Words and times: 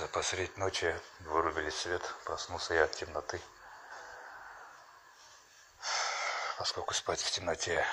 За 0.00 0.08
посредь 0.08 0.56
ночи 0.56 0.98
вырубили 1.18 1.68
свет, 1.68 2.00
проснулся 2.24 2.72
я 2.72 2.84
от 2.84 2.92
темноты. 2.92 3.38
Поскольку 6.56 6.94
спать 6.94 7.20
в 7.20 7.30
темноте 7.30 7.84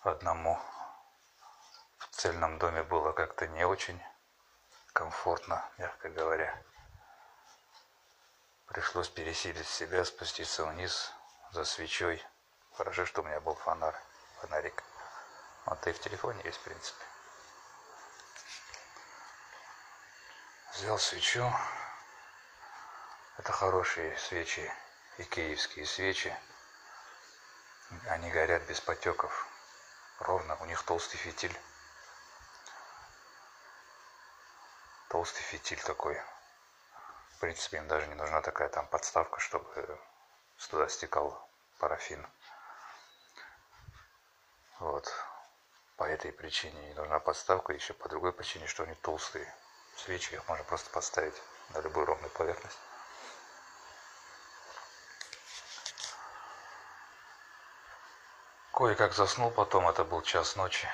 одному 0.00 0.60
в 1.96 2.08
цельном 2.10 2.58
доме 2.58 2.82
было 2.82 3.12
как-то 3.12 3.46
не 3.46 3.64
очень 3.64 3.98
комфортно, 4.92 5.66
мягко 5.78 6.10
говоря. 6.10 6.62
Пришлось 8.66 9.08
пересилить 9.08 9.66
себя, 9.66 10.04
спуститься 10.04 10.66
вниз 10.66 11.10
за 11.52 11.64
свечой. 11.64 12.22
Хорошо, 12.74 13.06
что 13.06 13.22
у 13.22 13.24
меня 13.24 13.40
был 13.40 13.54
фонарь, 13.54 13.96
фонарик. 14.42 14.84
Вот 15.64 15.86
и 15.86 15.92
в 15.92 16.00
телефоне 16.00 16.42
есть, 16.44 16.58
в 16.58 16.64
принципе. 16.64 17.05
Взял 20.76 20.98
свечу. 20.98 21.50
Это 23.38 23.50
хорошие 23.50 24.14
свечи, 24.18 24.70
икеевские 25.16 25.86
свечи. 25.86 26.36
Они 28.08 28.30
горят 28.30 28.62
без 28.64 28.78
потеков. 28.82 29.48
Ровно, 30.18 30.54
у 30.56 30.66
них 30.66 30.82
толстый 30.82 31.16
фитиль. 31.16 31.58
Толстый 35.08 35.40
фитиль 35.44 35.80
такой. 35.80 36.20
В 37.30 37.38
принципе, 37.38 37.78
им 37.78 37.88
даже 37.88 38.06
не 38.08 38.14
нужна 38.14 38.42
такая 38.42 38.68
там 38.68 38.86
подставка, 38.86 39.40
чтобы 39.40 39.98
туда 40.68 40.88
стекал 40.90 41.48
парафин. 41.78 42.26
Вот. 44.78 45.10
По 45.96 46.04
этой 46.04 46.32
причине 46.32 46.88
не 46.88 46.92
нужна 46.92 47.18
подставка, 47.18 47.72
еще 47.72 47.94
по 47.94 48.10
другой 48.10 48.34
причине, 48.34 48.66
что 48.66 48.82
они 48.82 48.94
толстые 48.96 49.50
свечи, 49.98 50.34
их 50.34 50.46
можно 50.48 50.64
просто 50.64 50.90
поставить 50.90 51.34
на 51.70 51.80
любую 51.80 52.06
ровную 52.06 52.30
поверхность. 52.30 52.78
Кое-как 58.72 59.14
заснул 59.14 59.50
потом, 59.50 59.88
это 59.88 60.04
был 60.04 60.20
час 60.20 60.54
ночи. 60.54 60.86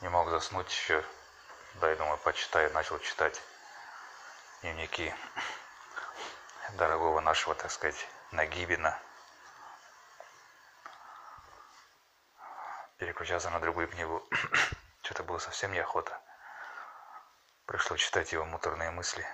Не 0.00 0.08
мог 0.08 0.30
заснуть 0.30 0.70
еще. 0.70 1.04
Да, 1.74 1.90
я 1.90 1.96
думаю, 1.96 2.16
почитаю. 2.18 2.72
Начал 2.72 3.00
читать 3.00 3.42
дневники 4.62 5.12
дорогого 6.74 7.20
нашего, 7.20 7.56
так 7.56 7.72
сказать, 7.72 8.06
Нагибина. 8.30 8.96
Переключаться 12.98 13.50
на 13.50 13.58
другую 13.58 13.88
книгу. 13.88 14.22
Что-то 15.02 15.24
было 15.24 15.38
совсем 15.38 15.72
неохота. 15.72 16.20
Пришлось 17.66 18.00
читать 18.00 18.32
его 18.32 18.44
муторные 18.44 18.90
мысли. 18.90 19.26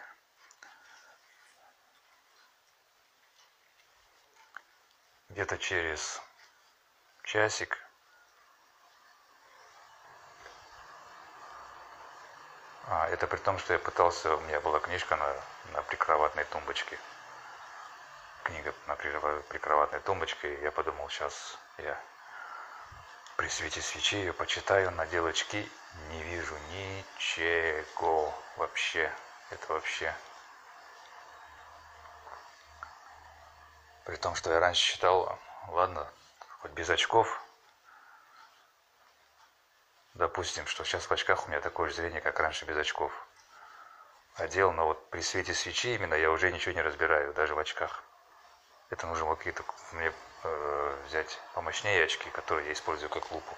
Где-то 5.28 5.58
через 5.58 6.20
часик 7.24 7.78
А, 12.92 13.08
это 13.08 13.28
при 13.28 13.36
том, 13.36 13.56
что 13.60 13.72
я 13.72 13.78
пытался, 13.78 14.34
у 14.34 14.40
меня 14.40 14.60
была 14.60 14.80
книжка 14.80 15.14
на, 15.14 15.72
на 15.74 15.82
прикроватной 15.82 16.42
тумбочке. 16.42 16.98
Книга 18.42 18.74
на 18.88 18.96
прикроватной 18.96 20.00
тумбочке. 20.00 20.56
И 20.56 20.62
я 20.62 20.72
подумал, 20.72 21.08
сейчас 21.08 21.56
я 21.78 21.96
при 23.40 23.48
свете 23.48 23.80
свечи 23.80 24.16
ее 24.16 24.34
почитаю, 24.34 24.90
надел 24.90 25.24
очки, 25.24 25.66
не 26.10 26.22
вижу 26.24 26.54
ничего 26.72 28.34
вообще. 28.58 29.10
Это 29.48 29.72
вообще... 29.72 30.14
При 34.04 34.16
том, 34.16 34.34
что 34.34 34.52
я 34.52 34.60
раньше 34.60 34.92
читал, 34.92 35.38
ладно, 35.68 36.06
хоть 36.58 36.72
без 36.72 36.90
очков, 36.90 37.42
допустим, 40.12 40.66
что 40.66 40.84
сейчас 40.84 41.06
в 41.06 41.12
очках 41.12 41.46
у 41.46 41.48
меня 41.48 41.62
такое 41.62 41.88
же 41.88 41.94
зрение, 41.94 42.20
как 42.20 42.38
раньше 42.40 42.66
без 42.66 42.76
очков. 42.76 43.10
Одел, 44.34 44.70
но 44.72 44.84
вот 44.84 45.08
при 45.08 45.22
свете 45.22 45.54
свечи 45.54 45.94
именно 45.94 46.12
я 46.12 46.30
уже 46.30 46.52
ничего 46.52 46.74
не 46.74 46.82
разбираю, 46.82 47.32
даже 47.32 47.54
в 47.54 47.58
очках. 47.58 48.04
Это 48.90 49.06
нужно 49.06 49.34
какие-то 49.34 49.64
мне 49.92 50.12
э, 50.42 51.02
взять 51.06 51.40
помощнее 51.54 52.04
очки, 52.04 52.30
которые 52.30 52.66
я 52.68 52.72
использую 52.72 53.10
как 53.10 53.30
лупу. 53.30 53.54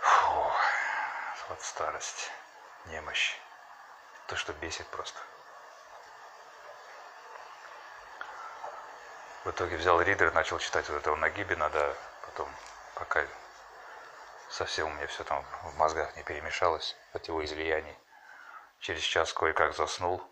Фу, 0.00 0.52
вот 1.48 1.62
старость, 1.62 2.30
немощь. 2.86 3.36
То, 4.26 4.36
что 4.36 4.52
бесит 4.54 4.86
просто. 4.88 5.20
В 9.44 9.50
итоге 9.50 9.76
взял 9.76 10.00
ридер, 10.00 10.32
начал 10.32 10.58
читать 10.58 10.88
вот 10.88 10.96
этого 10.96 11.16
Нагибина, 11.16 11.68
да, 11.70 11.94
потом, 12.26 12.48
пока 12.94 13.24
совсем 14.48 14.86
у 14.86 14.90
меня 14.94 15.06
все 15.08 15.24
там 15.24 15.44
в 15.64 15.76
мозгах 15.76 16.14
не 16.16 16.22
перемешалось 16.22 16.96
от 17.12 17.26
его 17.26 17.44
излияний. 17.44 17.96
Через 18.78 19.02
час 19.02 19.32
кое-как 19.32 19.74
заснул. 19.74 20.22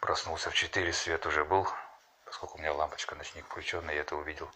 Проснулся 0.00 0.50
в 0.50 0.54
4, 0.54 0.92
свет 0.92 1.26
уже 1.26 1.44
был, 1.44 1.68
поскольку 2.34 2.58
у 2.58 2.60
меня 2.60 2.72
лампочка 2.72 3.14
ночник 3.14 3.46
включенный, 3.46 3.94
я 3.94 4.00
это 4.00 4.16
увидел. 4.16 4.50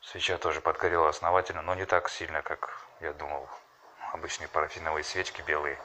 Свеча 0.00 0.38
тоже 0.38 0.62
подгорела 0.62 1.10
основательно, 1.10 1.60
но 1.60 1.74
не 1.74 1.84
так 1.84 2.08
сильно, 2.08 2.40
как 2.40 2.80
я 3.00 3.12
думал. 3.12 3.46
Обычные 4.14 4.48
парафиновые 4.48 5.04
свечки 5.04 5.42
белые. 5.42 5.78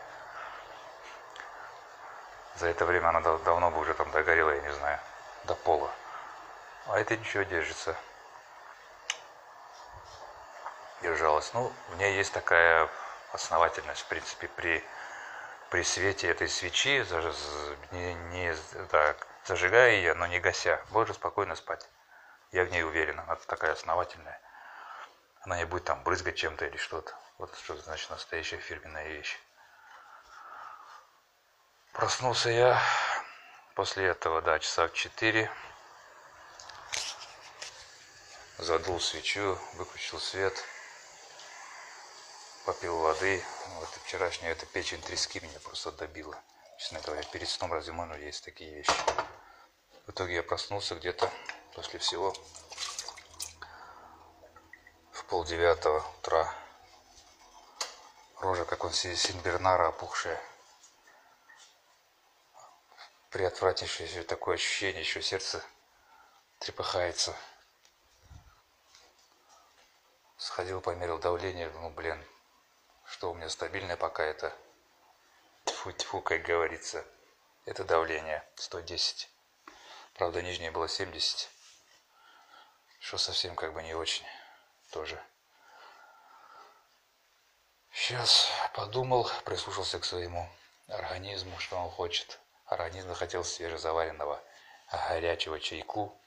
За 2.55 2.67
это 2.67 2.85
время 2.85 3.09
она 3.09 3.19
давно 3.19 3.71
бы 3.71 3.79
уже 3.79 3.93
там 3.93 4.09
догорела, 4.11 4.51
я 4.51 4.61
не 4.61 4.73
знаю, 4.73 4.99
до 5.43 5.53
пола. 5.53 5.91
А 6.87 6.97
это 6.97 7.17
ничего 7.17 7.43
держится. 7.43 7.97
Держалась. 11.01 11.53
Ну, 11.53 11.73
в 11.89 11.97
ней 11.97 12.15
есть 12.15 12.31
такая 12.31 12.87
основательность, 13.33 14.03
в 14.03 14.05
принципе, 14.05 14.47
при 14.47 14.81
при 15.69 15.83
свете 15.83 16.29
этой 16.29 16.47
свечи, 16.49 17.05
не, 17.91 18.13
не, 18.13 18.53
так, 18.89 19.25
зажигая 19.45 19.91
ее, 19.91 20.13
но 20.13 20.27
не 20.27 20.39
гася, 20.39 20.83
можно 20.89 21.13
спокойно 21.13 21.55
спать. 21.55 21.89
Я 22.51 22.65
в 22.65 22.71
ней 22.71 22.83
уверен, 22.83 23.19
она 23.19 23.35
такая 23.35 23.73
основательная. 23.73 24.39
Она 25.41 25.57
не 25.57 25.65
будет 25.65 25.85
там 25.85 26.03
брызгать 26.03 26.35
чем-то 26.35 26.65
или 26.65 26.77
что-то. 26.77 27.13
Вот 27.37 27.55
что 27.57 27.75
значит 27.77 28.09
настоящая 28.09 28.57
фирменная 28.57 29.07
вещь. 29.07 29.39
Проснулся 31.93 32.49
я 32.49 32.81
после 33.75 34.07
этого, 34.07 34.41
да, 34.41 34.59
часа 34.59 34.87
в 34.87 34.93
4. 34.93 35.49
Задул 38.57 38.99
свечу, 38.99 39.57
выключил 39.73 40.19
свет 40.19 40.53
попил 42.65 42.97
воды. 42.99 43.43
Вот 43.79 43.89
вчерашняя 44.05 44.51
эта 44.51 44.65
печень 44.65 45.01
трески 45.01 45.39
меня 45.39 45.59
просто 45.59 45.91
добила. 45.91 46.37
Честно 46.81 46.99
говоря, 47.01 47.21
перед 47.31 47.47
сном 47.47 47.71
разве 47.73 47.93
можно 47.93 48.15
есть 48.15 48.43
такие 48.43 48.73
вещи? 48.73 48.91
В 50.07 50.09
итоге 50.09 50.33
я 50.33 50.41
проснулся 50.41 50.95
где-то 50.95 51.31
после 51.75 51.99
всего 51.99 52.33
в 55.11 55.23
полдевятого 55.25 56.03
утра. 56.17 56.51
Рожа, 58.39 58.65
как 58.65 58.83
он 58.83 58.91
Синбернара, 58.93 59.89
опухшая. 59.89 60.41
Приотвратнейшее 63.29 64.23
такое 64.23 64.55
ощущение, 64.55 65.01
еще 65.01 65.21
сердце 65.21 65.63
трепыхается. 66.57 67.35
Сходил, 70.35 70.81
померил 70.81 71.19
давление, 71.19 71.69
ну, 71.75 71.91
блин, 71.91 72.25
что 73.05 73.29
у 73.29 73.35
меня 73.35 73.49
стабильное 73.49 73.97
пока 73.97 74.23
это, 74.23 74.51
тьфу-тьфу, 75.65 76.21
как 76.21 76.43
говорится, 76.43 77.05
это 77.65 77.83
давление 77.83 78.43
110. 78.55 79.29
Правда, 80.13 80.41
нижнее 80.41 80.71
было 80.71 80.87
70, 80.87 81.49
что 82.99 83.17
совсем 83.17 83.55
как 83.55 83.73
бы 83.73 83.83
не 83.83 83.93
очень 83.93 84.25
тоже. 84.91 85.21
Сейчас 87.91 88.49
подумал, 88.73 89.29
прислушался 89.45 89.99
к 89.99 90.05
своему 90.05 90.49
организму, 90.87 91.57
что 91.59 91.77
он 91.77 91.89
хочет. 91.89 92.39
Организм 92.65 93.09
захотел 93.09 93.43
свежезаваренного 93.43 94.41
горячего 94.91 95.59
чайку, 95.59 96.17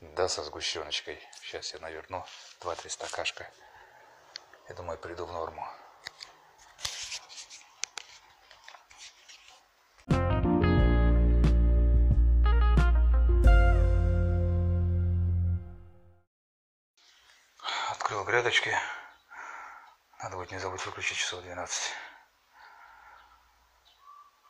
да, 0.00 0.28
со 0.28 0.42
сгущеночкой. 0.42 1.20
Сейчас 1.42 1.72
я 1.72 1.80
наверну 1.80 2.24
2-3 2.60 2.88
стакашка. 2.88 3.50
Я 4.68 4.74
думаю, 4.74 4.98
приду 4.98 5.24
в 5.24 5.32
норму. 5.32 5.66
Грядочки. 18.44 18.78
Надо 20.22 20.36
будет 20.36 20.50
не 20.50 20.58
забыть 20.58 20.84
выключить 20.84 21.16
часов 21.16 21.40
12. 21.40 21.94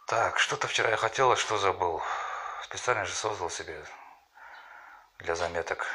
Так, 0.08 0.37
что-то 0.41 0.67
вчера 0.67 0.91
я 0.91 0.96
хотел, 0.96 1.31
а 1.31 1.37
что 1.37 1.58
забыл. 1.58 2.02
Специально 2.64 3.05
же 3.05 3.14
создал 3.14 3.50
себе 3.50 3.85
для 5.19 5.37
заметок 5.37 5.87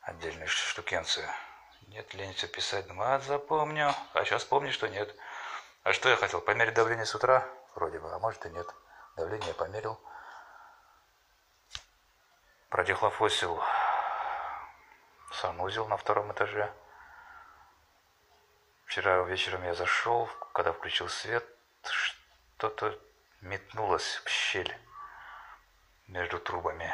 отдельную 0.00 0.48
штукенцию. 0.48 1.28
Нет, 1.88 2.14
лень 2.14 2.32
все 2.32 2.48
писать. 2.48 2.86
Думаю, 2.86 3.16
а 3.16 3.20
запомню. 3.20 3.94
А 4.14 4.24
сейчас 4.24 4.46
помню, 4.46 4.72
что 4.72 4.88
нет. 4.88 5.14
А 5.82 5.92
что 5.92 6.08
я 6.08 6.16
хотел? 6.16 6.40
Померить 6.40 6.72
давление 6.72 7.04
с 7.04 7.14
утра? 7.14 7.46
Вроде 7.74 7.98
бы, 7.98 8.10
а 8.10 8.18
может 8.18 8.46
и 8.46 8.48
нет. 8.48 8.66
Давление 9.14 9.52
померил. 9.52 10.00
Продихлофосил 12.70 13.62
санузел 15.32 15.86
на 15.88 15.96
втором 15.96 16.32
этаже. 16.32 16.72
Вчера 18.86 19.22
вечером 19.24 19.64
я 19.64 19.74
зашел, 19.74 20.26
когда 20.52 20.72
включил 20.72 21.08
свет, 21.08 21.44
что-то 21.82 22.98
метнулось 23.40 24.22
в 24.24 24.28
щель 24.28 24.74
между 26.06 26.38
трубами. 26.38 26.92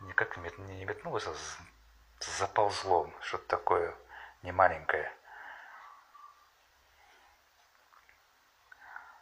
Никак 0.00 0.36
не 0.36 0.84
метнулось, 0.84 1.26
а 1.26 1.34
заползло, 2.20 3.10
что-то 3.20 3.46
такое 3.46 3.94
немаленькое. 4.42 5.12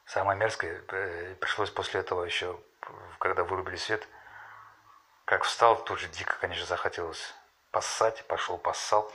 Самое 0.07 0.39
мерзкое, 0.39 0.85
э, 0.89 1.35
пришлось 1.41 1.71
после 1.71 2.01
этого 2.01 2.25
еще, 2.25 2.61
когда 3.19 3.43
вырубили 3.43 3.77
свет, 3.77 4.07
как 5.25 5.45
встал, 5.45 5.83
тут 5.85 6.01
же 6.01 6.09
дико, 6.09 6.37
конечно, 6.41 6.67
захотелось 6.67 7.35
поссать, 7.71 8.27
пошел 8.27 8.59
поссал, 8.59 9.11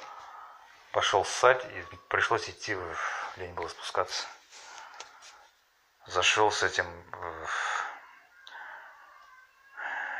пошел 0.92 1.24
ссать, 1.24 1.64
и 1.66 1.96
пришлось 2.10 2.50
идти, 2.50 2.78
лень 3.38 3.54
было 3.54 3.68
спускаться. 3.68 4.28
Зашел 6.08 6.52
с 6.52 6.64
этим, 6.64 6.86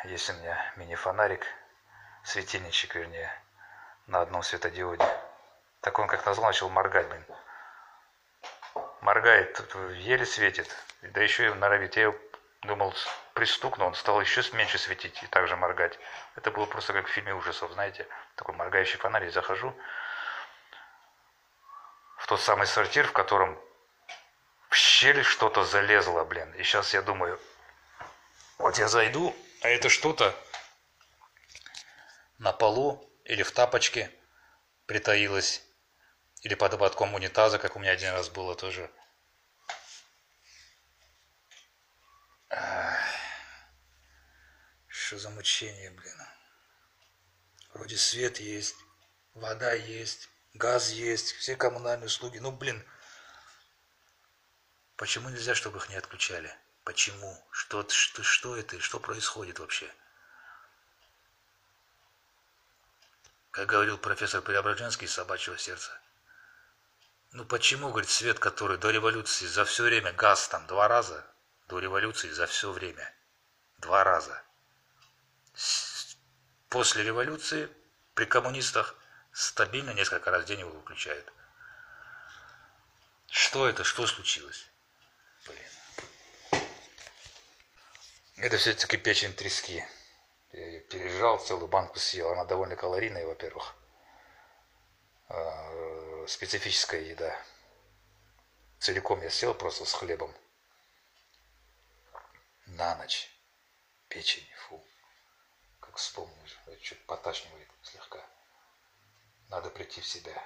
есть 0.06 0.30
у 0.30 0.34
меня 0.34 0.74
мини-фонарик, 0.76 1.46
светильничек, 2.24 2.96
вернее, 2.96 3.32
на 4.06 4.22
одном 4.22 4.44
светодиоде. 4.44 5.06
Так 5.82 5.98
он 5.98 6.08
как 6.08 6.26
назло 6.26 6.46
начал 6.46 6.70
моргать, 6.70 7.08
блин. 7.08 7.26
Моргает, 9.02 9.60
еле 9.96 10.26
светит, 10.26 10.70
да 11.02 11.22
еще 11.22 11.48
и 11.48 11.54
норовит. 11.54 11.96
Я 11.96 12.14
думал, 12.62 12.94
пристукну, 13.40 13.86
он 13.86 13.96
стал 13.96 14.20
еще 14.20 14.44
меньше 14.52 14.78
светить 14.78 15.24
и 15.24 15.28
также 15.28 15.56
моргать. 15.56 15.98
Это 16.36 16.52
было 16.52 16.66
просто 16.66 16.92
как 16.92 17.08
в 17.08 17.10
фильме 17.10 17.34
ужасов, 17.34 17.72
знаете, 17.72 18.06
такой 18.36 18.54
моргающий 18.54 18.98
фонарь. 18.98 19.24
Я 19.24 19.32
захожу 19.32 19.74
в 22.18 22.28
тот 22.28 22.42
самый 22.42 22.68
сортир, 22.68 23.08
в 23.08 23.14
котором 23.14 23.58
в 24.68 24.76
щель 24.76 25.24
что-то 25.24 25.64
залезло, 25.64 26.26
блин. 26.26 26.54
И 26.56 26.64
сейчас 26.64 26.94
я 26.94 27.02
думаю, 27.02 27.40
вот 28.58 28.78
я 28.78 28.90
зайду, 28.90 29.34
а 29.62 29.70
это 29.70 29.88
что-то 29.88 30.36
на 32.40 32.52
полу 32.52 33.10
или 33.24 33.44
в 33.44 33.52
тапочке 33.52 34.12
притаилось, 34.86 35.64
или 36.42 36.56
под 36.56 36.74
ободком 36.74 37.14
унитаза, 37.14 37.58
как 37.58 37.78
у 37.78 37.80
меня 37.80 37.92
один 37.92 38.12
раз 38.12 38.28
было 38.28 38.54
тоже. 38.54 38.92
Что 45.10 45.18
за 45.18 45.32
мучение, 45.32 45.90
блин. 45.90 46.22
Вроде 47.74 47.98
свет 47.98 48.40
есть, 48.40 48.76
вода 49.34 49.74
есть, 49.74 50.30
газ 50.54 50.92
есть, 50.92 51.32
все 51.32 51.56
коммунальные 51.56 52.06
услуги. 52.06 52.38
Ну, 52.38 52.52
блин, 52.52 52.86
почему 54.98 55.30
нельзя, 55.30 55.56
чтобы 55.56 55.80
их 55.80 55.90
не 55.90 55.96
отключали? 55.96 56.56
Почему? 56.84 57.44
Что, 57.50 57.90
что, 57.90 58.22
что 58.22 58.56
это? 58.56 58.80
Что 58.80 59.00
происходит 59.00 59.58
вообще? 59.58 59.92
Как 63.50 63.68
говорил 63.68 63.98
профессор 63.98 64.44
Преображенский 64.44 65.08
из 65.08 65.14
«Собачьего 65.14 65.58
сердца». 65.58 66.00
Ну 67.32 67.46
почему, 67.46 67.90
говорит, 67.90 68.12
свет, 68.12 68.38
который 68.38 68.78
до 68.78 68.92
революции 68.92 69.48
за 69.48 69.66
все 69.66 69.86
время, 69.86 70.14
газ 70.14 70.50
там 70.50 70.68
два 70.68 70.88
раза, 70.88 71.26
до 71.68 71.80
революции 71.80 72.30
за 72.30 72.46
все 72.46 72.72
время, 72.72 73.12
два 73.80 74.04
раза– 74.04 74.40
После 76.70 77.04
революции 77.04 77.70
при 78.14 78.26
коммунистах 78.26 78.96
стабильно 79.32 79.92
несколько 79.92 80.30
раз 80.30 80.44
в 80.44 80.46
день 80.46 80.60
его 80.60 80.70
выключают. 80.70 81.34
Что 83.28 83.68
это? 83.68 83.84
Что 83.84 84.06
случилось? 84.06 84.70
Блин. 85.46 86.64
Это 88.38 88.58
все-таки 88.58 88.98
печень 88.98 89.34
трески. 89.34 89.84
Я 90.52 90.80
пережал, 90.82 91.40
целую 91.40 91.68
банку 91.68 92.00
съел. 92.00 92.32
Она 92.32 92.46
довольно 92.46 92.76
калорийная, 92.76 93.26
во-первых. 93.26 93.76
А, 95.28 96.26
специфическая 96.28 97.02
еда. 97.02 97.36
Целиком 98.80 99.22
я 99.22 99.30
съел 99.30 99.54
просто 99.54 99.86
с 99.86 99.94
хлебом. 99.94 100.34
На 102.68 102.96
ночь. 102.96 103.30
Печень, 104.08 104.48
фу 104.68 104.84
вспомнил, 106.00 106.36
чуть 106.82 107.06
поташнивает 107.06 107.68
слегка. 107.84 108.26
Надо 109.50 109.70
прийти 109.70 110.02
в 110.02 110.08
себя. 110.08 110.42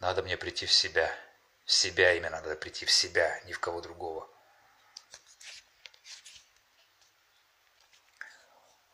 Надо 0.00 0.22
мне 0.22 0.36
прийти 0.36 0.66
в 0.66 0.72
себя. 0.72 1.10
В 1.64 1.72
себя 1.72 2.14
именно 2.14 2.30
надо 2.30 2.56
прийти 2.56 2.84
в 2.86 2.90
себя, 2.90 3.40
ни 3.44 3.52
в 3.52 3.60
кого 3.60 3.80
другого. 3.80 4.28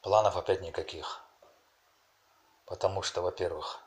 Планов 0.03 0.37
опять 0.37 0.61
никаких. 0.61 1.23
Потому 2.67 3.03
что, 3.03 3.23
во-первых, 3.23 3.81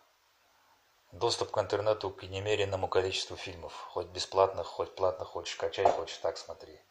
доступ 1.11 1.51
к 1.51 1.57
интернету 1.59 2.09
к 2.09 2.23
немеренному 2.23 2.87
количеству 2.87 3.37
фильмов, 3.37 3.73
хоть 3.73 4.07
бесплатных, 4.07 4.65
хоть 4.65 4.95
платных, 4.95 5.27
хочешь 5.27 5.55
качай, 5.55 5.85
хочешь 5.91 6.17
так 6.17 6.37
смотри 6.37 6.81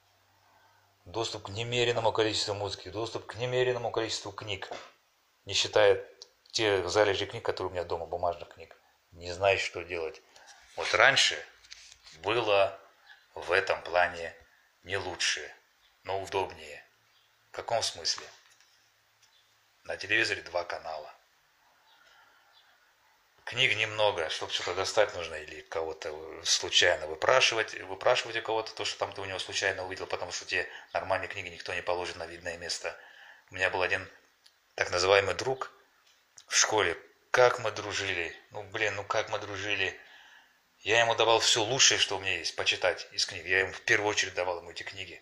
доступ 1.05 1.45
к 1.45 1.49
немеренному 1.51 2.13
количеству 2.13 2.55
музыки, 2.55 2.89
доступ 2.89 3.27
к 3.27 3.35
немеренному 3.37 3.91
количеству 3.91 4.33
книг, 4.33 4.71
не 5.45 5.55
считая 5.55 6.05
те 6.53 6.87
залежи 6.89 7.27
книг, 7.27 7.45
которые 7.45 7.71
у 7.71 7.73
меня 7.73 7.85
дома, 7.85 8.07
бумажных 8.07 8.49
книг. 8.51 8.77
Не 9.13 9.33
знаешь, 9.33 9.61
что 9.61 9.83
делать. 9.83 10.23
Вот 10.77 10.93
раньше 10.95 11.39
было 12.23 12.79
в 13.35 13.53
этом 13.53 13.83
плане 13.83 14.35
не 14.85 14.97
лучше, 14.97 15.53
но 16.05 16.21
удобнее. 16.21 16.85
В 17.51 17.53
каком 17.53 17.83
смысле? 17.83 18.27
На 19.85 19.97
телевизоре 19.97 20.43
два 20.43 20.65
канала. 20.65 21.13
Книг 23.51 23.75
немного, 23.75 24.29
чтобы 24.29 24.53
что-то 24.53 24.75
достать 24.75 25.13
нужно 25.17 25.35
или 25.35 25.63
кого-то 25.63 26.15
случайно 26.45 27.09
выпрашивать, 27.09 27.75
выпрашивать 27.81 28.37
у 28.37 28.43
кого-то 28.43 28.73
то, 28.73 28.85
что 28.85 28.97
там 29.01 29.13
ты 29.13 29.23
у 29.23 29.25
него 29.25 29.41
случайно 29.41 29.85
увидел, 29.85 30.07
потому 30.07 30.31
что 30.31 30.45
тебе 30.45 30.69
нормальные 30.93 31.27
книги 31.27 31.49
никто 31.49 31.75
не 31.75 31.83
положит 31.83 32.15
на 32.15 32.27
видное 32.27 32.57
место. 32.59 32.97
У 33.51 33.57
меня 33.57 33.69
был 33.69 33.83
один 33.83 34.09
так 34.77 34.93
называемый 34.93 35.35
друг 35.35 35.73
в 36.47 36.55
школе. 36.55 36.97
Как 37.33 37.59
мы 37.59 37.73
дружили. 37.73 38.37
Ну, 38.53 38.63
блин, 38.63 38.95
ну 38.95 39.03
как 39.03 39.31
мы 39.31 39.41
дружили. 39.41 39.99
Я 40.83 41.01
ему 41.01 41.17
давал 41.17 41.41
все 41.41 41.61
лучшее, 41.61 41.99
что 41.99 42.19
у 42.19 42.21
меня 42.21 42.39
есть, 42.39 42.55
почитать 42.55 43.09
из 43.11 43.27
книг. 43.27 43.45
Я 43.47 43.63
ему 43.63 43.73
в 43.73 43.81
первую 43.81 44.11
очередь 44.11 44.35
давал 44.35 44.59
ему 44.59 44.71
эти 44.71 44.85
книги. 44.85 45.21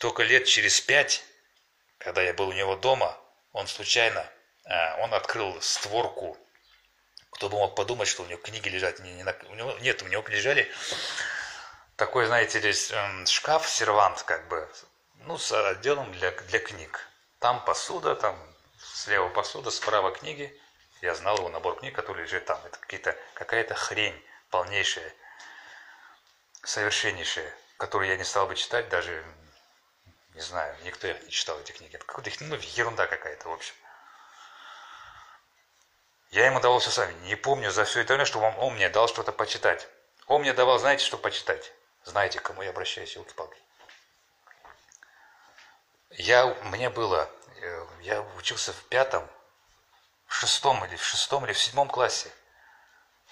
Только 0.00 0.22
лет 0.22 0.44
через 0.44 0.78
пять, 0.82 1.24
когда 1.96 2.20
я 2.20 2.34
был 2.34 2.48
у 2.48 2.52
него 2.52 2.76
дома, 2.76 3.18
он 3.52 3.68
случайно, 3.68 4.30
а, 4.66 4.98
он 4.98 5.14
открыл 5.14 5.58
створку 5.62 6.36
кто 7.30 7.48
бы 7.48 7.56
мог 7.56 7.74
подумать, 7.74 8.08
что 8.08 8.22
у 8.22 8.26
него 8.26 8.40
книги 8.40 8.68
лежат 8.68 8.98
не, 9.00 9.12
не 9.14 9.22
на... 9.22 9.34
у 9.48 9.54
него, 9.54 9.72
нет, 9.80 10.02
у 10.02 10.08
него 10.08 10.24
лежали 10.28 10.70
такой, 11.96 12.26
знаете, 12.26 12.60
здесь 12.60 12.90
эм, 12.92 13.26
шкаф, 13.26 13.68
сервант, 13.68 14.22
как 14.22 14.48
бы, 14.48 14.68
ну, 15.26 15.36
с 15.36 15.52
отделом 15.52 16.10
для, 16.12 16.30
для 16.30 16.58
книг. 16.58 17.06
Там 17.38 17.64
посуда, 17.64 18.16
там 18.16 18.36
слева 18.78 19.28
посуда, 19.28 19.70
справа 19.70 20.10
книги. 20.10 20.58
Я 21.02 21.14
знал 21.14 21.36
его 21.36 21.48
набор 21.48 21.78
книг, 21.78 21.94
который 21.94 22.24
лежит 22.24 22.46
там. 22.46 22.58
Это 22.64 22.78
какие-то, 22.78 23.16
какая-то 23.34 23.74
хрень 23.74 24.18
полнейшая, 24.50 25.14
совершеннейшая, 26.62 27.54
которую 27.76 28.08
я 28.08 28.16
не 28.16 28.24
стал 28.24 28.46
бы 28.46 28.56
читать, 28.56 28.88
даже, 28.88 29.24
не 30.34 30.40
знаю, 30.40 30.74
никто 30.84 31.06
их 31.06 31.22
не 31.22 31.30
читал, 31.30 31.60
эти 31.60 31.72
книги. 31.72 31.96
Это 31.96 32.04
какая-то, 32.04 32.44
ну, 32.44 32.56
ерунда 32.56 33.06
какая-то, 33.06 33.48
в 33.48 33.52
общем. 33.52 33.74
Я 36.30 36.46
ему 36.46 36.60
давал 36.60 36.78
все 36.78 36.90
сами. 36.90 37.12
Не 37.26 37.34
помню 37.34 37.70
за 37.70 37.84
все 37.84 38.00
это 38.00 38.14
время, 38.14 38.24
что 38.24 38.38
он, 38.38 38.54
он 38.58 38.74
мне 38.74 38.88
дал 38.88 39.08
что-то 39.08 39.32
почитать. 39.32 39.88
Он 40.26 40.42
мне 40.42 40.52
давал, 40.52 40.78
знаете, 40.78 41.04
что 41.04 41.18
почитать? 41.18 41.72
Знаете, 42.04 42.38
к 42.38 42.42
кому 42.44 42.62
я 42.62 42.70
обращаюсь, 42.70 43.16
елки-палки. 43.16 43.58
Я, 46.10 46.46
мне 46.64 46.88
было, 46.88 47.28
э, 47.60 47.86
я 48.02 48.22
учился 48.36 48.72
в 48.72 48.82
пятом, 48.84 49.28
в 50.26 50.34
шестом 50.34 50.84
или 50.84 50.96
в 50.96 51.04
шестом 51.04 51.44
или 51.44 51.52
в 51.52 51.58
седьмом 51.58 51.88
классе. 51.88 52.30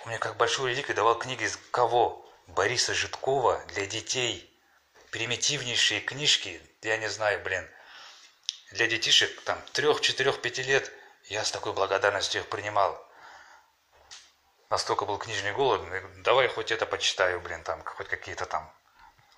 Он 0.00 0.08
мне 0.08 0.18
как 0.18 0.36
большую 0.36 0.70
реликвию 0.72 0.96
давал 0.96 1.18
книги 1.18 1.44
из 1.44 1.56
кого? 1.70 2.24
Бориса 2.48 2.94
Житкова 2.94 3.62
для 3.66 3.86
детей. 3.86 4.44
Примитивнейшие 5.10 6.00
книжки, 6.00 6.60
я 6.82 6.96
не 6.96 7.08
знаю, 7.08 7.40
блин, 7.42 7.68
для 8.72 8.86
детишек 8.86 9.40
там 9.42 9.60
трех, 9.72 10.00
четырех, 10.00 10.40
пяти 10.40 10.62
лет. 10.62 10.92
Я 11.28 11.44
с 11.44 11.50
такой 11.50 11.74
благодарностью 11.74 12.40
их 12.40 12.48
принимал. 12.48 13.06
Настолько 14.70 15.04
был 15.04 15.18
книжный 15.18 15.52
голод, 15.52 15.82
давай 16.22 16.48
хоть 16.48 16.72
это 16.72 16.86
почитаю, 16.86 17.40
блин, 17.40 17.62
там, 17.62 17.84
хоть 17.84 18.08
какие-то 18.08 18.46
там. 18.46 18.70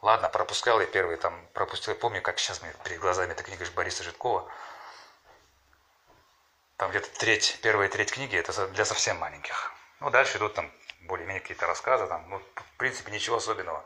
Ладно, 0.01 0.29
пропускал 0.29 0.81
я 0.81 0.87
первые, 0.87 1.19
там, 1.19 1.49
пропустил, 1.53 1.95
помню, 1.97 2.23
как 2.23 2.39
сейчас 2.39 2.63
мне 2.63 2.73
перед 2.85 3.01
глазами 3.01 3.33
эта 3.33 3.43
книга 3.43 3.65
Бориса 3.75 4.05
Житкова. 4.05 4.49
Там 6.77 6.91
где-то 6.91 7.11
треть, 7.19 7.59
первая 7.61 7.89
треть 7.89 8.13
книги, 8.13 8.37
это 8.37 8.69
для 8.69 8.85
совсем 8.85 9.19
маленьких. 9.19 9.73
Ну, 9.99 10.11
дальше 10.11 10.39
идут 10.39 10.55
там 10.55 10.73
более-менее 11.03 11.41
какие-то 11.41 11.67
рассказы, 11.67 12.07
там, 12.07 12.29
ну, 12.31 12.39
в 12.39 12.77
принципе, 12.77 13.11
ничего 13.11 13.37
особенного. 13.37 13.85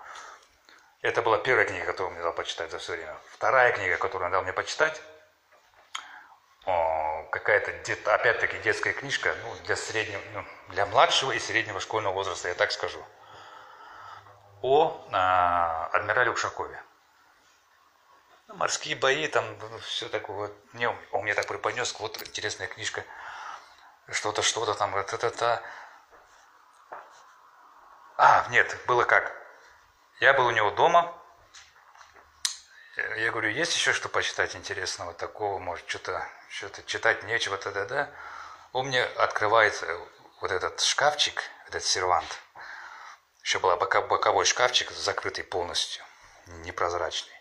Это 1.00 1.22
была 1.22 1.38
первая 1.38 1.66
книга, 1.66 1.86
которую 1.86 2.08
он 2.08 2.14
мне 2.14 2.22
дал 2.22 2.34
почитать 2.34 2.70
за 2.70 2.78
все 2.78 2.92
время. 2.92 3.16
Вторая 3.32 3.72
книга, 3.72 3.96
которую 3.96 4.26
он 4.26 4.32
дал 4.32 4.42
мне 4.42 4.52
почитать, 4.52 5.00
какая-то, 7.30 7.72
опять-таки, 8.14 8.58
детская 8.58 8.92
книжка 8.92 9.34
ну, 9.42 9.54
для, 9.64 9.76
среднего, 9.76 10.20
ну, 10.32 10.44
для 10.68 10.86
младшего 10.86 11.32
и 11.32 11.38
среднего 11.38 11.80
школьного 11.80 12.14
возраста, 12.14 12.48
я 12.48 12.54
так 12.54 12.72
скажу, 12.72 13.04
о 14.62 15.06
а, 15.12 15.90
адмирале 15.92 16.30
Ушакове. 16.30 16.82
Ну, 18.46 18.54
морские 18.54 18.96
бои, 18.96 19.26
там 19.28 19.44
ну, 19.58 19.78
все 19.78 20.08
такое. 20.08 20.36
Вот. 20.36 20.74
Не, 20.74 20.88
он 20.88 21.22
мне 21.22 21.34
так 21.34 21.46
преподнес, 21.46 21.94
вот 21.98 22.22
интересная 22.22 22.68
книжка, 22.68 23.04
что-то, 24.10 24.42
что-то 24.42 24.74
там, 24.74 24.96
это-то. 24.96 25.62
А, 28.16 28.46
нет, 28.50 28.76
было 28.86 29.04
как. 29.04 29.34
Я 30.20 30.32
был 30.34 30.46
у 30.46 30.50
него 30.50 30.70
дома, 30.70 31.12
я 32.96 33.30
говорю, 33.30 33.50
есть 33.50 33.74
еще 33.74 33.92
что 33.92 34.08
почитать 34.08 34.54
интересного 34.54 35.12
такого, 35.14 35.58
может, 35.58 35.88
что-то 35.88 36.26
что 36.48 36.70
читать 36.84 37.24
нечего, 37.24 37.56
тогда-да. 37.56 38.10
Он 38.72 38.86
мне 38.86 39.02
открывает 39.02 39.84
вот 40.40 40.52
этот 40.52 40.80
шкафчик, 40.80 41.42
этот 41.66 41.84
сервант. 41.84 42.38
Еще 43.42 43.58
был 43.58 43.76
боковой 43.76 44.44
шкафчик, 44.44 44.90
закрытый 44.92 45.44
полностью, 45.44 46.04
непрозрачный. 46.46 47.34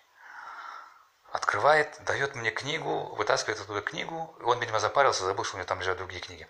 Открывает, 1.31 2.03
дает 2.03 2.35
мне 2.35 2.51
книгу, 2.51 3.15
вытаскивает 3.15 3.59
оттуда 3.59 3.81
книгу. 3.81 4.35
Он, 4.41 4.59
видимо, 4.59 4.79
запарился, 4.79 5.23
забыл, 5.23 5.43
что 5.43 5.55
у 5.55 5.57
меня 5.57 5.67
там 5.67 5.79
лежат 5.79 5.97
другие 5.97 6.21
книги. 6.21 6.47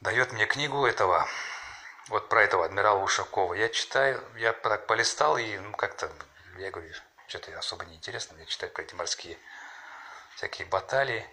Дает 0.00 0.32
мне 0.32 0.46
книгу 0.46 0.86
этого, 0.86 1.26
вот 2.08 2.28
про 2.28 2.42
этого 2.42 2.64
адмирала 2.64 2.98
Ушакова. 2.98 3.54
Я 3.54 3.68
читаю, 3.68 4.22
я 4.36 4.52
так 4.52 4.86
полистал 4.86 5.38
и 5.38 5.58
ну, 5.58 5.72
как-то, 5.72 6.10
я 6.58 6.70
говорю, 6.70 6.92
что-то 7.28 7.56
особо 7.58 7.84
не 7.84 7.96
интересно 7.96 8.36
мне 8.36 8.46
читать 8.46 8.72
про 8.72 8.82
эти 8.82 8.94
морские 8.94 9.38
всякие 10.36 10.66
баталии. 10.66 11.26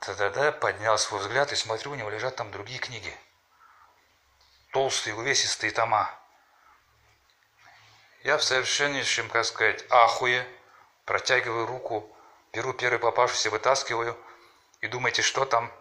Тогда 0.00 0.52
поднял 0.52 0.98
свой 0.98 1.20
взгляд 1.20 1.52
и 1.52 1.56
смотрю, 1.56 1.92
у 1.92 1.94
него 1.94 2.10
лежат 2.10 2.36
там 2.36 2.50
другие 2.50 2.78
книги. 2.78 3.16
Толстые, 4.72 5.14
увесистые 5.14 5.70
тома. 5.70 6.10
Я 8.24 8.36
в 8.36 8.42
совершеннейшем, 8.42 9.28
как 9.28 9.44
сказать, 9.44 9.84
ахуе, 9.90 10.46
протягиваю 11.04 11.66
руку, 11.66 12.14
беру 12.52 12.72
первый 12.72 12.98
попавшийся, 12.98 13.50
вытаскиваю, 13.50 14.16
и 14.80 14.88
думаете, 14.88 15.22
что 15.22 15.44
там? 15.44 15.72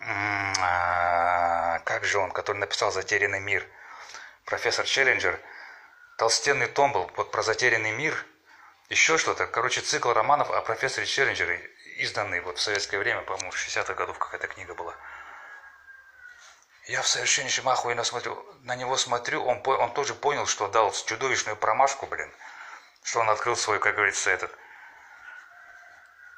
А, 0.00 1.80
как 1.80 2.04
же 2.04 2.18
он, 2.18 2.30
который 2.30 2.58
написал 2.58 2.90
«Затерянный 2.90 3.40
мир», 3.40 3.66
профессор 4.44 4.84
Челленджер– 4.86 5.40
толстенный 6.22 6.68
том 6.68 6.92
был 6.92 7.10
вот 7.16 7.32
про 7.32 7.42
затерянный 7.42 7.90
мир, 7.90 8.14
еще 8.88 9.18
что-то. 9.18 9.48
Короче, 9.48 9.80
цикл 9.80 10.12
романов 10.12 10.52
о 10.52 10.60
профессоре 10.60 11.04
Челленджере, 11.04 11.58
изданный 11.96 12.38
вот 12.38 12.58
в 12.58 12.60
советское 12.60 12.98
время, 12.98 13.22
по-моему, 13.22 13.50
в 13.50 13.56
60-х 13.56 13.94
годов 13.94 14.18
какая-то 14.20 14.46
книга 14.46 14.72
была. 14.74 14.94
Я 16.86 17.02
в 17.02 17.08
совершеннейшем 17.08 17.68
ахуе 17.68 17.96
на, 17.96 18.04
смотрю, 18.04 18.40
на 18.60 18.76
него 18.76 18.96
смотрю, 18.96 19.44
он, 19.44 19.62
он 19.66 19.92
тоже 19.94 20.14
понял, 20.14 20.46
что 20.46 20.68
дал 20.68 20.92
чудовищную 20.92 21.56
промашку, 21.56 22.06
блин, 22.06 22.32
что 23.02 23.18
он 23.18 23.28
открыл 23.28 23.56
свой, 23.56 23.80
как 23.80 23.96
говорится, 23.96 24.30
этот. 24.30 24.56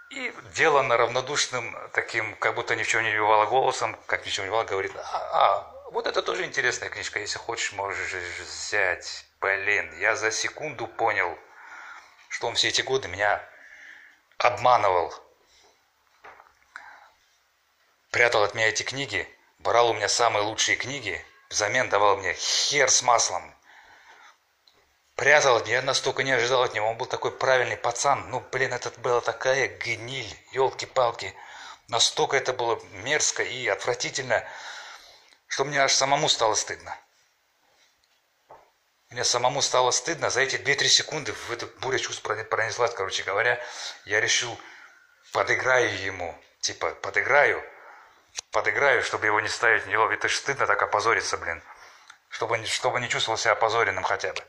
И 0.08 0.34
деланно 0.54 0.96
равнодушным, 0.96 1.76
таким, 1.92 2.36
как 2.36 2.54
будто 2.54 2.74
ни 2.74 2.84
в 2.84 2.88
чем 2.88 3.02
не 3.02 3.12
бивало 3.12 3.44
голосом, 3.44 3.98
как 4.06 4.24
ни 4.24 4.30
в 4.30 4.32
чем 4.32 4.46
не 4.46 4.48
бивало, 4.48 4.64
говорит, 4.64 4.92
а, 4.96 5.02
а, 5.32 5.90
вот 5.90 6.06
это 6.06 6.22
тоже 6.22 6.46
интересная 6.46 6.88
книжка, 6.88 7.20
если 7.20 7.36
хочешь, 7.36 7.74
можешь 7.74 8.14
взять. 8.14 9.26
Блин, 9.44 9.92
я 9.98 10.16
за 10.16 10.30
секунду 10.30 10.86
понял, 10.86 11.38
что 12.30 12.46
он 12.46 12.54
все 12.54 12.68
эти 12.68 12.80
годы 12.80 13.08
меня 13.08 13.46
обманывал. 14.38 15.12
Прятал 18.10 18.44
от 18.44 18.54
меня 18.54 18.68
эти 18.68 18.84
книги, 18.84 19.28
брал 19.58 19.90
у 19.90 19.92
меня 19.92 20.08
самые 20.08 20.44
лучшие 20.44 20.78
книги, 20.78 21.22
взамен 21.50 21.90
давал 21.90 22.16
мне 22.16 22.32
хер 22.32 22.90
с 22.90 23.02
маслом. 23.02 23.54
Прятал 25.14 25.56
от 25.56 25.66
меня, 25.66 25.76
я 25.76 25.82
настолько 25.82 26.22
не 26.22 26.32
ожидал 26.32 26.62
от 26.62 26.72
него. 26.72 26.88
Он 26.88 26.96
был 26.96 27.04
такой 27.04 27.30
правильный 27.30 27.76
пацан. 27.76 28.30
Ну, 28.30 28.40
блин, 28.40 28.72
это 28.72 28.98
была 29.00 29.20
такая 29.20 29.68
гниль, 29.68 30.34
елки-палки. 30.52 31.34
Настолько 31.88 32.38
это 32.38 32.54
было 32.54 32.82
мерзко 32.92 33.42
и 33.42 33.68
отвратительно, 33.68 34.42
что 35.48 35.66
мне 35.66 35.82
аж 35.82 35.92
самому 35.92 36.30
стало 36.30 36.54
стыдно. 36.54 36.98
Мне 39.14 39.22
самому 39.22 39.62
стало 39.62 39.92
стыдно. 39.92 40.28
За 40.28 40.40
эти 40.40 40.56
2-3 40.56 40.88
секунды 40.88 41.32
в 41.32 41.52
эту 41.52 41.68
буря 41.78 42.00
чувств 42.00 42.20
пронеслась, 42.20 42.92
короче 42.94 43.22
говоря. 43.22 43.62
Я 44.06 44.20
решил, 44.20 44.58
подыграю 45.32 45.96
ему. 46.02 46.36
Типа, 46.58 46.90
подыграю. 46.96 47.62
Подыграю, 48.50 49.04
чтобы 49.04 49.26
его 49.26 49.38
не 49.38 49.46
ставить. 49.46 49.86
Не 49.86 49.94
это 50.12 50.28
же 50.28 50.36
стыдно 50.36 50.66
так 50.66 50.82
опозориться, 50.82 51.38
блин. 51.38 51.62
Чтобы, 52.28 52.66
чтобы 52.66 52.98
не 52.98 53.08
чувствовал 53.08 53.38
себя 53.38 53.52
опозоренным 53.52 54.02
хотя 54.02 54.32
бы. 54.32 54.42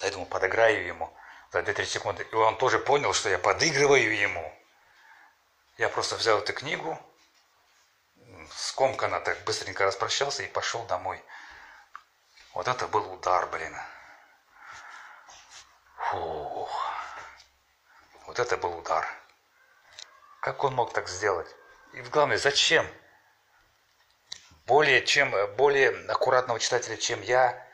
Поэтому 0.00 0.26
подыграю 0.26 0.84
ему 0.84 1.16
за 1.52 1.60
2-3 1.60 1.84
секунды. 1.84 2.26
И 2.28 2.34
он 2.34 2.58
тоже 2.58 2.80
понял, 2.80 3.12
что 3.12 3.28
я 3.28 3.38
подыгрываю 3.38 4.18
ему. 4.18 4.52
Я 5.78 5.88
просто 5.90 6.16
взял 6.16 6.40
эту 6.40 6.52
книгу, 6.54 6.98
скомканно 8.50 9.20
так 9.20 9.44
быстренько 9.44 9.84
распрощался 9.84 10.42
и 10.42 10.48
пошел 10.48 10.82
домой. 10.86 11.22
Вот 12.54 12.66
это 12.66 12.88
был 12.88 13.12
удар, 13.12 13.46
блин. 13.46 13.76
Фух. 15.96 16.90
Вот 18.26 18.38
это 18.38 18.56
был 18.56 18.76
удар. 18.78 19.06
Как 20.40 20.64
он 20.64 20.74
мог 20.74 20.92
так 20.92 21.08
сделать? 21.08 21.54
И 21.92 22.00
главное, 22.02 22.38
зачем? 22.38 22.86
Более, 24.66 25.04
чем, 25.04 25.32
более 25.56 25.90
аккуратного 26.10 26.58
читателя, 26.58 26.96
чем 26.96 27.20
я, 27.22 27.66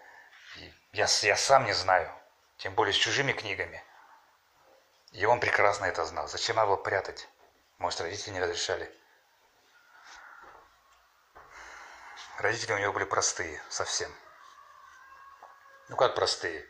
я, 0.92 1.06
я 1.22 1.36
сам 1.36 1.64
не 1.64 1.72
знаю. 1.72 2.10
Тем 2.58 2.74
более 2.74 2.92
с 2.92 2.96
чужими 2.96 3.32
книгами. 3.32 3.82
И 5.12 5.24
он 5.24 5.40
прекрасно 5.40 5.86
это 5.86 6.04
знал. 6.04 6.28
Зачем 6.28 6.56
надо 6.56 6.68
было 6.68 6.76
прятать? 6.76 7.28
Может, 7.78 8.00
родители 8.00 8.32
не 8.32 8.40
разрешали? 8.40 8.90
Родители 12.38 12.72
у 12.72 12.78
него 12.78 12.92
были 12.92 13.04
простые 13.04 13.62
совсем. 13.68 14.14
Ну 15.88 15.96
как 15.96 16.16
простые? 16.16 16.66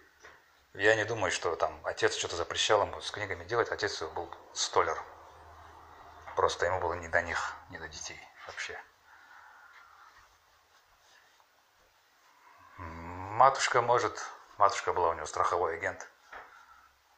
Я 0.74 0.94
не 0.94 1.04
думаю, 1.04 1.32
что 1.32 1.56
там 1.56 1.80
отец 1.84 2.14
что-то 2.16 2.36
запрещал 2.36 2.82
ему 2.82 3.00
с 3.00 3.10
книгами 3.10 3.44
делать. 3.44 3.70
Отец 3.72 4.02
был 4.02 4.30
столер. 4.52 5.02
Просто 6.36 6.66
ему 6.66 6.80
было 6.80 6.92
не 6.92 7.08
до 7.08 7.22
них, 7.22 7.54
не 7.70 7.78
до 7.78 7.88
детей 7.88 8.20
вообще. 8.46 8.78
Матушка, 12.76 13.80
может, 13.80 14.22
матушка 14.58 14.92
была 14.92 15.08
у 15.08 15.14
него 15.14 15.24
страховой 15.24 15.76
агент. 15.76 16.06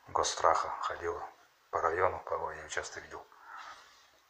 Госстраха 0.07 0.71
ходила 0.81 1.28
по 1.71 1.81
району, 1.81 2.21
по 2.21 2.52
я 2.52 2.62
ее 2.62 2.69
часто 2.69 3.00
видел. 3.00 3.26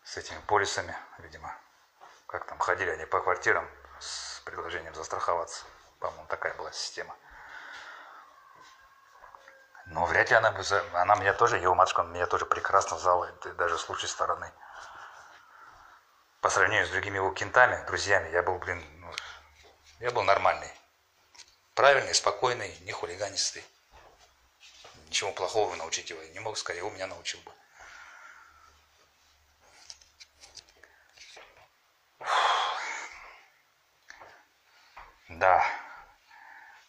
С 0.05 0.17
этими 0.17 0.39
полисами, 0.47 0.97
видимо. 1.19 1.55
Как 2.27 2.47
там 2.47 2.59
ходили 2.59 2.91
они 2.91 3.05
по 3.05 3.21
квартирам 3.21 3.69
с 4.01 4.41
предложением 4.41 4.95
застраховаться. 4.95 5.67
По-моему, 5.99 6.27
такая 6.29 6.55
была 6.55 6.73
система. 6.73 7.15
Но 9.90 10.04
вряд 10.07 10.30
ли 10.30 10.37
она 10.37 10.50
бы... 10.50 10.62
Она 10.95 11.16
меня 11.16 11.33
тоже, 11.33 11.59
его 11.59 11.75
матушка, 11.75 12.02
меня 12.02 12.26
тоже 12.26 12.47
прекрасно 12.47 12.99
знала, 12.99 13.30
даже 13.57 13.78
с 13.78 13.88
лучшей 13.88 14.09
стороны. 14.09 14.52
По 16.40 16.50
сравнению 16.50 16.87
с 16.87 16.90
другими 16.90 17.16
его 17.16 17.30
кентами, 17.33 17.85
друзьями, 17.87 18.30
я 18.30 18.42
был, 18.42 18.59
блин, 18.59 18.83
ну, 19.00 19.12
я 20.00 20.11
был 20.11 20.23
нормальный. 20.23 20.71
Правильный, 21.75 22.14
спокойный, 22.14 22.76
не 22.80 22.92
хулиганистый. 22.92 23.64
Ничего 25.07 25.33
плохого 25.33 25.75
научить 25.76 26.11
его 26.11 26.23
не 26.23 26.40
мог, 26.40 26.59
скорее, 26.59 26.83
у 26.83 26.90
меня 26.90 27.07
научил 27.07 27.40
бы. 27.40 27.52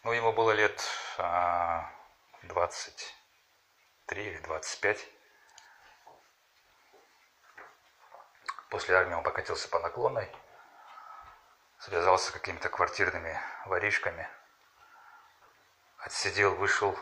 Ну, 0.09 0.13
ему 0.13 0.31
было 0.33 0.53
лет 0.53 0.81
а, 1.19 1.87
23 2.43 4.23
или 4.23 4.37
25. 4.39 5.07
После 8.69 8.95
армии 8.95 9.15
он 9.15 9.23
покатился 9.23 9.67
по 9.69 9.79
наклонной, 9.79 10.31
связался 11.79 12.29
с 12.29 12.31
какими-то 12.31 12.69
квартирными 12.69 13.39
воришками, 13.65 14.27
отсидел, 15.97 16.55
вышел 16.55 16.97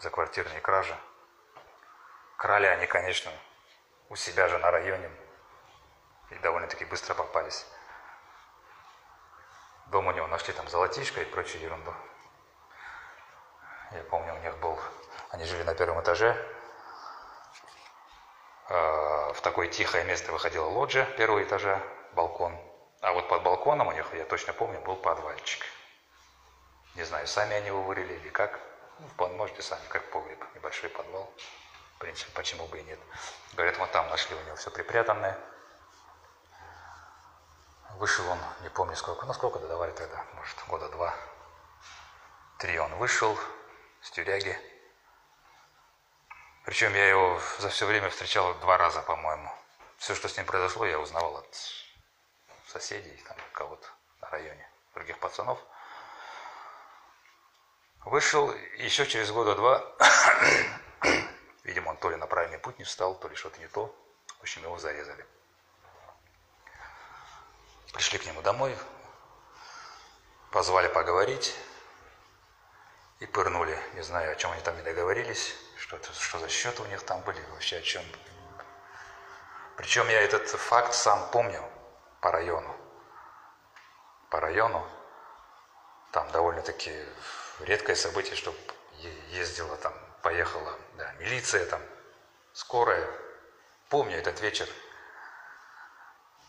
за 0.00 0.10
квартирные 0.10 0.60
кражи. 0.60 0.96
Крали 2.36 2.66
они, 2.66 2.86
конечно, 2.86 3.32
у 4.08 4.16
себя 4.16 4.48
же 4.48 4.58
на 4.58 4.70
районе 4.70 5.10
и 6.30 6.34
довольно-таки 6.36 6.84
быстро 6.84 7.14
попались. 7.14 7.66
Дома 9.86 10.12
у 10.12 10.14
него 10.14 10.26
нашли 10.28 10.52
там 10.52 10.68
золотишко 10.68 11.20
и 11.20 11.24
прочую 11.24 11.62
ерунду. 11.62 11.94
Я 13.92 14.02
помню, 14.04 14.34
у 14.34 14.38
них 14.38 14.56
был... 14.58 14.78
Они 15.30 15.44
жили 15.44 15.62
на 15.62 15.74
первом 15.74 16.00
этаже. 16.02 16.36
А, 18.68 19.32
в 19.32 19.40
такое 19.40 19.68
тихое 19.68 20.04
место 20.04 20.32
выходила 20.32 20.66
лоджия 20.66 21.04
первого 21.16 21.42
этажа, 21.42 21.80
балкон. 22.12 22.56
А 23.00 23.12
вот 23.12 23.28
под 23.28 23.42
балконом 23.42 23.88
у 23.88 23.92
них, 23.92 24.06
я 24.14 24.24
точно 24.24 24.52
помню, 24.52 24.80
был 24.80 24.96
подвальчик. 24.96 25.64
Не 26.96 27.04
знаю, 27.04 27.26
сами 27.26 27.54
они 27.54 27.68
его 27.68 27.82
вырыли 27.82 28.14
или 28.14 28.28
как. 28.28 28.60
Ну, 28.98 29.28
можете 29.28 29.62
сами, 29.62 29.86
как 29.88 30.10
погреб, 30.10 30.44
небольшой 30.54 30.90
подвал. 30.90 31.32
В 31.96 31.98
принципе, 31.98 32.30
почему 32.32 32.66
бы 32.66 32.78
и 32.80 32.82
нет. 32.82 32.98
Говорят, 33.54 33.78
вот 33.78 33.90
там 33.92 34.08
нашли 34.08 34.36
у 34.36 34.42
него 34.42 34.56
все 34.56 34.70
припрятанное. 34.70 35.38
Вышел 37.96 38.28
он, 38.28 38.38
не 38.60 38.68
помню 38.68 38.94
сколько, 38.96 39.26
ну 39.26 39.32
сколько 39.32 39.58
додавали 39.58 39.90
тогда, 39.92 40.24
может, 40.34 40.56
года 40.68 40.88
два, 40.90 41.14
три 42.58 42.78
он 42.78 42.94
вышел 42.96 43.36
с 44.08 44.10
тюряги. 44.10 44.58
Причем 46.64 46.94
я 46.94 47.08
его 47.08 47.40
за 47.58 47.68
все 47.68 47.84
время 47.84 48.08
встречал 48.08 48.54
два 48.54 48.78
раза, 48.78 49.02
по-моему. 49.02 49.52
Все, 49.98 50.14
что 50.14 50.28
с 50.28 50.36
ним 50.36 50.46
произошло, 50.46 50.86
я 50.86 50.98
узнавал 50.98 51.36
от 51.36 51.84
соседей, 52.66 53.22
там, 53.28 53.36
кого-то 53.52 53.86
на 54.22 54.30
районе, 54.30 54.66
других 54.94 55.18
пацанов. 55.18 55.58
Вышел 58.06 58.50
еще 58.78 59.06
через 59.06 59.30
года 59.30 59.54
два. 59.54 59.84
Видимо, 61.64 61.90
он 61.90 61.98
то 61.98 62.08
ли 62.08 62.16
на 62.16 62.26
правильный 62.26 62.58
путь 62.58 62.78
не 62.78 62.84
встал, 62.84 63.14
то 63.14 63.28
ли 63.28 63.36
что-то 63.36 63.60
не 63.60 63.68
то. 63.68 63.94
В 64.38 64.40
общем, 64.40 64.62
его 64.62 64.78
зарезали. 64.78 65.26
Пришли 67.92 68.18
к 68.18 68.24
нему 68.24 68.40
домой, 68.40 68.74
позвали 70.50 70.88
поговорить 70.88 71.54
и 73.20 73.26
пырнули. 73.26 73.78
Не 73.94 74.02
знаю, 74.02 74.32
о 74.32 74.36
чем 74.36 74.52
они 74.52 74.62
там 74.62 74.76
не 74.76 74.82
договорились, 74.82 75.54
что, 75.78 75.98
что 76.12 76.38
за 76.38 76.48
счеты 76.48 76.82
у 76.82 76.86
них 76.86 77.02
там 77.02 77.20
были, 77.22 77.40
вообще 77.52 77.78
о 77.78 77.82
чем. 77.82 78.04
Причем 79.76 80.08
я 80.08 80.20
этот 80.20 80.48
факт 80.48 80.94
сам 80.94 81.30
помню 81.30 81.62
по 82.20 82.30
району. 82.30 82.76
По 84.30 84.40
району. 84.40 84.86
Там 86.12 86.30
довольно-таки 86.32 86.92
редкое 87.60 87.94
событие, 87.94 88.34
что 88.34 88.54
ездила 89.30 89.76
там, 89.76 89.92
поехала, 90.22 90.76
да, 90.96 91.12
милиция 91.14 91.64
там, 91.66 91.80
скорая. 92.52 93.08
Помню 93.88 94.16
этот 94.16 94.40
вечер, 94.40 94.68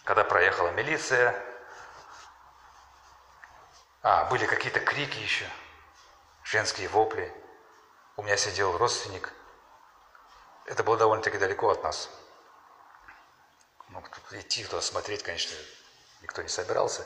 когда 0.04 0.24
проехала 0.24 0.70
милиция, 0.70 1.36
а, 4.02 4.26
были 4.26 4.46
какие-то 4.46 4.80
крики 4.80 5.20
еще, 5.20 5.46
женские 6.50 6.88
вопли. 6.90 7.32
У 8.18 8.24
меня 8.24 8.36
сидел 8.36 8.78
родственник. 8.78 9.32
Это 10.66 10.84
было 10.84 10.98
довольно-таки 10.98 11.38
далеко 11.38 11.70
от 11.70 11.84
нас. 11.84 12.10
Ну, 13.90 14.04
идти 14.32 14.64
туда 14.64 14.82
смотреть, 14.82 15.24
конечно, 15.24 15.56
никто 16.22 16.42
не 16.42 16.50
собирался. 16.50 17.06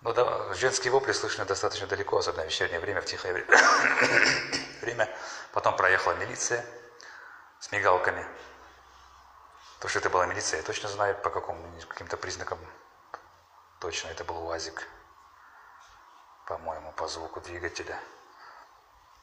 Но 0.00 0.12
да, 0.12 0.52
женские 0.54 0.92
вопли 0.92 1.12
слышны 1.12 1.44
достаточно 1.44 1.86
далеко, 1.86 2.18
особенно 2.18 2.42
в 2.42 2.46
вечернее 2.46 2.80
время, 2.80 3.00
в 3.00 3.06
тихое 3.06 3.34
время. 4.80 5.08
Потом 5.52 5.76
проехала 5.76 6.12
милиция 6.14 6.64
с 7.60 7.70
мигалками. 7.72 8.26
То, 9.80 9.88
что 9.88 9.98
это 9.98 10.10
была 10.10 10.26
милиция, 10.26 10.58
я 10.58 10.62
точно 10.62 10.88
знаю, 10.88 11.14
по 11.16 11.30
какому, 11.30 11.80
каким-то 11.88 12.16
признакам. 12.16 12.58
Точно, 13.80 14.08
это 14.08 14.24
был 14.24 14.46
УАЗик. 14.46 14.86
По-моему, 16.46 16.92
по 16.92 17.08
звуку 17.08 17.40
двигателя. 17.40 17.98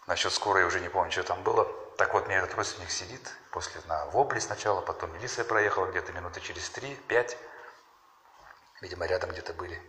Насчет 0.08 0.34
скорой 0.34 0.66
уже 0.66 0.80
не 0.80 0.90
помню, 0.90 1.12
что 1.12 1.24
там 1.24 1.44
было. 1.44 1.66
Так 1.98 2.14
вот, 2.14 2.26
мне 2.26 2.38
этот 2.38 2.56
родственник 2.56 2.90
сидит, 2.90 3.32
после 3.52 3.80
на 3.86 4.06
вопли 4.08 4.40
сначала, 4.40 4.82
потом 4.82 5.14
милиция 5.14 5.46
проехала 5.46 5.86
где-то 5.86 6.12
минуты 6.14 6.42
через 6.42 6.70
три, 6.70 6.96
пять. 7.08 7.38
Видимо, 8.82 9.06
рядом 9.06 9.30
где-то 9.30 9.54
были. 9.54 9.80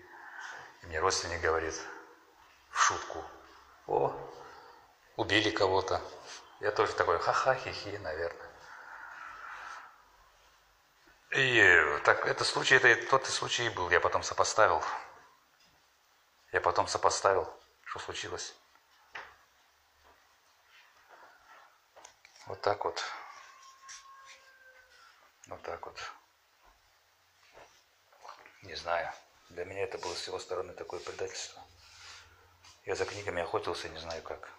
И 0.82 0.86
мне 0.86 1.00
родственник 1.00 1.40
говорит 1.40 1.74
в 2.70 2.78
шутку. 2.78 3.24
О, 3.86 4.14
убили 5.16 5.50
кого-то. 5.50 6.02
Я 6.60 6.70
тоже 6.70 6.92
такой, 6.92 7.18
ха-ха, 7.18 7.54
хи-хи, 7.54 7.96
наверное. 7.98 8.50
И 11.30 12.00
так, 12.04 12.26
это 12.26 12.44
случай, 12.44 12.74
это 12.74 12.94
тот 13.08 13.26
случай 13.26 13.70
был. 13.70 13.88
Я 13.88 14.00
потом 14.00 14.22
сопоставил. 14.22 14.82
Я 16.52 16.60
потом 16.60 16.86
сопоставил, 16.86 17.50
что 17.84 17.98
случилось. 17.98 18.54
Вот 22.46 22.60
так 22.60 22.84
вот. 22.84 23.02
Вот 25.46 25.62
так 25.62 25.84
вот. 25.86 25.98
Не 28.62 28.74
знаю. 28.74 29.10
Для 29.48 29.64
меня 29.64 29.82
это 29.84 29.98
было 29.98 30.14
с 30.14 30.26
его 30.26 30.38
стороны 30.38 30.74
такое 30.74 31.00
предательство. 31.00 31.62
Я 32.84 32.96
за 32.96 33.06
книгами 33.06 33.42
охотился, 33.42 33.88
не 33.88 33.98
знаю 33.98 34.22
как. 34.22 34.50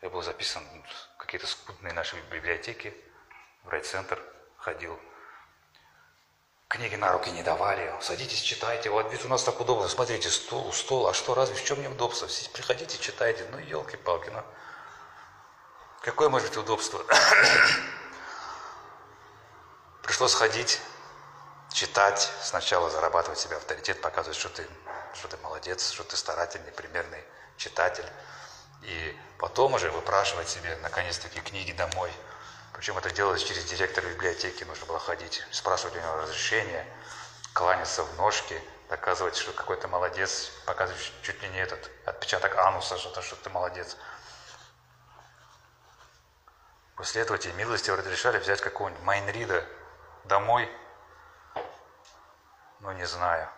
Я 0.00 0.08
был 0.08 0.22
записан 0.22 0.64
в 1.14 1.16
какие-то 1.16 1.46
скудные 1.46 1.92
наши 1.92 2.20
библиотеки, 2.30 2.94
в 3.64 3.68
райцентр 3.68 4.22
ходил. 4.56 4.98
Книги 6.74 6.96
на 6.96 7.12
руки 7.12 7.30
не 7.30 7.44
давали. 7.44 7.94
Садитесь, 8.00 8.40
читайте. 8.40 8.90
Вот 8.90 9.12
ведь 9.12 9.24
у 9.24 9.28
нас 9.28 9.44
так 9.44 9.60
удобно. 9.60 9.88
Смотрите, 9.88 10.28
стол, 10.28 10.72
стол. 10.72 11.06
А 11.06 11.14
что, 11.14 11.32
разве 11.32 11.54
в 11.54 11.62
чем 11.62 11.80
неудобство? 11.80 12.26
Все 12.26 12.50
приходите, 12.50 12.98
читайте. 12.98 13.46
Ну, 13.52 13.58
елки-палки, 13.58 14.30
ну. 14.30 14.42
Какое 16.02 16.28
может 16.28 16.48
быть 16.48 16.56
удобство? 16.56 16.98
Пришлось 20.02 20.34
ходить, 20.34 20.80
читать, 21.72 22.28
сначала 22.42 22.90
зарабатывать 22.90 23.38
себе 23.38 23.54
авторитет, 23.54 24.00
показывать, 24.00 24.36
что 24.36 24.48
ты, 24.48 24.66
что 25.14 25.28
ты 25.28 25.36
молодец, 25.44 25.92
что 25.92 26.02
ты 26.02 26.16
старательный, 26.16 26.72
примерный 26.72 27.22
читатель. 27.56 28.10
И 28.82 29.16
потом 29.38 29.74
уже 29.74 29.92
выпрашивать 29.92 30.48
себе, 30.48 30.76
наконец-таки, 30.82 31.40
книги 31.40 31.70
домой– 31.70 32.10
причем 32.74 32.98
это 32.98 33.10
делалось 33.10 33.44
через 33.44 33.64
директора 33.64 34.06
библиотеки, 34.08 34.64
нужно 34.64 34.84
было 34.86 34.98
ходить, 34.98 35.46
спрашивать 35.52 35.96
у 35.96 36.00
него 36.00 36.16
разрешение, 36.16 36.84
кланяться 37.52 38.02
в 38.02 38.16
ножки, 38.16 38.60
доказывать, 38.88 39.36
что 39.36 39.52
какой-то 39.52 39.86
молодец, 39.86 40.50
показывать 40.66 41.12
чуть 41.22 41.40
ли 41.40 41.48
не 41.50 41.58
этот 41.58 41.88
отпечаток 42.04 42.56
ануса, 42.56 42.98
что-то, 42.98 43.22
что 43.22 43.36
ты 43.36 43.48
молодец. 43.48 43.96
После 46.96 47.22
этого 47.22 47.38
тебе 47.38 47.54
милости 47.54 47.90
разрешали 47.90 48.38
взять 48.38 48.60
какого-нибудь 48.60 49.02
Майнрида 49.04 49.64
домой. 50.24 50.68
Ну, 52.80 52.90
не 52.92 53.06
знаю. 53.06 53.48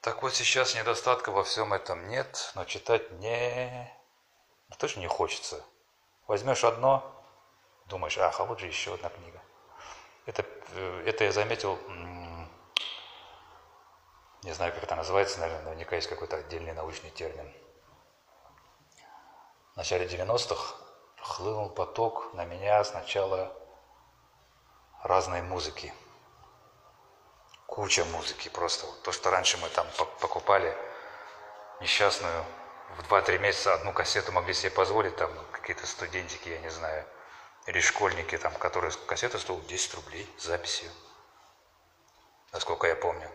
Так 0.00 0.22
вот 0.22 0.34
сейчас 0.34 0.74
недостатка 0.74 1.30
во 1.30 1.44
всем 1.44 1.74
этом 1.74 2.08
нет, 2.08 2.52
но 2.54 2.64
читать 2.64 3.10
не 3.12 3.99
тоже 4.76 4.98
не 4.98 5.06
хочется. 5.06 5.64
Возьмешь 6.26 6.64
одно, 6.64 7.04
думаешь, 7.86 8.16
ах, 8.18 8.40
а 8.40 8.44
вот 8.44 8.60
же 8.60 8.66
еще 8.66 8.94
одна 8.94 9.08
книга. 9.08 9.40
Это, 10.26 10.44
э, 10.74 11.02
это 11.06 11.24
я 11.24 11.32
заметил, 11.32 11.78
не 14.42 14.52
знаю, 14.52 14.72
как 14.72 14.82
это 14.82 14.96
называется, 14.96 15.40
наверное, 15.40 15.64
наверняка 15.64 15.96
есть 15.96 16.08
какой-то 16.08 16.36
отдельный 16.36 16.72
научный 16.72 17.10
термин. 17.10 17.52
В 19.74 19.76
начале 19.76 20.06
90-х 20.06 20.76
хлынул 21.20 21.70
поток 21.70 22.32
на 22.34 22.44
меня 22.44 22.82
сначала 22.84 23.52
разной 25.02 25.42
музыки. 25.42 25.92
Куча 27.66 28.04
музыки 28.06 28.48
просто. 28.48 28.86
То, 29.02 29.12
что 29.12 29.30
раньше 29.30 29.56
мы 29.58 29.68
там 29.68 29.86
покупали 30.20 30.76
несчастную 31.80 32.44
в 32.96 33.12
2-3 33.12 33.38
месяца 33.38 33.74
одну 33.74 33.92
кассету 33.92 34.32
могли 34.32 34.54
себе 34.54 34.70
позволить, 34.70 35.16
там 35.16 35.30
какие-то 35.52 35.86
студентики, 35.86 36.48
я 36.48 36.58
не 36.58 36.70
знаю, 36.70 37.04
или 37.66 37.80
школьники, 37.80 38.36
там, 38.38 38.54
которые 38.54 38.92
кассета 39.06 39.38
стоила 39.38 39.62
10 39.62 39.94
рублей 39.94 40.28
с 40.38 40.44
записью, 40.44 40.90
насколько 42.52 42.86
я 42.86 42.96
помню. 42.96 43.30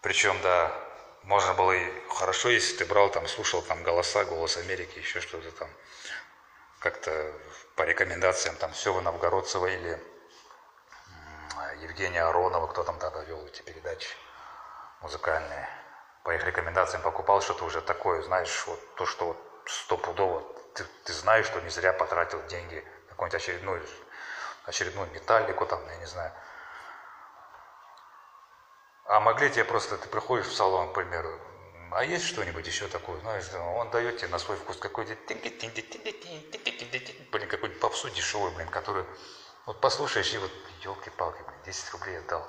Причем, 0.00 0.40
да, 0.42 0.72
можно 1.24 1.54
было 1.54 1.72
и 1.72 2.08
хорошо, 2.08 2.48
если 2.48 2.76
ты 2.76 2.84
брал 2.86 3.10
там, 3.10 3.26
слушал 3.26 3.62
там 3.62 3.82
голоса, 3.82 4.24
голос 4.24 4.56
Америки, 4.56 4.98
еще 4.98 5.20
что-то 5.20 5.50
там, 5.52 5.68
как-то 6.78 7.32
по 7.74 7.82
рекомендациям 7.82 8.56
там 8.56 8.72
Сева 8.72 9.00
Новгородцева 9.00 9.66
или 9.66 10.02
Евгения 11.82 12.22
Аронова, 12.22 12.66
кто 12.68 12.84
там 12.84 12.98
тогда 12.98 13.22
вел 13.24 13.44
эти 13.46 13.62
передачи 13.62 14.08
музыкальные. 15.00 15.68
По 16.24 16.34
их 16.34 16.44
рекомендациям 16.44 17.02
покупал 17.02 17.40
что-то 17.40 17.64
уже 17.64 17.80
такое, 17.80 18.22
знаешь, 18.22 18.66
вот 18.66 18.80
то, 18.96 19.06
что 19.06 19.26
вот 19.26 19.38
стопудово 19.66 20.42
ты, 20.74 20.84
ты 21.04 21.12
знаешь, 21.12 21.46
что 21.46 21.60
не 21.60 21.70
зря 21.70 21.92
потратил 21.92 22.40
деньги 22.46 22.84
на 23.06 23.10
какую-нибудь 23.10 23.40
очередную, 23.40 23.82
очередную 24.64 25.10
металлику 25.10 25.66
там, 25.66 25.84
я 25.88 25.96
не 25.96 26.06
знаю. 26.06 26.32
А 29.06 29.20
могли 29.20 29.50
тебе 29.50 29.64
просто, 29.64 29.96
ты 29.96 30.08
приходишь 30.08 30.46
в 30.46 30.54
салон, 30.54 30.90
к 30.90 30.94
примеру, 30.94 31.40
а 31.90 32.04
есть 32.04 32.26
что-нибудь 32.26 32.66
еще 32.66 32.86
такое, 32.88 33.18
знаешь, 33.20 33.44
он 33.54 33.90
дает 33.90 34.18
тебе 34.18 34.28
на 34.28 34.38
свой 34.38 34.56
вкус 34.58 34.76
какой-то, 34.76 35.16
блин, 37.32 37.48
какой-нибудь 37.48 37.80
попсу 37.80 38.10
дешевый, 38.10 38.52
блин, 38.52 38.68
который, 38.68 39.04
вот 39.64 39.80
послушаешь, 39.80 40.32
и 40.34 40.38
вот, 40.38 40.52
елки-палки, 40.82 41.42
блин, 41.42 41.62
10 41.64 41.90
рублей 41.92 42.18
отдал. 42.18 42.46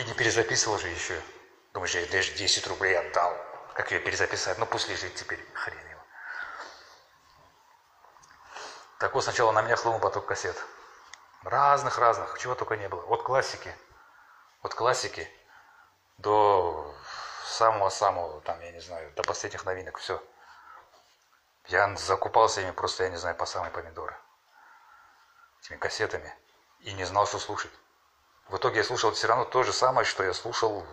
И 0.00 0.04
не 0.04 0.14
перезаписывал 0.14 0.78
же 0.78 0.88
еще. 0.88 1.20
Думаешь, 1.74 1.94
я 1.94 2.06
даже 2.06 2.32
10 2.32 2.66
рублей 2.68 2.98
отдал. 2.98 3.36
Как 3.74 3.92
ее 3.92 4.00
перезаписать? 4.00 4.56
Ну, 4.56 4.64
пусть 4.64 4.88
лежит 4.88 5.14
теперь, 5.14 5.46
хрен 5.52 5.90
его. 5.90 6.00
Так 8.98 9.14
вот, 9.14 9.24
сначала 9.24 9.52
на 9.52 9.60
меня 9.60 9.76
хлынул 9.76 10.00
поток 10.00 10.24
кассет. 10.24 10.56
Разных-разных, 11.42 12.38
чего 12.38 12.54
только 12.54 12.78
не 12.78 12.88
было. 12.88 13.02
От 13.02 13.22
классики, 13.22 13.76
от 14.62 14.72
классики 14.72 15.30
до 16.16 16.94
самого-самого, 17.44 18.40
там, 18.40 18.58
я 18.60 18.72
не 18.72 18.80
знаю, 18.80 19.12
до 19.12 19.22
последних 19.22 19.66
новинок, 19.66 19.98
все. 19.98 20.22
Я 21.66 21.94
закупался 21.96 22.62
ими 22.62 22.70
просто, 22.70 23.04
я 23.04 23.10
не 23.10 23.18
знаю, 23.18 23.36
по 23.36 23.44
самой 23.44 23.70
помидоры. 23.70 24.16
Этими 25.60 25.76
кассетами. 25.76 26.34
И 26.78 26.94
не 26.94 27.04
знал, 27.04 27.26
что 27.26 27.38
слушать. 27.38 27.72
В 28.50 28.56
итоге 28.56 28.78
я 28.78 28.84
слушал 28.84 29.12
все 29.12 29.26
равно 29.26 29.44
то 29.44 29.62
же 29.62 29.72
самое, 29.72 30.04
что 30.04 30.22
я 30.22 30.34
слушал 30.34 30.84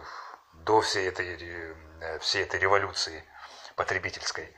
до 0.53 0.81
всей 0.81 1.09
этой, 1.09 1.75
э, 2.01 2.19
всей 2.19 2.43
этой 2.43 2.59
революции 2.59 3.23
потребительской. 3.75 4.55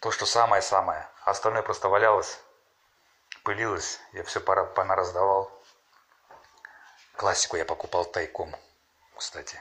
То, 0.00 0.10
что 0.10 0.26
самое-самое. 0.26 1.08
А 1.24 1.30
остальное 1.30 1.62
просто 1.62 1.88
валялось 1.88 2.40
пылилось, 3.48 3.98
я 4.12 4.24
все 4.24 4.40
пора, 4.40 4.64
пора 4.64 4.94
раздавал. 4.94 5.50
Классику 7.16 7.56
я 7.56 7.64
покупал 7.64 8.04
тайком, 8.04 8.54
кстати. 9.16 9.58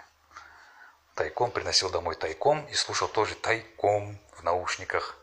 Тайком, 1.15 1.51
приносил 1.51 1.89
домой 1.89 2.15
тайком 2.15 2.65
и 2.65 2.73
слушал 2.73 3.07
тоже 3.07 3.35
тайком 3.35 4.19
в 4.33 4.43
наушниках. 4.43 5.15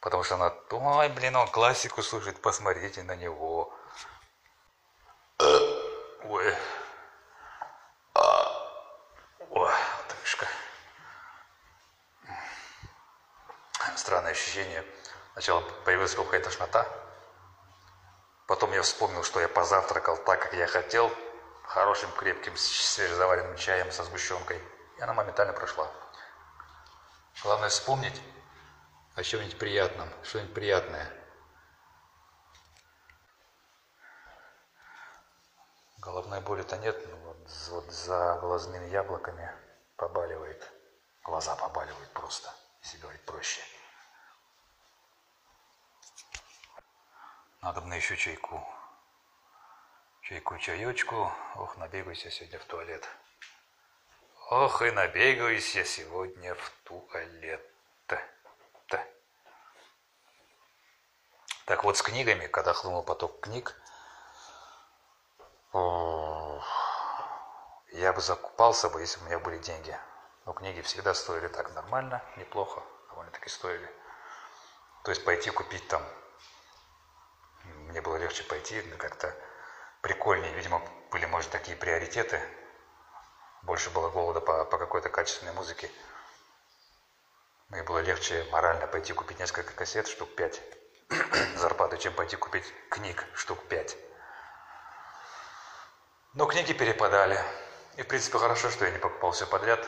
Потому 0.00 0.22
что 0.22 0.36
она, 0.36 0.50
ой, 0.70 1.10
блин, 1.10 1.36
он 1.36 1.46
классику 1.48 2.02
слушает, 2.02 2.40
посмотрите 2.40 3.02
на 3.02 3.16
него. 3.16 3.75
Ой. 6.28 6.56
Ой, 9.50 9.72
тышка. 10.08 10.46
Странное 13.96 14.32
ощущение. 14.32 14.84
Сначала 15.32 15.60
появилась 15.84 16.14
какая-то 16.14 16.50
тошнота, 16.50 16.86
Потом 18.46 18.72
я 18.72 18.82
вспомнил, 18.82 19.24
что 19.24 19.40
я 19.40 19.48
позавтракал 19.48 20.16
так, 20.18 20.40
как 20.40 20.54
я 20.54 20.68
хотел, 20.68 21.12
хорошим 21.64 22.10
крепким 22.12 22.56
свежезаваренным 22.56 23.56
чаем 23.56 23.90
со 23.90 24.04
сгущенкой. 24.04 24.62
И 24.98 25.02
она 25.02 25.14
моментально 25.14 25.52
прошла. 25.52 25.90
Главное 27.42 27.68
вспомнить 27.68 28.20
о 29.16 29.22
чем-нибудь 29.24 29.58
приятном, 29.58 30.08
что-нибудь 30.22 30.54
приятное. 30.54 31.12
Головной 36.06 36.40
боли-то 36.40 36.76
нет, 36.76 36.96
но 37.10 37.16
вот, 37.16 37.50
вот 37.70 37.90
за 37.90 38.38
глазными 38.40 38.86
яблоками 38.90 39.52
побаливает. 39.96 40.72
Глаза 41.24 41.56
побаливают 41.56 42.08
просто, 42.12 42.48
если 42.80 42.98
говорить 42.98 43.22
проще. 43.22 43.60
Надо 47.60 47.80
мне 47.80 47.96
еще 47.96 48.16
чайку. 48.16 48.64
Чайку, 50.22 50.56
чаечку. 50.58 51.32
Ох, 51.56 51.76
набегаюсь 51.76 52.24
я 52.24 52.30
сегодня 52.30 52.60
в 52.60 52.64
туалет. 52.66 53.08
Ох, 54.50 54.82
и 54.82 54.92
набегаюсь 54.92 55.74
я 55.74 55.84
сегодня 55.84 56.54
в 56.54 56.70
туалет. 56.84 57.68
-то. 58.06 59.04
Так 61.64 61.82
вот, 61.82 61.96
с 61.96 62.02
книгами, 62.02 62.46
когда 62.46 62.72
хлынул 62.72 63.02
поток 63.02 63.40
книг, 63.40 63.74
я 67.92 68.12
бы 68.12 68.20
закупался 68.20 68.88
бы, 68.88 69.00
если 69.00 69.18
бы 69.18 69.24
у 69.24 69.28
меня 69.28 69.38
были 69.38 69.58
деньги. 69.58 69.98
Но 70.44 70.52
книги 70.52 70.80
всегда 70.80 71.14
стоили 71.14 71.48
так 71.48 71.74
нормально, 71.74 72.22
неплохо, 72.36 72.82
довольно-таки 73.08 73.48
стоили. 73.48 73.90
То 75.04 75.10
есть 75.10 75.24
пойти 75.24 75.50
купить 75.50 75.86
там 75.88 76.02
мне 77.96 78.00
было 78.00 78.16
легче 78.16 78.44
пойти, 78.44 78.82
как-то 78.98 79.34
прикольнее. 80.02 80.52
Видимо, 80.52 80.82
были, 81.10 81.26
может, 81.26 81.50
такие 81.50 81.76
приоритеты. 81.76 82.40
Больше 83.62 83.90
было 83.90 84.10
голода 84.10 84.40
по, 84.40 84.64
по 84.64 84.78
какой-то 84.78 85.08
качественной 85.08 85.52
музыке. 85.54 85.90
Мне 87.68 87.82
было 87.82 87.98
легче 87.98 88.46
морально 88.52 88.86
пойти 88.86 89.12
купить 89.12 89.38
несколько 89.38 89.72
кассет, 89.72 90.06
штук 90.06 90.34
пять 90.36 90.60
зарплаты, 91.56 91.96
чем 91.96 92.12
пойти 92.12 92.36
купить 92.36 92.70
книг 92.90 93.24
штук 93.34 93.66
пять. 93.66 93.96
Но 96.36 96.46
книги 96.46 96.72
перепадали. 96.72 97.42
И, 97.96 98.02
в 98.02 98.06
принципе, 98.06 98.38
хорошо, 98.38 98.70
что 98.70 98.84
я 98.84 98.92
не 98.92 98.98
покупал 98.98 99.32
все 99.32 99.46
подряд. 99.46 99.84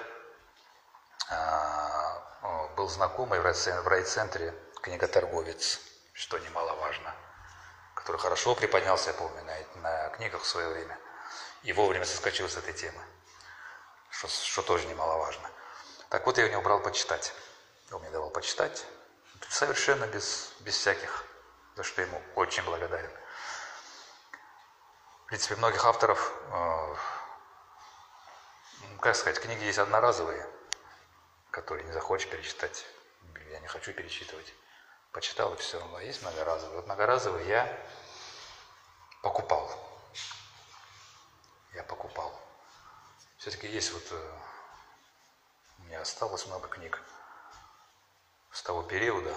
А, 1.30 2.68
был 2.76 2.88
знакомый 2.88 3.38
в 3.38 3.86
райцентре 3.86 4.52
книготорговец, 4.82 5.80
что 6.14 6.38
немаловажно– 6.38 7.14
который 8.08 8.22
хорошо 8.22 8.54
приподнялся, 8.54 9.10
я 9.10 9.16
помню, 9.16 9.44
на, 9.44 9.80
на 9.82 10.08
книгах 10.08 10.40
в 10.40 10.46
свое 10.46 10.66
время, 10.70 10.98
и 11.62 11.74
вовремя 11.74 12.06
соскочил 12.06 12.48
с 12.48 12.56
этой 12.56 12.72
темы, 12.72 13.02
что, 14.08 14.28
что 14.28 14.62
тоже 14.62 14.86
немаловажно. 14.86 15.50
Так 16.08 16.24
вот, 16.24 16.38
я 16.38 16.46
у 16.46 16.48
него 16.48 16.62
брал 16.62 16.80
почитать. 16.80 17.34
Он 17.90 18.00
мне 18.00 18.08
давал 18.08 18.30
почитать, 18.30 18.86
совершенно 19.50 20.06
без, 20.06 20.54
без 20.60 20.78
всяких, 20.78 21.22
за 21.76 21.82
что 21.82 22.00
ему 22.00 22.22
очень 22.34 22.62
благодарен. 22.62 23.10
В 25.28 25.30
принципе, 25.30 25.56
многих 25.56 25.84
авторов, 25.84 26.32
э, 26.52 26.94
как 28.98 29.14
сказать, 29.14 29.38
книги 29.38 29.62
есть 29.62 29.76
одноразовые, 29.76 30.48
которые 31.50 31.84
не 31.84 31.92
захочешь 31.92 32.30
перечитать. 32.30 32.86
Я 33.50 33.60
не 33.60 33.66
хочу 33.66 33.92
перечитывать 33.92 34.54
почитал 35.12 35.52
и 35.52 35.58
все. 35.58 35.86
А 35.94 36.02
есть 36.02 36.22
многоразовые. 36.22 36.76
Вот 36.76 36.86
многоразовые 36.86 37.46
я 37.46 37.86
покупал. 39.22 39.70
Я 41.74 41.82
покупал. 41.82 42.32
Все-таки 43.36 43.66
есть 43.68 43.92
вот... 43.92 44.04
Э, 44.12 44.38
у 45.80 45.82
меня 45.82 46.00
осталось 46.00 46.46
много 46.46 46.68
книг 46.68 47.02
с 48.50 48.62
того 48.62 48.82
периода. 48.82 49.36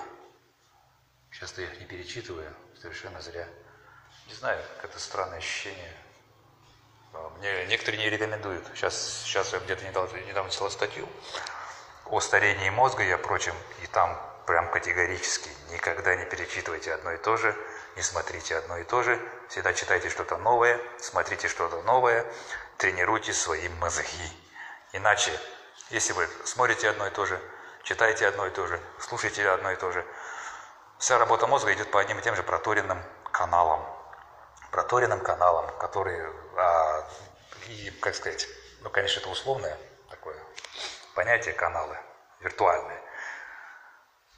Сейчас 1.32 1.58
я 1.58 1.66
их 1.66 1.82
не 1.82 1.86
перечитываю, 1.86 2.56
совершенно 2.80 3.20
зря. 3.20 3.46
Не 4.28 4.34
знаю, 4.34 4.64
как 4.76 4.92
это 4.92 5.00
странное 5.00 5.38
ощущение. 5.38 5.96
А, 7.14 7.30
мне 7.38 7.66
некоторые 7.66 8.02
не 8.04 8.10
рекомендуют. 8.10 8.66
Сейчас, 8.76 9.24
сейчас 9.24 9.54
я 9.54 9.60
где-то 9.60 9.86
недавно, 9.86 10.18
недавно 10.18 10.52
читал 10.52 10.70
статью 10.72 11.08
о 12.06 12.20
старении 12.20 12.70
мозга 12.70 13.04
и 13.04 13.16
прочем, 13.18 13.56
и 13.84 13.88
там 13.88 14.20
прям 14.46 14.70
категорически 14.70 15.50
никогда 15.70 16.16
не 16.16 16.26
перечитывайте 16.26 16.94
одно 16.94 17.14
и 17.14 17.18
то 17.18 17.38
же, 17.38 17.56
не 17.96 18.02
смотрите 18.02 18.58
одно 18.58 18.78
и 18.78 18.84
то 18.84 19.04
же, 19.04 19.20
всегда 19.50 19.74
читайте 19.74 20.10
что-то 20.10 20.38
новое, 20.38 20.80
смотрите 21.00 21.48
что-то 21.48 21.82
новое, 21.84 22.26
тренируйте 22.78 23.34
свои 23.34 23.70
мозги. 23.80 24.32
Иначе, 24.94 25.32
если 25.90 26.14
вы 26.14 26.28
смотрите 26.44 26.90
одно 26.90 27.08
и 27.08 27.12
то 27.12 27.26
же, 27.26 27.40
читаете 27.84 28.28
одно 28.28 28.46
и 28.48 28.50
то 28.50 28.68
же, 28.68 28.80
слушаете 29.00 29.48
одно 29.48 29.72
и 29.72 29.76
то 29.76 29.92
же, 29.92 30.06
вся 30.98 31.18
работа 31.18 31.48
мозга 31.48 31.74
идет 31.74 31.90
по 31.92 32.02
одним 32.02 32.20
и 32.20 32.22
тем 32.22 32.36
же 32.36 32.44
проторенным 32.44 33.02
каналам. 33.32 34.01
Проторенным 34.72 35.20
каналам, 35.20 35.68
которые, 35.78 36.34
а, 36.58 37.08
и, 37.68 37.92
как 38.02 38.16
сказать, 38.16 38.48
ну, 38.82 38.90
конечно, 38.90 39.20
это 39.20 39.30
условное 39.30 39.78
такое 40.10 40.38
понятие 41.14 41.54
каналы, 41.54 41.98
виртуальные. 42.40 43.02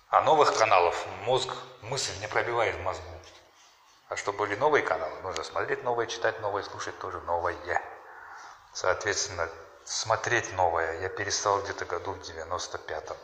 А 0.10 0.22
новых 0.22 0.56
каналов 0.58 1.06
мозг, 1.22 1.50
мысль 1.82 2.14
не 2.20 2.28
пробивает 2.28 2.76
в 2.76 2.82
мозгу. 2.82 3.22
А 4.10 4.16
чтобы 4.16 4.40
были 4.40 4.56
новые 4.56 4.84
каналы, 4.84 5.20
нужно 5.22 5.44
смотреть 5.44 5.84
новые, 5.84 6.08
читать 6.08 6.40
новые, 6.40 6.64
слушать 6.64 6.98
тоже 7.00 7.20
новое. 7.22 7.82
Соответственно, 8.74 9.50
смотреть 9.86 10.52
новое 10.54 11.00
я 11.00 11.10
перестал 11.10 11.62
где-то 11.62 11.86
году 11.86 12.14
в 12.14 12.20
95-м. 12.20 13.18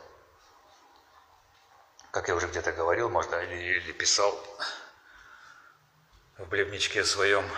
Как 2.10 2.28
я 2.28 2.34
уже 2.34 2.48
где-то 2.48 2.72
говорил, 2.72 3.08
можно 3.08 3.36
или, 3.36 3.54
или 3.54 3.92
писал 3.92 4.34
в 6.40 6.48
блевничке 6.48 7.04
своем. 7.04 7.48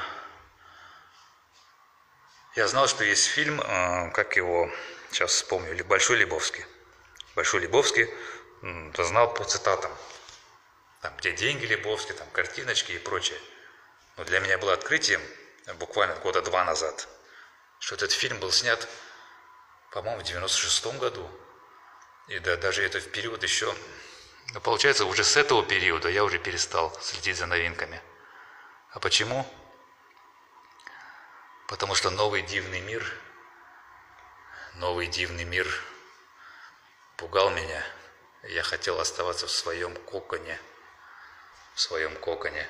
Я 2.56 2.68
знал, 2.68 2.88
что 2.88 3.04
есть 3.04 3.26
фильм, 3.26 3.60
э, 3.60 4.10
как 4.10 4.36
его, 4.36 4.70
сейчас 5.10 5.32
вспомню, 5.32 5.84
Большой 5.84 6.16
Лебовский. 6.16 6.66
Большой 7.34 7.60
Лебовский 7.60 8.12
знал 8.98 9.32
по 9.32 9.44
цитатам. 9.44 9.90
Там, 11.00 11.16
где 11.16 11.32
деньги 11.32 11.64
Лебовский, 11.64 12.14
там 12.14 12.28
картиночки 12.30 12.92
и 12.92 12.98
прочее. 12.98 13.38
Но 14.16 14.24
для 14.24 14.40
меня 14.40 14.58
было 14.58 14.72
открытием 14.72 15.20
буквально 15.78 16.14
года 16.16 16.42
два 16.42 16.64
назад, 16.64 17.08
что 17.78 17.94
этот 17.94 18.12
фильм 18.12 18.38
был 18.38 18.52
снят, 18.52 18.86
по-моему, 19.92 20.20
в 20.20 20.24
96 20.24 20.86
году. 20.98 21.28
И 22.28 22.38
да, 22.38 22.56
даже 22.56 22.84
это 22.84 23.00
в 23.00 23.10
период 23.10 23.42
еще... 23.42 23.74
Ну, 24.54 24.60
получается, 24.60 25.06
уже 25.06 25.24
с 25.24 25.36
этого 25.36 25.64
периода 25.64 26.08
я 26.08 26.24
уже 26.24 26.38
перестал 26.38 26.96
следить 27.00 27.36
за 27.36 27.46
новинками. 27.46 28.00
А 28.92 29.00
почему? 29.00 29.46
Потому 31.66 31.94
что 31.94 32.10
новый 32.10 32.42
дивный 32.42 32.80
мир, 32.80 33.02
новый 34.74 35.06
дивный 35.06 35.44
мир 35.44 35.66
пугал 37.16 37.48
меня. 37.48 37.82
Я 38.42 38.62
хотел 38.62 39.00
оставаться 39.00 39.46
в 39.46 39.50
своем 39.50 39.96
коконе, 39.96 40.58
в 41.74 41.80
своем 41.80 42.14
коконе 42.16 42.68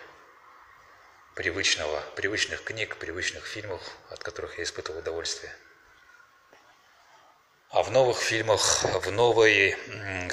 привычного, 1.34 2.00
привычных 2.14 2.62
книг, 2.62 2.98
привычных 2.98 3.44
фильмов, 3.44 3.82
от 4.08 4.22
которых 4.22 4.58
я 4.58 4.64
испытывал 4.64 5.00
удовольствие. 5.00 5.52
А 7.70 7.82
в 7.82 7.90
новых 7.90 8.18
фильмах, 8.18 8.84
в 8.84 9.10
новой 9.10 9.72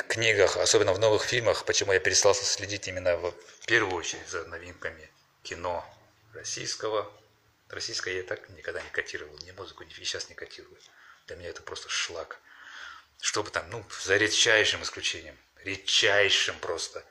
книгах, 0.08 0.58
особенно 0.58 0.94
в 0.94 1.00
новых 1.00 1.24
фильмах, 1.24 1.66
почему 1.66 1.94
я 1.94 2.00
перестал 2.00 2.36
следить 2.36 2.88
именно 2.88 3.18
в 3.18 3.34
первую 3.66 3.96
очередь 3.96 4.28
за 4.28 4.46
новинками 4.46 5.10
кино 5.44 5.86
российского. 6.34 7.12
Российское 7.70 8.18
я 8.18 8.24
так 8.24 8.50
никогда 8.50 8.82
не 8.82 8.90
котировал, 8.90 9.38
ни 9.40 9.52
музыку, 9.52 9.84
ни 9.84 9.94
сейчас 9.94 10.30
не 10.30 10.36
котирую. 10.36 10.78
Для 11.28 11.36
меня 11.36 11.50
это 11.50 11.62
просто 11.62 11.90
шлак. 11.90 12.40
Чтобы 13.22 13.52
там, 13.52 13.70
ну, 13.70 13.86
за 14.02 14.18
редчайшим 14.18 14.82
исключением, 14.82 15.38
редчайшим 15.58 16.58
просто. 16.60 17.06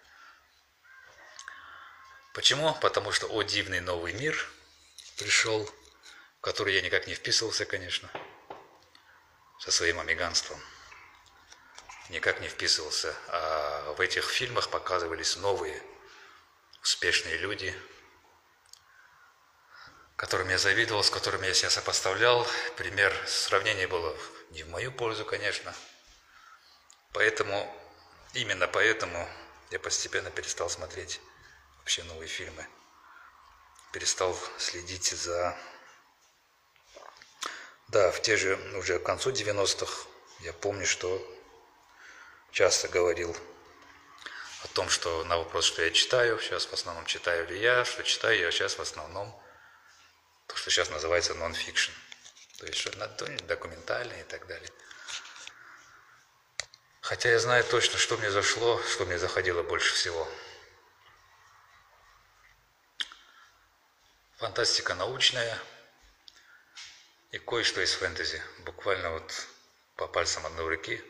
Почему? 2.34 2.74
Потому 2.80 3.12
что 3.12 3.26
«О 3.26 3.42
дивный 3.42 3.80
новый 3.80 4.12
мир» 4.14 4.50
пришел, 5.16 5.64
в 6.38 6.40
который 6.40 6.74
я 6.74 6.80
никак 6.80 7.06
не 7.06 7.14
вписывался, 7.14 7.64
конечно, 7.66 8.08
со 9.60 9.70
своим 9.70 10.00
амиганством. 10.00 10.60
Никак 12.08 12.40
не 12.40 12.48
вписывался. 12.48 13.14
А 13.28 13.92
в 13.92 14.00
этих 14.00 14.24
фильмах 14.30 14.70
показывались 14.70 15.36
новые 15.36 15.82
успешные 16.82 17.36
люди, 17.38 17.74
которым 20.18 20.48
я 20.48 20.58
завидовал, 20.58 21.04
с 21.04 21.10
которыми 21.10 21.46
я 21.46 21.54
себя 21.54 21.70
сопоставлял. 21.70 22.44
Пример 22.76 23.14
сравнения 23.28 23.86
было 23.86 24.14
не 24.50 24.64
в 24.64 24.68
мою 24.68 24.90
пользу, 24.90 25.24
конечно. 25.24 25.72
Поэтому, 27.12 27.72
именно 28.34 28.66
поэтому 28.66 29.28
я 29.70 29.78
постепенно 29.78 30.30
перестал 30.30 30.68
смотреть 30.68 31.20
вообще 31.78 32.02
новые 32.02 32.26
фильмы. 32.26 32.66
Перестал 33.92 34.36
следить 34.58 35.04
за... 35.04 35.56
Да, 37.86 38.10
в 38.10 38.20
те 38.20 38.36
же, 38.36 38.56
уже 38.76 38.98
к 38.98 39.04
концу 39.04 39.30
90-х, 39.30 40.08
я 40.40 40.52
помню, 40.52 40.84
что 40.84 41.24
часто 42.50 42.88
говорил 42.88 43.36
о 44.64 44.68
том, 44.74 44.88
что 44.88 45.22
на 45.24 45.36
вопрос, 45.36 45.64
что 45.64 45.80
я 45.80 45.92
читаю, 45.92 46.40
сейчас 46.40 46.66
в 46.66 46.72
основном 46.72 47.06
читаю 47.06 47.46
ли 47.46 47.60
я, 47.60 47.84
что 47.84 48.02
читаю 48.02 48.36
я 48.36 48.50
сейчас 48.50 48.78
в 48.78 48.82
основном 48.82 49.32
то, 50.48 50.56
что 50.56 50.70
сейчас 50.70 50.90
называется 50.90 51.34
нон-фикшн. 51.34 51.92
То 52.58 52.66
есть 52.66 52.78
что-то 52.78 53.06
документальное 53.46 54.20
и 54.20 54.24
так 54.24 54.46
далее. 54.48 54.70
Хотя 57.00 57.30
я 57.30 57.38
знаю 57.38 57.64
точно, 57.64 57.98
что 57.98 58.16
мне 58.16 58.30
зашло, 58.30 58.82
что 58.82 59.06
мне 59.06 59.18
заходило 59.18 59.62
больше 59.62 59.94
всего. 59.94 60.28
Фантастика 64.38 64.94
научная 64.94 65.58
и 67.30 67.38
кое-что 67.38 67.80
из 67.80 67.92
фэнтези. 67.92 68.42
Буквально 68.60 69.12
вот 69.12 69.46
по 69.96 70.06
пальцам 70.06 70.46
одной 70.46 70.68
руки, 70.68 71.02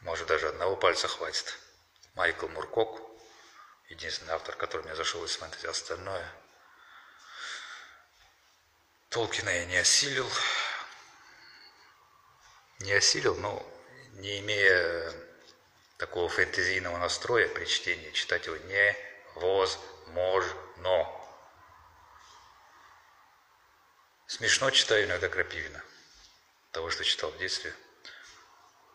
может 0.00 0.28
даже 0.28 0.48
одного 0.48 0.76
пальца 0.76 1.08
хватит. 1.08 1.58
Майкл 2.14 2.48
Муркок, 2.48 3.00
единственный 3.88 4.32
автор, 4.34 4.54
который 4.56 4.82
мне 4.82 4.94
зашел 4.94 5.24
из 5.24 5.36
фэнтези, 5.36 5.66
остальное– 5.66 6.32
Толкина 9.08 9.48
я 9.48 9.64
не 9.64 9.78
осилил. 9.78 10.30
Не 12.80 12.92
осилил, 12.92 13.34
но 13.36 13.66
не 14.12 14.40
имея 14.40 15.14
такого 15.96 16.28
фэнтезийного 16.28 16.98
настроя 16.98 17.48
при 17.48 17.64
чтении, 17.64 18.10
читать 18.10 18.46
его 18.46 18.56
невозможно. 19.36 19.88
Смешно 24.26 24.70
читаю 24.70 25.06
иногда 25.06 25.28
Крапивина. 25.28 25.82
Того, 26.72 26.90
что 26.90 27.02
читал 27.02 27.30
в 27.30 27.38
детстве. 27.38 27.72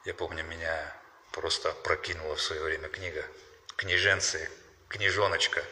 Я 0.06 0.13
помню, 0.13 0.43
меня 0.43 0.95
просто 1.32 1.71
прокинула 1.73 2.36
в 2.36 2.41
свое 2.41 2.62
время 2.62 2.88
книга 2.88 3.26
«Книженцы», 3.78 4.47
«Книжоночка». 4.89 5.65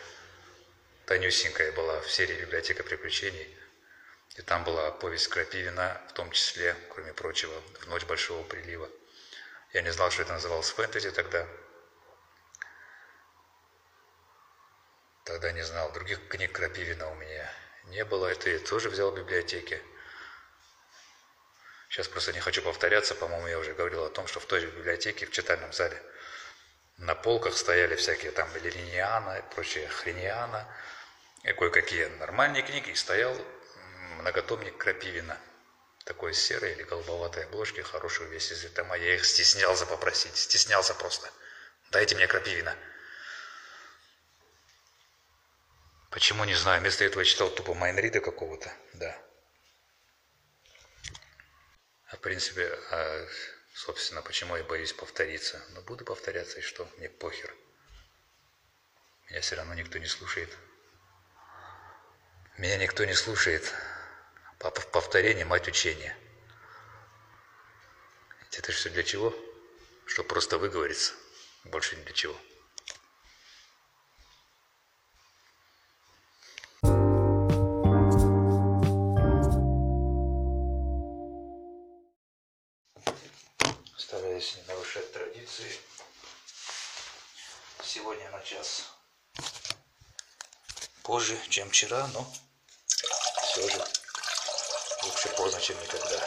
Тонюсенькая 1.06 1.72
была 1.74 2.02
в 2.02 2.10
серии 2.10 2.42
«Библиотека 2.42 2.84
приключений». 2.84 3.61
И 4.42 4.44
там 4.44 4.64
была 4.64 4.90
повесть 4.90 5.28
Крапивина, 5.28 6.02
в 6.10 6.14
том 6.14 6.32
числе, 6.32 6.76
кроме 6.90 7.14
прочего, 7.14 7.54
«В 7.82 7.88
ночь 7.88 8.06
большого 8.06 8.44
прилива». 8.44 8.90
Я 9.72 9.84
не 9.84 9.92
знал, 9.94 10.10
что 10.10 10.24
это 10.24 10.34
называлось 10.34 10.72
фэнтези 10.72 11.12
тогда. 11.12 11.48
Тогда 15.26 15.52
не 15.52 15.62
знал. 15.62 15.92
Других 15.92 16.28
книг 16.28 16.54
Крапивина 16.54 17.12
у 17.12 17.14
меня 17.14 17.54
не 17.90 18.04
было. 18.04 18.26
Это 18.26 18.50
я 18.50 18.58
тоже 18.58 18.90
взял 18.90 19.12
в 19.12 19.16
библиотеке. 19.16 19.80
Сейчас 21.90 22.08
просто 22.08 22.34
не 22.34 22.40
хочу 22.40 22.64
повторяться. 22.64 23.14
По-моему, 23.14 23.46
я 23.46 23.60
уже 23.60 23.76
говорил 23.76 24.06
о 24.06 24.10
том, 24.10 24.26
что 24.26 24.40
в 24.40 24.48
той 24.48 24.62
же 24.62 24.72
библиотеке, 24.72 25.28
в 25.28 25.32
читальном 25.32 25.72
зале, 25.72 26.02
на 26.98 27.14
полках 27.14 27.56
стояли 27.56 27.96
всякие 27.96 28.32
там 28.32 28.50
Линиана 28.56 29.38
и 29.38 29.54
прочие 29.54 29.88
Хрениана, 29.88 30.68
и 31.44 31.54
кое-какие 31.54 32.06
нормальные 32.06 32.64
книги, 32.64 32.90
и 32.90 32.96
стоял 32.96 33.38
многотомник 34.12 34.78
Крапивина. 34.78 35.38
Такой 36.06 36.34
серой 36.34 36.74
или 36.74 36.84
голубоватой 36.84 37.46
обложки, 37.46 37.82
хороший 37.82 38.28
весь 38.28 38.52
из 38.52 38.70
тома. 38.72 38.96
Я 38.98 39.16
их 39.16 39.26
стеснялся 39.26 39.86
попросить, 39.86 40.36
стеснялся 40.36 40.94
просто. 40.94 41.30
Дайте 41.92 42.16
мне 42.16 42.28
Крапивина. 42.28 42.76
Почему, 46.10 46.44
не 46.44 46.56
знаю. 46.56 46.82
Вместо 46.82 47.06
этого 47.06 47.22
я 47.22 47.26
читал 47.26 47.50
тупо 47.50 47.74
Майнрида 47.74 48.20
какого-то. 48.20 48.72
Да. 48.94 49.18
А 52.08 52.18
в 52.18 52.20
принципе, 52.20 52.78
а, 52.92 53.28
собственно, 53.74 54.22
почему 54.22 54.58
я 54.58 54.64
боюсь 54.64 54.92
повториться? 54.92 55.64
Ну, 55.70 55.82
буду 55.82 56.04
повторяться, 56.04 56.60
и 56.60 56.62
что? 56.62 56.88
Мне 56.98 57.10
похер. 57.10 57.56
Меня 59.30 59.40
все 59.40 59.56
равно 59.56 59.74
никто 59.76 59.98
не 59.98 60.08
слушает. 60.08 60.50
Меня 62.58 62.78
никто 62.78 63.06
не 63.06 63.14
слушает. 63.14 63.74
Повторение– 64.62 65.44
мать 65.46 65.68
учения. 65.68 66.16
Это 68.52 68.72
все 68.72 68.92
для 68.92 69.02
чего? 69.02 69.34
Чтобы 70.06 70.30
просто 70.30 70.60
выговориться. 70.60 71.14
Больше 71.64 71.96
ни 71.96 72.04
для 72.04 72.14
чего. 72.14 72.36
Стараюсь 83.98 84.58
не 84.58 84.64
нарушать 84.68 85.12
традиции. 85.12 85.72
Сегодня 87.84 88.30
на 88.30 88.42
час 88.42 88.94
позже, 91.02 91.36
чем 91.50 91.68
вчера, 91.72 92.08
но 92.10 92.32
все 93.42 93.68
же 93.68 94.01
Лучше 95.04 95.30
поздно, 95.30 95.60
чем 95.60 95.82
никогда. 95.82 96.20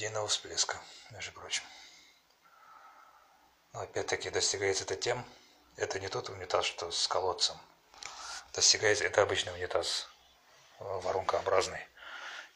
единого 0.00 0.28
всплеска, 0.28 0.80
между 1.10 1.32
прочим. 1.32 1.62
Но 3.72 3.80
опять-таки 3.80 4.30
достигается 4.60 4.84
это 4.84 4.96
тем, 4.96 5.24
это 5.76 5.98
не 6.00 6.08
тот 6.08 6.28
унитаз, 6.28 6.66
что 6.66 6.90
с 6.90 7.08
колодцем. 7.08 7.56
Достигается, 8.52 9.04
это 9.04 9.22
обычный 9.22 9.54
унитаз, 9.54 10.06
э, 10.80 10.84
воронкообразный, 10.84 11.80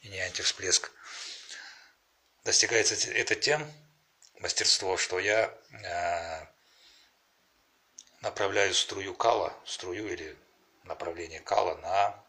и 0.02 0.08
не 0.08 0.18
антивсплеск. 0.20 0.90
Достигается 2.44 3.10
это 3.10 3.34
тем, 3.34 3.72
мастерство, 4.40 4.98
что 4.98 5.18
я 5.18 5.56
э, 5.70 6.46
направляю 8.20 8.74
струю 8.74 9.14
кала, 9.14 9.54
струю 9.64 10.06
или 10.12 10.36
направление 10.82 11.40
кала 11.40 11.74
на 11.76 12.22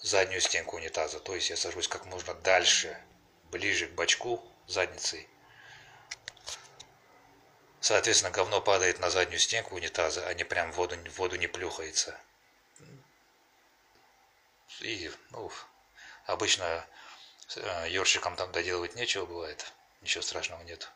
заднюю 0.00 0.42
стенку 0.42 0.76
унитаза. 0.76 1.20
То 1.20 1.34
есть 1.34 1.48
я 1.48 1.56
сажусь 1.56 1.88
как 1.88 2.04
можно 2.04 2.34
дальше, 2.34 3.02
ближе 3.44 3.86
к 3.86 3.92
бачку 3.92 4.44
задницей. 4.66 5.26
Соответственно, 7.86 8.32
говно 8.32 8.60
падает 8.60 8.98
на 8.98 9.10
заднюю 9.10 9.38
стенку 9.38 9.76
унитаза, 9.76 10.26
а 10.26 10.34
не 10.34 10.42
прям 10.42 10.72
в 10.72 10.74
воду, 10.74 10.96
в 10.96 11.18
воду 11.18 11.36
не 11.36 11.46
плюхается. 11.46 12.20
И, 14.80 15.08
ну, 15.30 15.52
обычно 16.24 16.84
э, 17.54 17.86
ёршиком 17.90 18.34
там 18.34 18.50
доделывать 18.50 18.96
нечего 18.96 19.24
бывает. 19.24 19.72
Ничего 20.00 20.22
страшного 20.22 20.62
нет. 20.62 20.90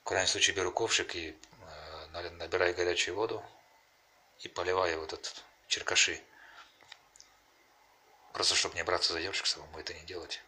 В 0.00 0.08
крайнем 0.08 0.26
случае 0.26 0.56
беру 0.56 0.72
ковшик 0.72 1.14
и 1.14 1.30
э, 1.30 2.06
набираю 2.32 2.74
горячую 2.74 3.14
воду 3.14 3.40
и 4.40 4.48
поливаю 4.48 4.98
вот 4.98 5.12
этот 5.12 5.44
черкаши. 5.68 6.20
Просто 8.32 8.56
чтобы 8.56 8.74
не 8.74 8.82
браться 8.82 9.12
за 9.12 9.20
ёршик, 9.20 9.46
самому 9.46 9.78
это 9.78 9.94
не 9.94 10.02
делать. 10.02 10.42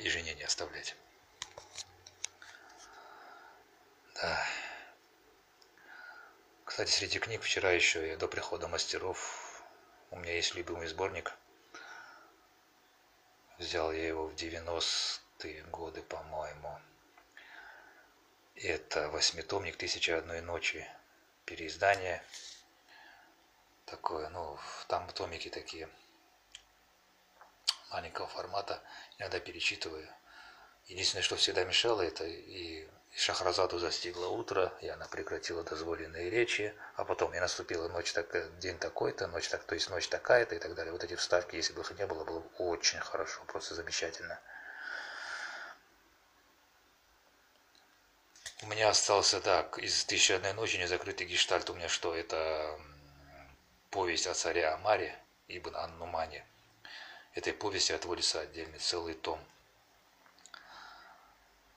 И 0.00 0.08
жене 0.08 0.34
не 0.34 0.42
оставлять. 0.42 0.96
Да. 4.14 4.44
Кстати, 6.64 6.90
среди 6.90 7.18
книг 7.18 7.42
вчера 7.42 7.70
еще 7.70 8.08
я 8.08 8.16
до 8.16 8.28
прихода 8.28 8.68
мастеров 8.68 9.62
у 10.10 10.16
меня 10.16 10.34
есть 10.34 10.54
любимый 10.54 10.86
сборник. 10.86 11.32
Взял 13.58 13.92
я 13.92 14.06
его 14.06 14.26
в 14.26 14.34
90-е 14.34 15.62
годы, 15.64 16.02
по-моему. 16.02 16.78
Это 18.56 19.08
восьмитомник 19.08 19.76
«Тысяча 19.76 20.18
одной 20.18 20.42
ночи». 20.42 20.86
Переиздание. 21.46 22.22
Такое, 23.86 24.28
ну, 24.28 24.58
там 24.88 25.08
томики 25.08 25.48
такие 25.48 25.88
маленького 27.90 28.28
формата. 28.28 28.82
Иногда 29.18 29.40
перечитываю. 29.40 30.08
Единственное, 30.86 31.22
что 31.22 31.36
всегда 31.36 31.64
мешало, 31.64 32.02
это 32.02 32.24
и 32.24 32.88
Шахразаду 33.14 33.78
застигло 33.78 34.28
утро, 34.28 34.72
и 34.80 34.88
она 34.88 35.06
прекратила 35.06 35.62
дозволенные 35.62 36.30
речи, 36.30 36.74
а 36.96 37.04
потом 37.04 37.34
и 37.34 37.40
наступила 37.40 37.88
ночь 37.88 38.12
так, 38.12 38.58
день 38.58 38.78
такой-то, 38.78 39.26
ночь 39.26 39.48
так, 39.48 39.64
то 39.64 39.74
есть 39.74 39.90
ночь 39.90 40.08
такая-то 40.08 40.54
и 40.54 40.58
так 40.58 40.74
далее. 40.74 40.92
Вот 40.92 41.04
эти 41.04 41.14
вставки, 41.14 41.56
если 41.56 41.74
бы 41.74 41.82
их 41.82 41.90
не 41.98 42.06
было, 42.06 42.24
было 42.24 42.40
бы 42.40 42.48
очень 42.58 42.98
хорошо, 43.00 43.42
просто 43.46 43.74
замечательно. 43.74 44.40
У 48.62 48.66
меня 48.66 48.88
остался 48.88 49.40
так, 49.40 49.78
из 49.78 50.04
«Тысячи 50.04 50.32
одной 50.32 50.54
ночи» 50.54 50.76
незакрытый 50.76 51.26
гештальт 51.26 51.68
у 51.68 51.74
меня 51.74 51.88
что? 51.88 52.14
Это 52.14 52.80
повесть 53.90 54.26
о 54.26 54.34
царе 54.34 54.66
Амаре, 54.68 55.14
Ибн 55.48 55.76
Аннумане. 55.76 56.46
Этой 57.34 57.52
повести 57.52 57.92
отводится 57.92 58.40
отдельный 58.40 58.78
целый 58.78 59.14
том– 59.14 59.38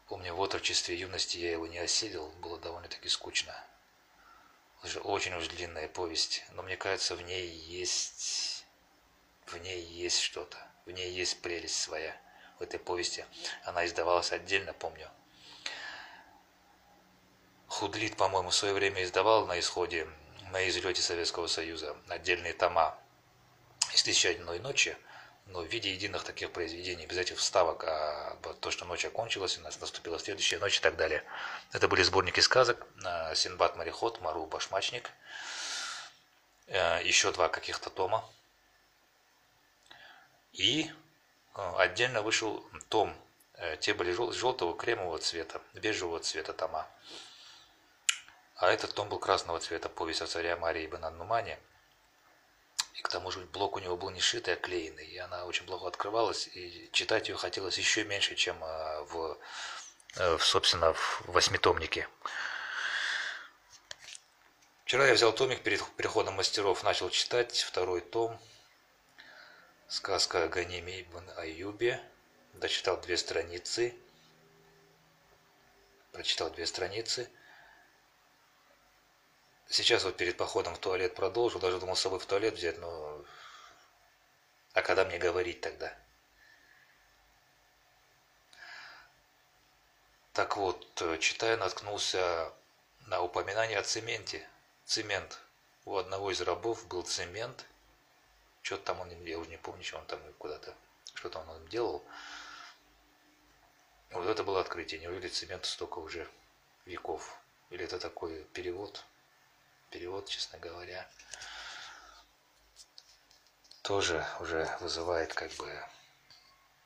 Помню, 0.07 0.35
в 0.35 0.41
отрочестве 0.41 0.95
юности 0.95 1.37
я 1.37 1.51
его 1.51 1.65
не 1.65 1.79
осилил, 1.79 2.29
было 2.39 2.59
довольно-таки 2.59 3.09
скучно. 3.09 3.55
Очень 5.03 5.33
уж 5.33 5.47
длинная 5.47 5.87
повесть, 5.87 6.43
но 6.51 6.61
мне 6.61 6.77
кажется, 6.77 7.15
в 7.15 7.21
ней 7.21 7.47
есть... 7.49 8.65
В 9.47 9.57
ней 9.57 9.81
есть 9.83 10.19
что-то, 10.19 10.57
в 10.85 10.91
ней 10.91 11.11
есть 11.11 11.41
прелесть 11.41 11.79
своя. 11.79 12.15
В 12.59 12.63
этой 12.63 12.79
повести 12.79 13.25
она 13.63 13.85
издавалась 13.85 14.31
отдельно, 14.31 14.73
помню. 14.73 15.09
Худлит, 17.67 18.15
по-моему, 18.15 18.49
в 18.49 18.55
свое 18.55 18.73
время 18.73 19.03
издавал 19.03 19.45
на 19.45 19.59
исходе, 19.59 20.07
на 20.51 20.67
излете 20.69 21.01
Советского 21.01 21.47
Союза 21.47 21.97
отдельные 22.07 22.53
тома 22.53 22.97
из 23.93 24.03
«Тысячи 24.03 24.27
одной 24.27 24.59
ночи», 24.59 24.97
но 25.47 25.61
в 25.61 25.67
виде 25.67 25.91
единых 25.91 26.23
таких 26.23 26.51
произведений, 26.51 27.05
без 27.05 27.17
этих 27.17 27.37
вставок, 27.37 27.83
а 27.83 28.37
то, 28.61 28.71
что 28.71 28.85
ночь 28.85 29.05
окончилась, 29.05 29.57
у 29.57 29.61
нас 29.61 29.79
наступила 29.79 30.17
следующая 30.19 30.57
ночь 30.57 30.77
и 30.77 30.81
так 30.81 30.95
далее. 30.95 31.23
Это 31.71 31.87
были 31.87 32.01
сборники 32.01 32.39
сказок, 32.39 32.85
а, 33.03 33.35
Синбад 33.35 33.75
мореход, 33.75 34.21
Мару 34.21 34.45
башмачник, 34.47 35.11
э, 36.67 37.01
еще 37.03 37.31
два 37.31 37.47
каких-то 37.49 37.89
тома. 37.89 38.27
И 40.53 40.89
э, 41.55 41.73
отдельно 41.77 42.23
вышел 42.23 42.65
том, 42.89 43.15
э, 43.53 43.77
те 43.77 43.93
были 43.93 44.11
желтого 44.11 44.75
кремового 44.75 45.19
цвета, 45.19 45.61
бежевого 45.73 46.19
цвета 46.21 46.53
тома. 46.53 46.87
А 48.55 48.71
этот 48.71 48.95
том 48.95 49.09
был 49.09 49.19
красного 49.19 49.59
цвета, 49.59 49.89
повесть 49.89 50.21
о 50.21 50.27
царе 50.27 50.55
Марии 50.55 50.85
Ибн 50.85 51.05
Аннумане– 51.05 51.59
и 52.97 53.01
к 53.01 53.09
тому 53.09 53.29
же 53.29 53.41
блок 53.41 53.75
у 53.75 53.79
него 53.79 53.97
был 53.97 54.09
не 54.09 54.21
шитый, 54.21 54.53
а 54.53 54.57
клеенный. 54.57 55.05
И 55.05 55.17
она 55.17 55.45
очень 55.45 55.65
плохо 55.65 55.87
открывалась. 55.87 56.47
И 56.53 56.89
читать 56.93 57.27
ее 57.27 57.35
хотелось 57.35 57.77
еще 57.77 58.05
меньше, 58.05 58.35
чем 58.35 58.57
а, 58.63 59.03
в, 59.03 59.37
э, 60.15 60.37
в 60.37 60.45
собственно, 60.45 60.93
в 60.93 61.23
восьмитомнике. 61.27 62.07
Вчера 64.85 65.07
я 65.07 65.13
взял 65.13 65.33
томик 65.33 65.61
перед 65.61 65.83
переходом 65.97 66.35
мастеров, 66.35 66.83
начал 66.83 67.09
читать 67.09 67.57
второй 67.57 67.99
том. 67.99 68.39
Сказка 69.89 70.43
о 70.43 70.47
Ганиме 70.47 71.01
ибн 71.01 71.29
Аюбе. 71.35 72.01
Дочитал 72.53 73.01
две 73.01 73.17
страницы. 73.17 73.93
Прочитал 76.13 76.49
две 76.49 76.65
страницы. 76.65 77.29
Сейчас 79.67 80.03
вот 80.03 80.15
перед 80.15 80.37
походом 80.37 80.75
в 80.75 80.79
туалет 80.79 81.15
продолжил, 81.15 81.59
даже 81.59 81.79
думал 81.79 81.95
с 81.95 82.01
собой 82.01 82.19
в 82.19 82.25
туалет 82.25 82.55
взять, 82.55 82.77
но... 82.79 83.23
А 84.73 84.81
когда 84.81 85.05
мне 85.05 85.17
говорить 85.17 85.61
тогда? 85.61 85.97
Так 90.33 90.57
вот, 90.57 91.01
читая, 91.19 91.57
наткнулся 91.57 92.53
на 93.07 93.21
упоминание 93.21 93.79
о 93.79 93.83
цементе. 93.83 94.47
Цемент. 94.85 95.39
У 95.85 95.95
одного 95.95 96.31
из 96.31 96.41
рабов 96.41 96.85
был 96.87 97.03
цемент. 97.03 97.65
Что-то 98.61 98.83
там 98.83 98.99
он, 98.99 99.09
я 99.23 99.39
уже 99.39 99.49
не 99.49 99.57
помню, 99.57 99.83
что 99.83 99.97
он 99.97 100.05
там 100.05 100.19
куда-то, 100.37 100.75
что-то 101.13 101.39
он 101.39 101.65
делал. 101.67 102.03
Вот 104.11 104.27
это 104.27 104.43
было 104.43 104.59
открытие. 104.59 104.99
Неужели 104.99 105.27
цемент 105.27 105.65
столько 105.65 105.99
уже 105.99 106.27
веков? 106.85 107.39
Или 107.69 107.85
это 107.85 107.99
такой 107.99 108.43
перевод? 108.53 109.05
Перевод, 109.89 110.27
честно 110.29 110.59
говоря, 110.59 111.07
тоже 113.81 114.25
уже 114.39 114.69
вызывает 114.81 115.33
как 115.33 115.51
бы 115.53 115.83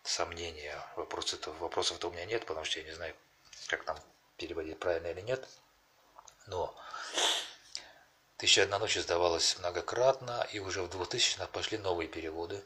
сомнения. 0.03 0.77
Вопросов-то 0.95 1.51
вопросов 1.53 2.03
у 2.03 2.11
меня 2.11 2.25
нет, 2.25 2.45
потому 2.45 2.65
что 2.65 2.79
я 2.79 2.85
не 2.85 2.91
знаю, 2.91 3.15
как 3.67 3.83
там 3.83 3.97
переводить 4.37 4.79
правильно 4.79 5.07
или 5.07 5.21
нет. 5.21 5.47
Но 6.47 6.75
«Тысяча 8.37 8.63
одна 8.63 8.79
ночь» 8.79 8.97
издавалась 8.97 9.57
многократно, 9.59 10.47
и 10.53 10.59
уже 10.59 10.81
в 10.81 10.89
2000-х 10.89 11.47
пошли 11.47 11.77
новые 11.77 12.07
переводы. 12.07 12.63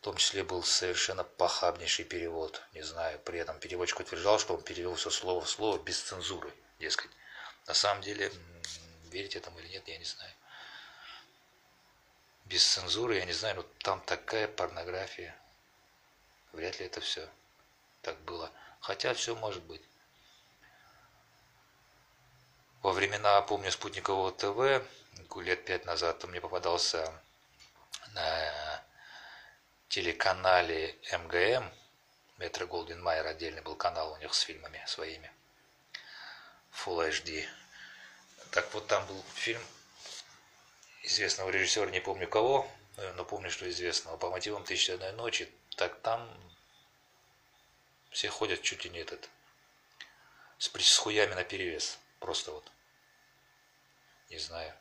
В 0.00 0.04
том 0.04 0.16
числе 0.16 0.44
был 0.44 0.62
совершенно 0.62 1.24
похабнейший 1.24 2.04
перевод. 2.04 2.62
Не 2.72 2.82
знаю, 2.82 3.18
при 3.18 3.40
этом 3.40 3.58
переводчик 3.58 3.98
утверждал, 3.98 4.38
что 4.38 4.54
он 4.54 4.62
перевел 4.62 4.94
все 4.94 5.10
слово 5.10 5.40
в 5.40 5.50
слово 5.50 5.78
без 5.78 6.00
цензуры, 6.00 6.54
дескать. 6.78 7.10
На 7.66 7.74
самом 7.74 8.02
деле 8.02 8.32
верить 9.08 9.36
этому 9.36 9.58
или 9.58 9.68
нет, 9.68 9.86
я 9.88 9.98
не 9.98 10.04
знаю. 10.04 10.32
Без 12.44 12.64
цензуры, 12.64 13.16
я 13.16 13.24
не 13.24 13.32
знаю, 13.32 13.56
но 13.56 13.62
там 13.82 14.00
такая 14.02 14.48
порнография. 14.48 15.36
Вряд 16.52 16.80
ли 16.80 16.86
это 16.86 17.00
все 17.00 17.28
так 18.02 18.18
было. 18.20 18.50
Хотя 18.80 19.12
все 19.12 19.34
может 19.34 19.62
быть. 19.64 19.82
Во 22.82 22.92
времена, 22.92 23.42
помню, 23.42 23.70
спутникового 23.70 24.32
ТВ, 24.32 24.86
лет 25.40 25.64
пять 25.64 25.84
назад, 25.84 26.24
мне 26.24 26.40
попадался 26.40 27.12
на 28.12 28.82
телеканале 29.88 30.96
МГМ, 31.12 31.70
Метро 32.38 32.66
Голден 32.66 33.02
Майер 33.02 33.26
отдельный 33.26 33.62
был 33.62 33.74
канал 33.74 34.12
у 34.12 34.16
них 34.18 34.32
с 34.32 34.40
фильмами 34.40 34.82
своими. 34.86 35.30
Full 36.72 37.08
HD. 37.08 37.46
Так 38.50 38.72
вот 38.74 38.86
там 38.86 39.06
был 39.06 39.22
фильм 39.34 39.62
известного 41.02 41.50
режиссера, 41.50 41.90
не 41.90 42.00
помню 42.00 42.28
кого, 42.28 42.68
но 43.16 43.24
помню, 43.24 43.50
что 43.50 43.68
известного, 43.68 44.16
по 44.16 44.30
мотивам 44.30 44.64
«Тысячи 44.64 44.90
одной 44.90 45.12
ночи». 45.12 45.48
так 45.76 46.00
там 46.00 46.28
все 48.10 48.28
ходят 48.28 48.62
чуть 48.62 48.84
ли 48.84 48.90
не 48.90 48.98
этот, 48.98 49.28
с, 50.58 50.68
с 50.68 50.96
хуями 50.96 51.34
на 51.34 51.44
перевес. 51.44 51.98
Просто 52.18 52.50
вот. 52.50 52.64
Не 54.30 54.38
знаю. 54.38 54.74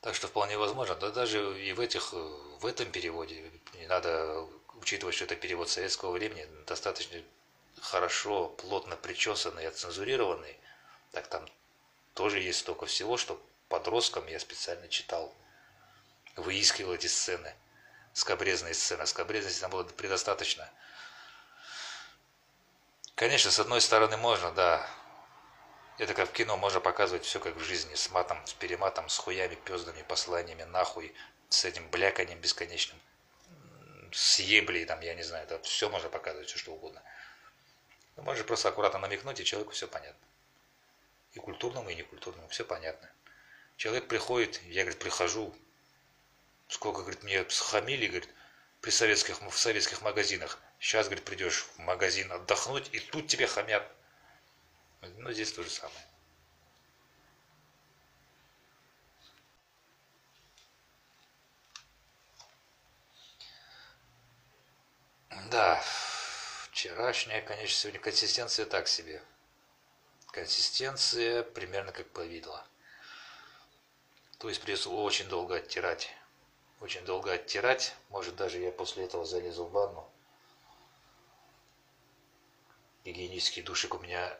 Так 0.00 0.14
что 0.14 0.28
вполне 0.28 0.56
возможно, 0.58 0.94
да 0.94 1.10
даже 1.10 1.60
и 1.60 1.72
в 1.72 1.80
этих, 1.80 2.12
в 2.12 2.66
этом 2.66 2.90
переводе, 2.90 3.50
не 3.74 3.86
надо 3.86 4.46
учитывать, 4.74 5.14
что 5.14 5.24
это 5.24 5.36
перевод 5.36 5.68
советского 5.68 6.12
времени, 6.12 6.46
достаточно 6.66 7.22
хорошо, 7.80 8.48
плотно 8.48 8.96
причесанный, 8.96 9.66
отцензурированный, 9.66 10.56
так 11.12 11.28
там 11.28 11.46
тоже 12.14 12.40
есть 12.40 12.60
столько 12.60 12.86
всего, 12.86 13.16
что 13.16 13.40
подросткам 13.68 14.26
я 14.26 14.40
специально 14.40 14.88
читал, 14.88 15.32
выискивал 16.36 16.94
эти 16.94 17.06
сцены, 17.06 17.54
скобрезные 18.12 18.74
сцены. 18.74 19.06
Скобрезности 19.06 19.60
там 19.60 19.70
было 19.70 19.84
предостаточно. 19.84 20.68
Конечно, 23.14 23.50
с 23.50 23.58
одной 23.58 23.80
стороны 23.80 24.16
можно, 24.16 24.50
да, 24.52 24.88
это 25.98 26.14
как 26.14 26.30
в 26.30 26.32
кино, 26.32 26.56
можно 26.56 26.80
показывать 26.80 27.24
все 27.24 27.38
как 27.38 27.54
в 27.56 27.60
жизни, 27.60 27.94
с 27.94 28.10
матом, 28.10 28.44
с 28.46 28.54
перематом, 28.54 29.08
с 29.08 29.18
хуями, 29.18 29.54
пездами, 29.54 30.02
посланиями, 30.02 30.64
нахуй, 30.64 31.14
с 31.50 31.64
этим 31.66 31.88
бляканием 31.90 32.40
бесконечным, 32.40 32.98
с 34.10 34.38
еблей, 34.40 34.86
там, 34.86 35.00
я 35.00 35.14
не 35.14 35.22
знаю, 35.22 35.44
это 35.44 35.62
все 35.62 35.90
можно 35.90 36.08
показывать, 36.08 36.48
все 36.48 36.58
что 36.58 36.72
угодно. 36.72 37.02
Но 38.16 38.22
можно 38.22 38.44
просто 38.44 38.70
аккуратно 38.70 38.98
намекнуть, 38.98 39.38
и 39.40 39.44
человеку 39.44 39.72
все 39.72 39.86
понятно. 39.86 40.26
И 41.32 41.38
культурному, 41.38 41.88
и 41.90 41.94
некультурному, 41.94 42.48
все 42.48 42.64
понятно. 42.64 43.10
Человек 43.76 44.06
приходит, 44.08 44.62
я, 44.64 44.82
говорит, 44.82 45.00
прихожу, 45.00 45.54
сколько, 46.68 47.00
говорит, 47.00 47.22
мне 47.22 47.48
схамили, 47.48 48.06
говорит, 48.06 48.28
при 48.80 48.90
советских, 48.90 49.40
в 49.40 49.56
советских 49.58 50.02
магазинах. 50.02 50.58
Сейчас, 50.78 51.06
говорит, 51.06 51.24
придешь 51.24 51.62
в 51.62 51.78
магазин 51.78 52.30
отдохнуть, 52.32 52.90
и 52.92 53.00
тут 53.00 53.28
тебе 53.28 53.46
хамят. 53.46 53.90
Ну, 55.00 55.32
здесь 55.32 55.52
то 55.52 55.62
же 55.62 55.70
самое. 55.70 56.06
Да, 65.50 65.82
вчерашняя, 66.70 67.42
конечно, 67.42 67.76
сегодня 67.76 68.00
консистенция 68.00 68.66
так 68.66 68.88
себе. 68.88 69.22
Консистенция 70.32 71.42
примерно 71.42 71.92
как 71.92 72.08
повидло. 72.08 72.64
То 74.38 74.48
есть 74.48 74.62
придется 74.62 74.88
очень 74.88 75.28
долго 75.28 75.56
оттирать. 75.56 76.10
Очень 76.80 77.04
долго 77.04 77.32
оттирать. 77.32 77.94
Может 78.08 78.34
даже 78.36 78.58
я 78.58 78.72
после 78.72 79.04
этого 79.04 79.26
залезу 79.26 79.66
в 79.66 79.72
ванну. 79.72 80.10
Гигиенический 83.04 83.62
душик 83.62 83.94
у 83.94 83.98
меня 83.98 84.38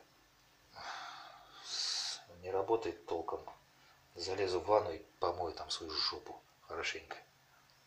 не 2.40 2.50
работает 2.50 3.04
толком, 3.04 3.44
залезу 4.14 4.60
в 4.60 4.66
ванну 4.66 4.92
и 4.92 4.98
помою 5.20 5.52
там 5.52 5.68
свою 5.68 5.92
жопу 5.92 6.40
хорошенько. 6.68 7.18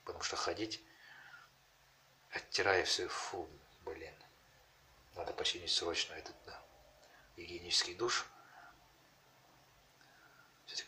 Потому 0.03 0.23
что 0.23 0.35
ходить, 0.35 0.79
оттирая 2.29 2.85
все, 2.85 3.07
фу, 3.07 3.49
блин. 3.83 4.13
Надо 5.15 5.33
починить 5.33 5.71
срочно 5.71 6.13
этот, 6.13 6.35
да, 6.45 6.64
гигиенический 7.37 7.95
душ. 7.95 8.25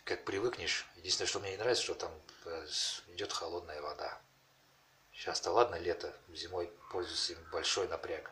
Как 0.03 0.25
привыкнешь. 0.25 0.85
Единственное, 0.95 1.27
что 1.27 1.39
мне 1.39 1.51
не 1.51 1.57
нравится, 1.57 1.83
что 1.83 1.95
там 1.95 2.11
э, 2.45 2.67
идет 3.07 3.31
холодная 3.31 3.81
вода. 3.81 4.19
Сейчас-то 5.13 5.51
ладно, 5.51 5.75
лето, 5.75 6.15
зимой 6.29 6.71
пользуюсь 6.91 7.31
им 7.31 7.37
большой 7.51 7.87
напряг. 7.87 8.31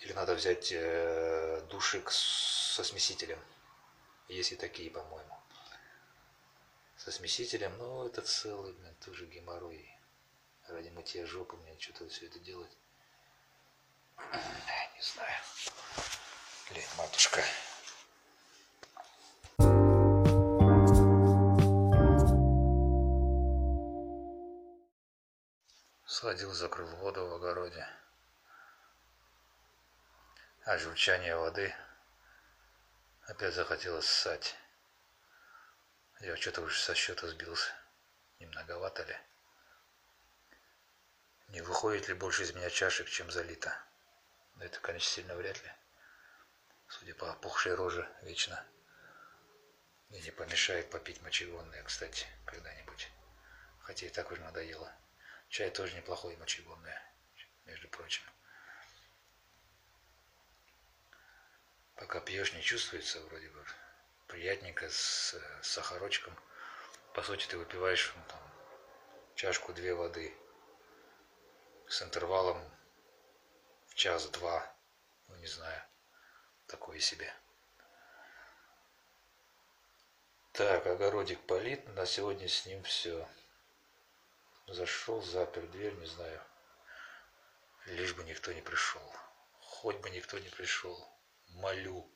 Или 0.00 0.12
надо 0.12 0.34
взять 0.34 0.70
э, 0.72 1.62
душик 1.70 2.10
со 2.10 2.84
смесителем. 2.84 3.38
Есть 4.28 4.52
и 4.52 4.56
такие, 4.56 4.90
по-моему. 4.90 5.38
Со 6.96 7.10
смесителем, 7.10 7.76
но 7.78 8.06
это 8.06 8.22
целый, 8.22 8.72
блин, 8.72 8.94
тоже 9.04 9.26
геморрой. 9.26 9.90
Ради 10.68 10.88
мытья 10.88 11.26
жопы 11.26 11.56
мне 11.56 11.78
что-то 11.78 12.08
все 12.08 12.26
это 12.26 12.38
делать. 12.38 12.70
Не 14.18 15.02
знаю. 15.02 15.40
Блин, 16.70 16.88
матушка. 16.96 17.42
Сходил, 26.06 26.52
закрыл 26.52 26.88
воду 26.96 27.26
в 27.26 27.34
огороде 27.34 27.86
а 30.64 30.78
журчание 30.78 31.36
воды. 31.36 31.74
Опять 33.26 33.54
захотелось 33.54 34.06
ссать. 34.06 34.56
Я 36.20 36.36
что-то 36.36 36.62
уже 36.62 36.80
со 36.80 36.94
счета 36.94 37.26
сбился. 37.28 37.70
Не 38.38 38.46
ли? 39.04 39.16
Не 41.48 41.60
выходит 41.60 42.08
ли 42.08 42.14
больше 42.14 42.42
из 42.42 42.54
меня 42.54 42.70
чашек, 42.70 43.08
чем 43.08 43.30
залито? 43.30 43.76
Но 44.56 44.64
это, 44.64 44.80
конечно, 44.80 45.10
сильно 45.10 45.34
вряд 45.34 45.62
ли. 45.62 45.72
Судя 46.88 47.14
по 47.14 47.30
опухшей 47.30 47.74
роже, 47.74 48.08
вечно. 48.22 48.64
И 50.10 50.20
не 50.20 50.30
помешает 50.30 50.90
попить 50.90 51.20
мочегонное, 51.22 51.82
кстати, 51.82 52.26
когда-нибудь. 52.46 53.08
Хотя 53.80 54.06
и 54.06 54.10
так 54.10 54.30
уже 54.30 54.40
надоело. 54.42 54.92
Чай 55.48 55.70
тоже 55.70 55.96
неплохой 55.96 56.36
мочегонное, 56.36 57.02
между 57.64 57.88
прочим. 57.88 58.22
Пока 61.96 62.20
пьешь, 62.20 62.52
не 62.52 62.62
чувствуется 62.62 63.20
вроде 63.20 63.48
бы 63.48 63.64
приятненько 64.26 64.88
с, 64.88 65.34
с 65.62 65.68
сахарочком. 65.68 66.36
По 67.14 67.22
сути, 67.22 67.46
ты 67.46 67.56
выпиваешь 67.56 68.12
ну, 68.16 68.22
там, 68.28 68.40
чашку-две 69.36 69.94
воды 69.94 70.36
с 71.88 72.02
интервалом 72.02 72.60
час-два, 73.94 74.74
ну 75.28 75.36
не 75.36 75.46
знаю, 75.46 75.82
такое 76.66 76.98
себе. 77.00 77.32
Так, 80.52 80.86
огородик 80.86 81.40
полит, 81.46 81.86
на 81.94 82.06
сегодня 82.06 82.48
с 82.48 82.64
ним 82.66 82.82
все. 82.84 83.28
Зашел, 84.68 85.20
запер 85.22 85.66
дверь, 85.66 85.94
не 85.94 86.06
знаю. 86.06 86.40
Лишь 87.86 88.14
бы 88.14 88.24
никто 88.24 88.52
не 88.52 88.62
пришел. 88.62 89.02
Хоть 89.60 89.96
бы 89.96 90.10
никто 90.10 90.38
не 90.38 90.48
пришел 90.48 91.08
молю. 91.48 92.10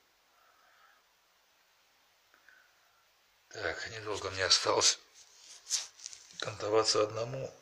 Так, 3.49 3.91
недолго 3.91 4.31
мне 4.31 4.45
осталось 4.45 4.99
кантоваться 6.41 7.03
одному. 7.03 7.53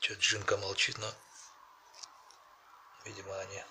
Что-то 0.00 0.20
Джинка 0.20 0.56
молчит, 0.56 0.98
но, 0.98 1.12
видимо, 3.04 3.38
они, 3.40 3.64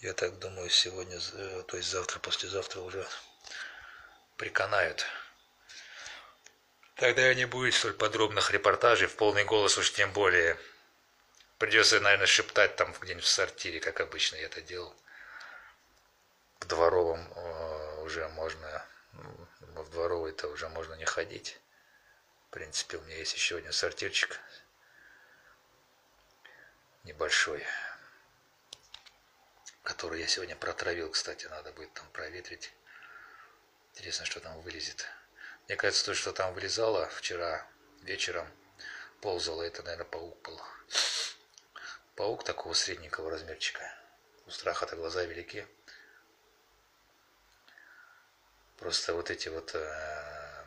я 0.00 0.12
так 0.12 0.38
думаю, 0.38 0.70
сегодня, 0.70 1.18
э, 1.34 1.62
то 1.66 1.76
есть 1.76 1.88
завтра, 1.90 2.18
послезавтра 2.18 2.80
уже 2.80 3.06
приканают. 4.36 5.06
Тогда 6.96 7.32
не 7.34 7.46
будет 7.46 7.74
столь 7.74 7.94
подробных 7.94 8.50
репортажей, 8.50 9.08
в 9.08 9.16
полный 9.16 9.44
голос 9.44 9.78
уж 9.78 9.92
тем 9.92 10.12
более– 10.12 10.58
Придется, 11.60 12.00
наверное, 12.00 12.26
шептать 12.26 12.74
там 12.76 12.94
где-нибудь 12.98 13.22
в 13.22 13.28
сортире, 13.28 13.80
как 13.80 14.00
обычно 14.00 14.36
я 14.36 14.46
это 14.46 14.62
делал. 14.62 14.96
В 16.58 16.64
дворовом 16.64 17.20
э, 17.36 18.00
уже 18.00 18.26
можно, 18.30 18.82
ну, 19.12 19.82
в 19.82 19.90
дворовой-то 19.90 20.48
уже 20.48 20.70
можно 20.70 20.94
не 20.94 21.04
ходить. 21.04 21.60
В 22.48 22.54
принципе, 22.54 22.96
у 22.96 23.02
меня 23.02 23.16
есть 23.18 23.34
еще 23.34 23.58
один 23.58 23.72
сортирчик. 23.72 24.40
Небольшой. 27.04 27.64
Который 29.82 30.20
я 30.20 30.26
сегодня 30.26 30.54
протравил, 30.54 31.10
кстати, 31.10 31.46
надо 31.46 31.72
будет 31.72 31.92
там 31.94 32.06
проветрить. 32.10 32.72
Интересно, 33.94 34.26
что 34.26 34.40
там 34.40 34.60
вылезет. 34.60 35.06
Мне 35.66 35.76
кажется, 35.76 36.04
то, 36.04 36.14
что 36.14 36.32
там 36.32 36.52
вылезало 36.52 37.08
вчера 37.08 37.66
вечером, 38.02 38.46
ползало, 39.20 39.62
это, 39.62 39.82
наверное, 39.82 40.04
паук 40.04 40.40
был. 40.42 40.60
Паук 42.16 42.44
такого 42.44 42.74
средненького 42.74 43.30
размерчика. 43.30 43.82
У 44.46 44.50
страха-то 44.50 44.96
глаза 44.96 45.24
велики. 45.24 45.66
Просто 48.76 49.14
вот 49.14 49.30
эти 49.30 49.48
вот 49.48 49.74
э, 49.74 50.64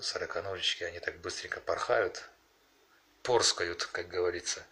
сороконожечки, 0.00 0.84
они 0.84 1.00
так 1.00 1.18
быстренько 1.18 1.60
порхают, 1.60 2.28
порскают, 3.22 3.84
как 3.86 4.08
говорится. 4.08 4.64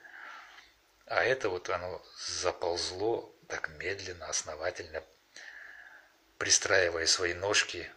А 1.07 1.23
это 1.25 1.49
вот 1.49 1.69
оно 1.71 2.03
заползло 2.19 3.35
так 3.49 3.69
медленно, 3.69 4.27
основательно, 4.27 5.03
пристраивая 6.39 7.07
свои 7.07 7.35
ножки 7.35 7.91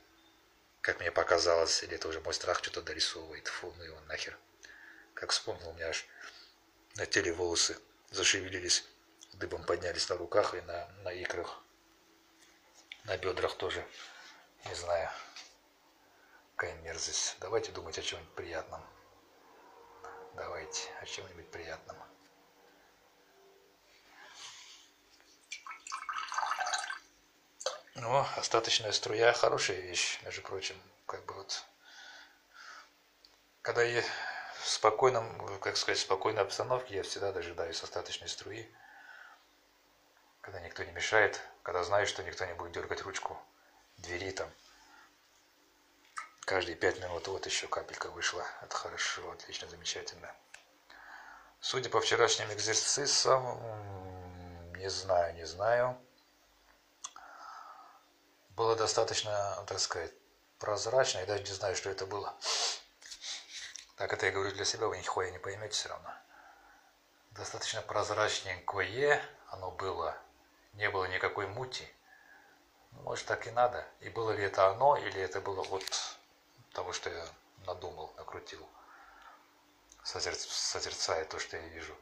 как 0.87 1.01
мне 1.01 1.11
показалось, 1.11 1.83
или 1.83 1.95
это 1.95 2.07
уже 2.07 2.21
мой 2.21 2.33
страх 2.33 2.59
что-то 2.59 2.81
дорисовывает. 2.81 3.45
Фу, 3.49 3.73
ну 3.77 3.83
его 3.83 3.99
нахер. 4.07 4.37
Как 5.15 5.31
вспомнил, 5.31 5.67
у 5.67 5.73
меня 5.73 5.89
аж 5.89 6.05
на 6.95 7.05
теле 7.05 7.33
волосы 7.33 7.77
зашевелились, 8.09 8.85
дыбом 9.33 9.65
поднялись 9.65 10.07
на 10.07 10.15
руках 10.15 10.53
и 10.53 10.61
на, 10.61 10.87
на 11.03 11.11
икрах. 11.11 11.61
На 13.03 13.17
бедрах 13.17 13.57
тоже. 13.57 13.85
Не 14.63 14.75
знаю. 14.75 15.09
Какая 16.55 16.73
мерзость. 16.75 17.35
Давайте 17.41 17.73
думать 17.73 17.99
о 17.99 18.01
чем-нибудь 18.01 18.35
приятном. 18.35 18.81
Давайте 20.35 20.89
о 21.01 21.05
чем-нибудь 21.05 21.51
приятном. 21.51 21.97
Ну, 27.99 28.23
остаточная 28.35 28.91
струя 28.91 29.33
хорошая 29.33 29.79
вещь, 29.79 30.19
между 30.21 30.43
прочим. 30.43 30.79
Как 31.07 31.25
бы 31.25 31.33
вот, 31.33 31.65
когда 33.63 33.81
я 33.81 34.03
в 34.61 34.67
спокойном, 34.67 35.59
как 35.59 35.77
сказать, 35.77 35.99
спокойной 35.99 36.43
обстановке, 36.43 36.97
я 36.97 37.01
всегда 37.01 37.31
дожидаюсь 37.31 37.81
остаточной 37.81 38.29
струи. 38.29 38.71
Когда 40.41 40.59
никто 40.59 40.83
не 40.83 40.91
мешает, 40.91 41.41
когда 41.63 41.83
знаю, 41.83 42.05
что 42.05 42.21
никто 42.21 42.45
не 42.45 42.53
будет 42.53 42.73
дергать 42.73 43.01
ручку 43.01 43.35
двери 43.97 44.29
там. 44.29 44.51
Каждые 46.41 46.75
пять 46.75 46.99
минут 46.99 47.27
вот 47.27 47.47
еще 47.47 47.67
капелька 47.67 48.11
вышла. 48.11 48.45
Это 48.61 48.75
хорошо, 48.75 49.31
отлично, 49.31 49.67
замечательно. 49.69 50.31
Судя 51.61 51.89
по 51.89 51.99
вчерашним 51.99 52.53
экзерсисам, 52.53 53.57
не 54.75 54.87
знаю, 54.87 55.33
не 55.33 55.47
знаю 55.47 55.99
было 58.57 58.75
достаточно, 58.75 59.63
так 59.67 59.79
сказать, 59.79 60.11
прозрачно. 60.57 61.19
Я 61.19 61.25
даже 61.27 61.43
не 61.43 61.51
знаю, 61.51 61.75
что 61.75 61.91
это 61.91 62.07
было. 62.07 62.35
Так 63.95 64.11
это 64.11 64.25
я 64.25 64.31
говорю 64.31 64.51
для 64.51 64.65
себя, 64.65 64.87
вы 64.87 64.97
нихуя 64.97 65.29
не 65.29 65.37
поймете 65.37 65.73
все 65.73 65.89
равно. 65.89 66.11
Достаточно 67.31 67.83
прозрачненькое 67.83 69.23
оно 69.49 69.69
было. 69.69 70.17
Не 70.73 70.89
было 70.89 71.05
никакой 71.05 71.45
мути. 71.45 71.87
Ну, 72.91 73.01
может, 73.03 73.27
так 73.27 73.45
и 73.45 73.51
надо. 73.51 73.87
И 73.99 74.09
было 74.09 74.31
ли 74.31 74.43
это 74.43 74.67
оно, 74.67 74.97
или 74.97 75.21
это 75.21 75.39
было 75.39 75.61
вот 75.63 75.85
того, 76.73 76.93
что 76.93 77.11
я 77.11 77.27
надумал, 77.67 78.11
накрутил, 78.17 78.67
созерцая 80.03 81.25
то, 81.25 81.37
что 81.37 81.57
я 81.57 81.67
вижу. 81.67 81.95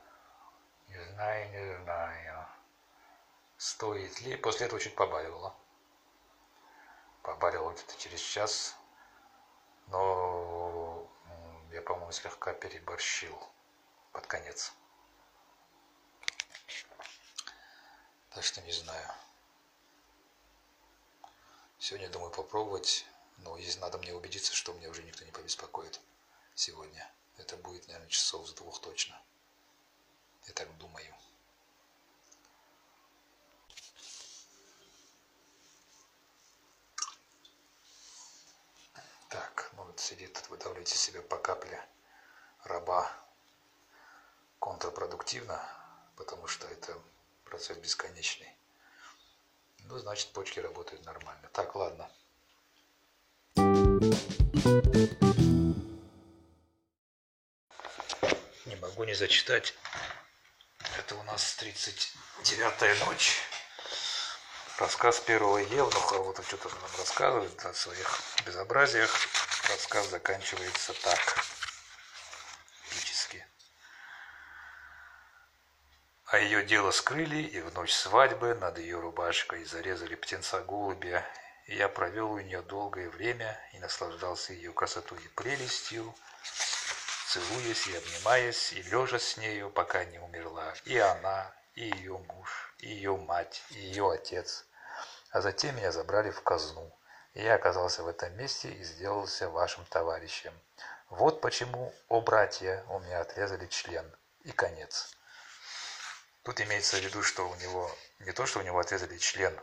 Не 0.87 1.03
знаю, 1.03 1.49
не 1.49 1.83
знаю. 1.83 2.47
Стоит 3.57 4.21
ли. 4.21 4.37
После 4.37 4.67
этого 4.67 4.79
чуть 4.79 4.95
побаливало 4.95 5.53
побарил 7.25 7.69
где-то 7.71 7.97
через 7.97 8.19
час, 8.19 8.75
но 9.87 11.09
я, 11.71 11.81
по-моему, 11.81 12.11
слегка 12.11 12.53
переборщил 12.53 13.37
под 14.11 14.27
конец. 14.27 14.73
Так 18.29 18.43
что 18.43 18.61
не 18.61 18.71
знаю. 18.71 19.09
Сегодня 21.79 22.09
думаю 22.09 22.31
попробовать, 22.31 23.05
но 23.37 23.57
здесь 23.59 23.79
надо 23.79 23.97
мне 23.97 24.13
убедиться, 24.13 24.53
что 24.53 24.73
меня 24.73 24.89
уже 24.89 25.03
никто 25.03 25.25
не 25.25 25.31
побеспокоит 25.31 25.99
сегодня. 26.53 27.11
Это 27.37 27.57
будет, 27.57 27.87
наверное, 27.87 28.09
часов 28.09 28.47
с 28.47 28.53
двух 28.53 28.81
точно. 28.81 29.19
Я 30.45 30.53
так 30.53 30.75
думаю. 30.77 31.13
Вот 39.95 40.01
сидит 40.01 40.33
тут, 40.33 40.49
выдавливает 40.49 40.89
из 40.89 40.99
себя 40.99 41.21
по 41.21 41.37
капле 41.37 41.81
раба 42.65 43.09
контрпродуктивно, 44.59 45.63
потому 46.17 46.47
что 46.47 46.67
это 46.67 46.99
процесс 47.45 47.77
бесконечный. 47.77 48.53
Ну, 49.85 49.97
значит, 49.97 50.33
почки 50.33 50.59
работают 50.59 51.05
нормально. 51.05 51.49
Так, 51.53 51.75
ладно. 51.75 52.09
Не 58.65 58.75
могу 58.81 59.05
не 59.05 59.13
зачитать. 59.13 59.73
Это 60.97 61.15
у 61.15 61.23
нас 61.23 61.57
39-я 61.57 63.05
ночь. 63.05 63.37
Рассказ 64.77 65.21
первого 65.21 65.59
Евнуха. 65.59 66.17
Вот 66.17 66.37
он 66.37 66.43
что-то 66.43 66.67
нам 66.67 66.91
рассказывает 66.97 67.65
о 67.65 67.73
своих 67.73 68.19
безобразиях 68.45 69.09
рассказ 69.69 70.07
заканчивается 70.09 70.93
так. 71.01 71.45
Эпически. 72.91 73.45
А 76.25 76.39
ее 76.39 76.63
дело 76.63 76.91
скрыли, 76.91 77.37
и 77.37 77.61
в 77.61 77.73
ночь 77.73 77.93
свадьбы 77.93 78.55
над 78.55 78.77
ее 78.77 78.99
рубашкой 78.99 79.63
зарезали 79.65 80.15
птенца 80.15 80.61
голубя. 80.61 81.25
И 81.67 81.75
я 81.75 81.89
провел 81.89 82.31
у 82.31 82.39
нее 82.39 82.61
долгое 82.61 83.09
время 83.09 83.59
и 83.73 83.79
наслаждался 83.79 84.53
ее 84.53 84.71
красотой 84.71 85.19
и 85.19 85.27
прелестью, 85.29 86.13
целуясь 87.29 87.87
и 87.87 87.95
обнимаясь, 87.95 88.73
и 88.73 88.83
лежа 88.83 89.19
с 89.19 89.37
нею, 89.37 89.71
пока 89.71 90.05
не 90.05 90.19
умерла 90.19 90.73
и 90.85 90.97
она, 90.97 91.51
и 91.73 91.85
ее 91.85 92.17
муж, 92.17 92.73
и 92.79 92.89
ее 92.89 93.17
мать, 93.17 93.63
и 93.71 93.79
ее 93.79 94.11
отец. 94.11 94.65
А 95.31 95.41
затем 95.41 95.75
меня 95.75 95.91
забрали 95.91 96.29
в 96.29 96.41
казну– 96.41 96.91
я 97.43 97.55
оказался 97.55 98.01
в 98.03 98.07
этом 98.07 98.35
месте 98.37 98.71
и 98.71 98.83
сделался 98.83 99.49
вашим 99.49 99.85
товарищем. 99.85 100.53
Вот 101.09 101.41
почему, 101.41 101.93
о 102.07 102.21
братья, 102.21 102.83
у 102.89 102.99
меня 102.99 103.21
отрезали 103.21 103.67
член. 103.67 104.09
И 104.43 104.51
конец. 104.51 105.15
Тут 106.43 106.61
имеется 106.61 106.97
в 106.97 106.99
виду, 106.99 107.23
что 107.23 107.49
у 107.49 107.55
него 107.55 107.91
не 108.19 108.31
то, 108.31 108.45
что 108.45 108.59
у 108.59 108.61
него 108.61 108.79
отрезали 108.79 109.17
член 109.17 109.59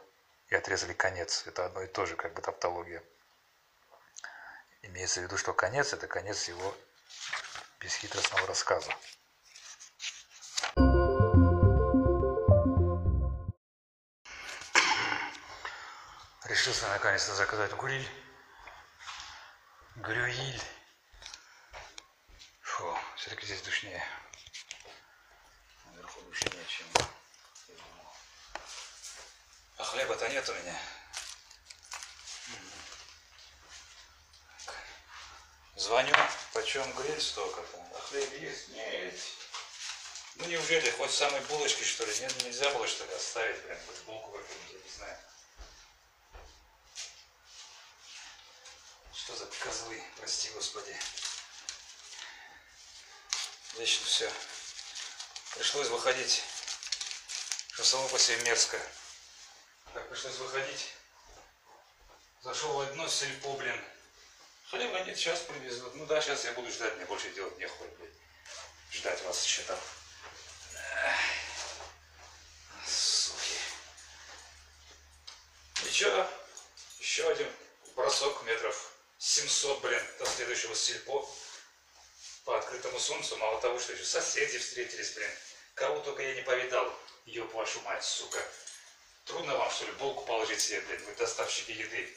и 0.48 0.54
отрезали 0.54 0.92
конец. 0.92 1.46
Это 1.46 1.66
одно 1.66 1.82
и 1.82 1.86
то 1.86 2.04
же, 2.04 2.16
как 2.16 2.34
бы 2.34 2.42
тавтология. 2.42 3.02
Имеется 4.82 5.20
в 5.20 5.22
виду, 5.22 5.38
что 5.38 5.54
конец– 5.54 5.92
это 5.94 6.08
конец 6.08 6.48
его 6.48 6.74
бесхитростного 7.78 8.46
рассказа. 8.48 8.92
Решился 16.62 16.86
наконец-то 16.86 17.34
заказать 17.34 17.72
гриль. 17.72 18.08
Грюиль. 19.96 20.62
Фу, 22.60 22.96
все-таки 23.16 23.46
здесь 23.46 23.62
душнее. 23.62 24.00
Наверху 25.86 26.20
душнее, 26.20 26.64
чем 26.68 26.86
я 27.66 27.74
думал. 27.74 28.14
А 29.78 29.82
хлеба-то 29.82 30.28
нет 30.28 30.48
у 30.48 30.54
меня. 30.54 30.78
Звоню, 35.74 36.14
почем 36.52 36.92
гриль 36.92 37.20
столько-то, 37.20 37.84
а 37.92 38.00
хлеб 38.02 38.40
есть? 38.40 38.68
Нет. 38.68 39.20
Ну 40.36 40.44
неужели 40.44 40.92
хоть 40.92 41.10
самой 41.10 41.40
булочки, 41.40 41.82
что 41.82 42.06
ли? 42.06 42.16
Нет, 42.20 42.44
нельзя 42.44 42.70
было, 42.70 42.86
что 42.86 43.04
ли, 43.04 43.12
оставить, 43.14 43.60
прям, 43.64 43.78
хоть 43.88 44.04
булку 44.04 44.30
какую-нибудь, 44.30 44.74
я 44.74 44.78
не 44.78 44.96
знаю. 44.96 45.18
Что 49.24 49.36
за 49.36 49.46
козлы, 49.46 50.02
прости 50.16 50.50
господи. 50.50 50.96
Вечно 53.78 54.04
все. 54.04 54.32
Пришлось 55.54 55.86
выходить, 55.86 56.42
что 57.72 57.84
само 57.84 58.08
по 58.08 58.18
себе 58.18 58.38
мерзко. 58.42 58.80
Так, 59.94 60.08
пришлось 60.08 60.34
выходить. 60.38 60.88
Зашел 62.42 62.72
в 62.72 62.80
одно 62.80 63.06
сельпо, 63.06 63.52
блин. 63.52 63.80
Хлеба 64.70 65.04
нет, 65.04 65.16
сейчас 65.16 65.38
привезут. 65.42 65.94
Ну 65.94 66.04
да, 66.06 66.20
сейчас 66.20 66.44
я 66.44 66.52
буду 66.54 66.72
ждать, 66.72 66.96
мне 66.96 67.04
больше 67.04 67.30
делать 67.30 67.56
нехуй, 67.58 67.86
блин. 67.90 68.12
Ждать 68.90 69.22
вас 69.22 69.44
еще 69.44 69.62
там. 69.62 69.78
Суки. 72.84 73.56
Ничего, 75.84 76.28
еще 76.98 77.30
один 77.30 77.48
бросок 77.94 78.42
метров 78.42 78.91
700, 79.22 79.80
блин, 79.82 80.02
до 80.18 80.26
следующего 80.26 80.74
сельпо 80.74 81.24
по 82.44 82.58
открытому 82.58 82.98
солнцу. 82.98 83.36
Мало 83.36 83.60
того, 83.60 83.78
что 83.78 83.92
еще 83.92 84.04
соседи 84.04 84.58
встретились, 84.58 85.12
блин. 85.14 85.30
Кого 85.74 86.00
только 86.00 86.24
я 86.24 86.34
не 86.34 86.42
повидал. 86.42 86.92
Ёб 87.26 87.54
вашу 87.54 87.80
мать, 87.82 88.02
сука. 88.02 88.44
Трудно 89.24 89.56
вам, 89.56 89.70
что 89.70 89.84
ли, 89.84 89.92
булку 89.92 90.24
положить 90.24 90.60
себе, 90.60 90.80
блин, 90.80 91.04
вы 91.04 91.14
доставщики 91.14 91.70
еды. 91.70 92.16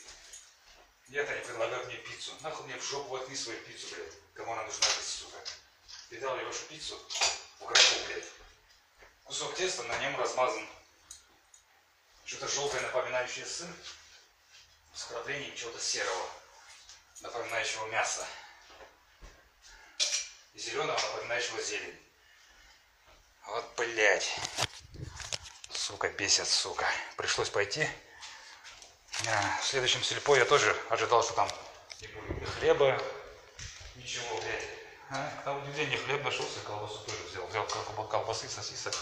Нет, 1.09 1.29
они 1.29 1.41
предлагают 1.41 1.85
мне 1.85 1.97
пиццу. 1.97 2.31
Нахуй 2.41 2.65
мне 2.65 2.75
в 2.75 2.83
жопу 2.83 3.09
воткни 3.09 3.35
свою 3.35 3.61
пиццу, 3.61 3.85
блядь. 3.93 4.13
Кому 4.33 4.53
она 4.53 4.63
нужна, 4.63 4.87
блядь, 4.87 5.05
сука. 5.05 5.37
Видал 6.09 6.35
я 6.35 6.43
вашу 6.43 6.65
пиццу? 6.65 6.99
В 7.59 7.67
блядь. 7.67 8.25
Кусок 9.25 9.53
теста, 9.53 9.83
на 9.83 9.95
нем 9.99 10.19
размазан 10.19 10.67
что-то 12.25 12.47
желтое, 12.47 12.81
напоминающее 12.81 13.45
сын, 13.45 13.71
с 14.95 15.03
краплением 15.03 15.55
чего-то 15.55 15.79
серого. 15.79 16.31
Напоминающего 17.21 17.87
мясо. 17.87 18.25
И 20.53 20.59
зеленого, 20.59 20.99
напоминающего 20.99 21.61
зелень. 21.61 21.99
Вот, 23.47 23.65
блядь. 23.77 24.35
Сука, 25.71 26.09
бесит, 26.09 26.47
сука. 26.47 26.87
Пришлось 27.17 27.49
пойти. 27.49 27.87
А, 29.27 29.59
в 29.61 29.65
следующем 29.65 30.03
сельпо 30.03 30.35
я 30.35 30.45
тоже 30.45 30.75
ожидал, 30.89 31.23
что 31.23 31.33
там 31.33 31.49
не 32.01 32.07
будет 32.07 32.49
хлеба, 32.49 33.01
ничего, 33.95 34.41
блядь. 34.41 34.67
А, 35.11 35.41
тому 35.45 35.65
не 35.67 35.97
хлеб 35.97 36.23
нашелся, 36.23 36.59
колбасу 36.61 36.99
тоже 37.05 37.23
взял. 37.23 37.47
Взял 37.47 37.65
колбасы, 38.07 38.49
сосисок. 38.49 38.95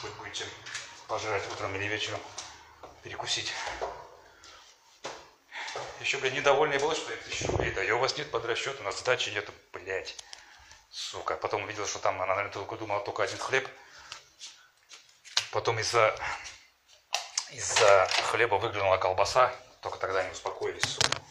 Хоть 0.00 0.12
будет 0.12 0.34
чем 0.34 0.48
пожрать 1.08 1.42
утром 1.52 1.74
или 1.74 1.86
вечером. 1.86 2.20
Перекусить. 3.02 3.52
Еще, 6.00 6.18
блядь, 6.18 6.34
недовольный 6.34 6.78
был, 6.78 6.94
что 6.94 7.10
я 7.10 7.16
тысячу 7.18 7.50
рублей 7.52 7.72
даю. 7.72 7.96
У 7.96 8.00
вас 8.00 8.16
нет 8.16 8.30
под 8.30 8.44
расчет, 8.44 8.78
у 8.80 8.82
нас 8.82 8.98
сдачи 8.98 9.30
нету, 9.30 9.52
блядь. 9.72 10.16
Сука. 10.90 11.36
Потом 11.36 11.64
увидел, 11.64 11.86
что 11.86 11.98
там 11.98 12.16
она, 12.22 12.34
наверное, 12.34 12.52
только 12.52 12.76
думала 12.76 13.00
только 13.00 13.22
один 13.22 13.38
хлеб. 13.38 13.68
Потом 15.52 15.78
из-за 15.80 16.14
из-за 17.50 18.08
хлеба 18.30 18.56
выглянула 18.56 18.96
колбаса. 18.98 19.54
Только 19.80 19.98
тогда 19.98 20.20
они 20.20 20.30
успокоились, 20.30 20.82
сука. 20.82 21.22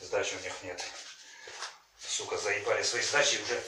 Сдачи 0.00 0.34
у 0.34 0.40
них 0.40 0.52
нет. 0.62 0.84
Сука, 1.98 2.36
заебали 2.36 2.82
свои 2.82 3.02
сдачи 3.02 3.40
уже. 3.42 3.62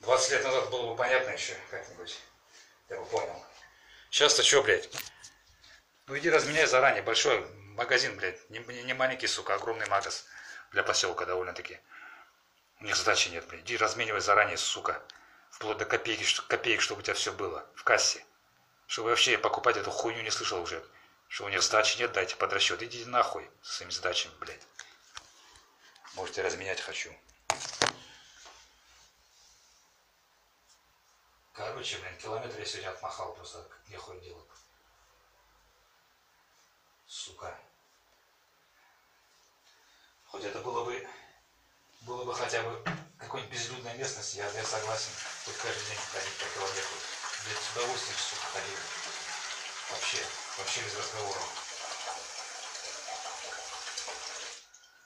20 0.00 0.30
лет 0.30 0.44
назад 0.44 0.70
было 0.70 0.90
бы 0.90 0.96
понятно 0.96 1.30
еще 1.30 1.56
как-нибудь. 1.70 2.18
Я 2.88 2.96
бы 2.96 3.06
понял. 3.06 3.44
Сейчас-то 4.10 4.42
что, 4.42 4.62
блядь? 4.62 4.88
Ну 6.12 6.18
иди 6.18 6.28
разменяй 6.28 6.66
заранее. 6.66 7.02
Большой 7.02 7.40
магазин, 7.74 8.14
блядь. 8.18 8.50
Не, 8.50 8.58
не, 8.58 8.92
маленький, 8.92 9.26
сука, 9.26 9.54
огромный 9.54 9.88
магаз. 9.88 10.26
Для 10.70 10.82
поселка 10.82 11.24
довольно-таки. 11.24 11.80
У 12.80 12.84
них 12.84 12.96
задачи 12.96 13.30
нет, 13.30 13.48
блядь. 13.48 13.62
Иди 13.62 13.78
разменивай 13.78 14.20
заранее, 14.20 14.58
сука. 14.58 15.02
Вплоть 15.48 15.78
до 15.78 15.86
копейки, 15.86 16.26
копеек, 16.48 16.82
чтобы 16.82 17.00
у 17.00 17.02
тебя 17.02 17.14
все 17.14 17.32
было. 17.32 17.66
В 17.74 17.82
кассе. 17.82 18.22
Чтобы 18.88 19.08
вообще 19.08 19.38
покупать 19.38 19.78
эту 19.78 19.90
хуйню 19.90 20.20
не 20.20 20.30
слышал 20.30 20.60
уже. 20.60 20.84
Что 21.28 21.46
у 21.46 21.48
них 21.48 21.62
сдачи 21.62 21.96
нет, 21.96 22.12
дайте 22.12 22.36
под 22.36 22.52
расчет. 22.52 22.82
Идите 22.82 23.08
нахуй 23.08 23.50
с 23.62 23.76
своими 23.76 23.90
сдачами, 23.90 24.34
блядь. 24.38 24.66
Можете 26.12 26.42
разменять 26.42 26.82
хочу. 26.82 27.10
Короче, 31.54 31.96
блин, 32.00 32.18
километр 32.18 32.58
я 32.58 32.66
сегодня 32.66 32.90
отмахал 32.90 33.32
просто, 33.32 33.66
нехуй 33.88 34.20
делать. 34.20 34.46
Сука. 37.12 37.54
Хоть 40.24 40.44
это 40.44 40.60
было 40.60 40.82
бы, 40.84 41.08
было 42.00 42.24
бы 42.24 42.34
хотя 42.34 42.62
бы 42.62 42.82
какой-нибудь 43.18 43.52
безлюдной 43.52 43.94
местности, 43.98 44.38
я, 44.38 44.50
я 44.50 44.64
согласен, 44.64 45.10
хоть 45.44 45.56
каждый 45.58 45.84
день 45.88 45.98
ходить 46.10 46.38
по 46.38 46.46
километру. 46.46 46.96
Блядь, 47.44 47.58
с 47.58 47.76
удовольствием, 47.76 48.18
сука, 48.18 48.46
ходил. 48.46 48.78
Вообще, 49.90 50.26
вообще 50.56 50.80
без 50.80 50.94
разговоров. 50.96 51.48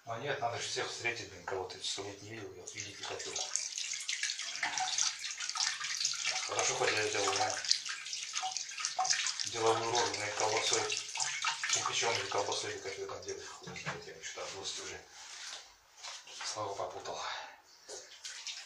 Но 0.05 0.17
нет, 0.19 0.41
надо 0.41 0.59
же 0.59 0.69
всех 0.69 0.89
встретить, 0.89 1.29
блин, 1.31 1.45
кого-то 1.45 1.77
сто 1.83 2.05
лет 2.05 2.23
не 2.23 2.31
видел, 2.31 2.53
я 2.53 2.61
вот 2.61 2.73
видеть 2.73 3.01
не 3.01 3.05
хотел. 3.05 3.35
Хорошо, 6.47 6.75
хоть 6.77 6.93
я 6.93 7.09
сделал 7.09 7.35
на 7.35 7.53
деловую 9.47 9.91
роль, 9.91 10.19
на 10.19 10.27
колбасой 10.39 11.06
кирпичом 11.77 12.12
или 12.14 12.27
колбасой, 12.27 12.72
или 12.72 12.79
как 12.79 12.99
я 12.99 13.07
там 13.07 13.22
делаю. 13.22 13.45
Я 13.62 14.22
что-то 14.22 14.53
злости 14.55 14.81
уже. 14.81 15.01
Слава 16.53 16.74
попутал. 16.74 17.20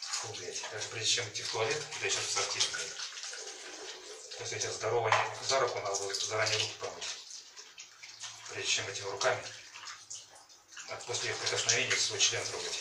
Фу, 0.01 0.29
блядь. 0.35 0.63
Даже 0.73 0.89
прежде 0.89 1.11
чем 1.11 1.29
идти 1.29 1.43
в 1.43 1.51
туалет, 1.51 1.83
я 2.03 2.11
сейчас 2.11 2.25
в 2.25 2.31
сортир, 2.33 2.63
блядь. 2.73 2.97
То 4.37 4.41
есть 4.45 4.53
эти 4.53 4.67
здоровые 4.67 5.15
за 5.49 5.61
руку 5.61 5.79
надо 5.81 5.97
будет 5.97 6.23
заранее 6.23 6.59
руки 6.59 6.75
помыть. 6.81 7.17
Прежде 8.49 8.71
чем 8.71 8.89
этими 8.89 9.11
руками 9.11 9.43
а 10.91 10.97
после 11.07 11.33
прикосновения 11.35 11.97
свой 11.97 12.19
член 12.19 12.45
трогать. 12.45 12.79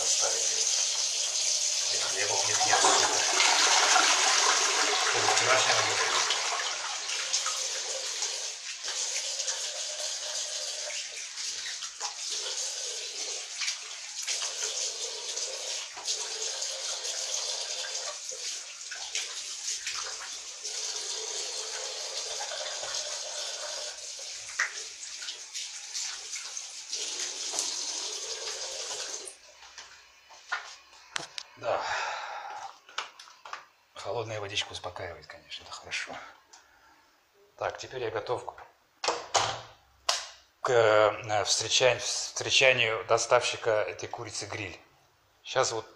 Оставили. 0.00 0.42
И 1.92 1.96
хлеба 1.98 2.32
у 2.32 2.46
них 2.48 2.66
нет. 2.66 2.76
Вчерашняя 5.52 5.76
работа. 5.76 6.02
Холодная 33.94 34.40
водичка 34.52 34.72
успокаивает, 34.72 35.26
конечно, 35.26 35.62
это 35.62 35.72
хорошо. 35.72 36.12
Так, 37.56 37.78
теперь 37.78 38.02
я 38.02 38.10
готов 38.10 38.44
к 40.60 40.70
э, 40.70 41.44
встречанию, 41.44 42.00
встречанию 42.00 43.02
доставщика 43.06 43.70
этой 43.70 44.10
курицы 44.10 44.44
гриль. 44.44 44.78
Сейчас 45.42 45.72
вот 45.72 45.86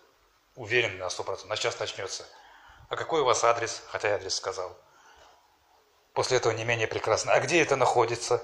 уверен 0.54 0.96
на 0.96 1.08
100%, 1.08 1.46
на 1.46 1.56
сейчас 1.56 1.78
начнется. 1.78 2.24
А 2.88 2.96
какой 2.96 3.20
у 3.20 3.24
вас 3.26 3.44
адрес? 3.44 3.82
Хотя 3.88 4.08
я 4.08 4.14
адрес 4.14 4.34
сказал. 4.34 4.74
После 6.14 6.38
этого 6.38 6.54
не 6.54 6.64
менее 6.64 6.86
прекрасно. 6.86 7.34
А 7.34 7.40
где 7.40 7.60
это 7.60 7.76
находится? 7.76 8.42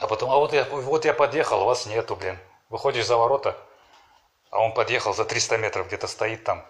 А 0.00 0.08
потом, 0.08 0.28
а 0.32 0.38
вот 0.38 0.52
я, 0.52 0.64
вот 0.64 1.04
я 1.04 1.14
подъехал, 1.14 1.62
у 1.62 1.66
вас 1.66 1.86
нету, 1.86 2.16
блин. 2.16 2.36
Выходишь 2.68 3.06
за 3.06 3.16
ворота, 3.16 3.56
а 4.50 4.58
он 4.58 4.74
подъехал 4.74 5.14
за 5.14 5.24
300 5.24 5.58
метров, 5.58 5.86
где-то 5.86 6.08
стоит 6.08 6.42
там. 6.42 6.66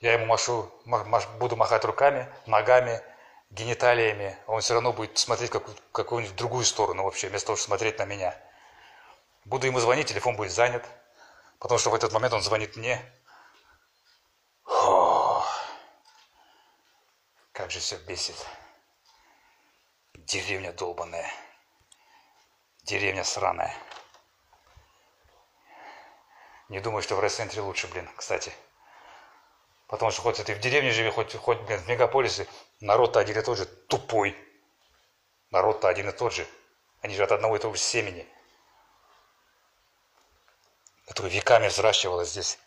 Я 0.00 0.14
ему 0.14 0.24
машу, 0.24 0.72
маш, 0.86 1.26
буду 1.38 1.56
махать 1.56 1.84
руками, 1.84 2.26
ногами, 2.46 3.02
гениталиями, 3.50 4.38
он 4.46 4.62
все 4.62 4.74
равно 4.74 4.94
будет 4.94 5.18
смотреть 5.18 5.50
как, 5.50 5.64
какую-нибудь 5.92 6.36
другую 6.36 6.64
сторону 6.64 7.04
вообще, 7.04 7.28
вместо 7.28 7.48
того, 7.48 7.56
чтобы 7.56 7.66
смотреть 7.66 7.98
на 7.98 8.06
меня. 8.06 8.34
Буду 9.44 9.66
ему 9.66 9.78
звонить, 9.78 10.08
телефон 10.08 10.36
будет 10.36 10.52
занят, 10.52 10.86
потому 11.58 11.78
что 11.78 11.90
в 11.90 11.94
этот 11.94 12.12
момент 12.12 12.32
он 12.32 12.42
звонит 12.42 12.76
мне. 12.76 13.02
Как 17.52 17.70
же 17.70 17.78
все 17.80 17.96
бесит. 17.96 18.36
Деревня 20.14 20.72
долбанная. 20.72 21.30
Деревня 22.84 23.22
сраная. 23.22 23.74
Не 26.70 26.80
думаю, 26.80 27.02
что 27.02 27.16
в 27.16 27.20
райцентре 27.20 27.60
лучше, 27.60 27.86
блин, 27.88 28.08
кстати. 28.16 28.50
Потому 29.90 30.12
что 30.12 30.22
хоть 30.22 30.36
ты 30.36 30.54
в 30.54 30.60
деревне 30.60 30.92
живи, 30.92 31.10
хоть, 31.10 31.34
хоть 31.34 31.58
блин, 31.62 31.80
в 31.80 31.88
мегаполисе, 31.88 32.46
народ-то 32.78 33.18
один 33.18 33.36
и 33.36 33.42
тот 33.42 33.58
же, 33.58 33.66
тупой. 33.66 34.38
Народ-то 35.50 35.88
один 35.88 36.08
и 36.08 36.12
тот 36.12 36.32
же. 36.32 36.46
Они 37.00 37.12
же 37.16 37.24
от 37.24 37.32
одного 37.32 37.56
и 37.56 37.58
того 37.58 37.74
же 37.74 37.80
семени. 37.80 38.24
Которое 41.06 41.28
веками 41.30 41.66
взращивалось 41.66 42.30
здесь. 42.30 42.60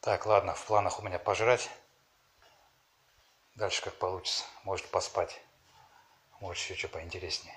Так, 0.00 0.24
ладно, 0.24 0.54
в 0.54 0.64
планах 0.64 0.98
у 0.98 1.02
меня 1.02 1.18
пожрать. 1.18 1.68
Дальше 3.54 3.82
как 3.82 3.92
получится. 3.96 4.44
Может 4.64 4.86
поспать. 4.86 5.42
Может 6.40 6.62
еще 6.62 6.74
что 6.74 6.88
поинтереснее. 6.88 7.54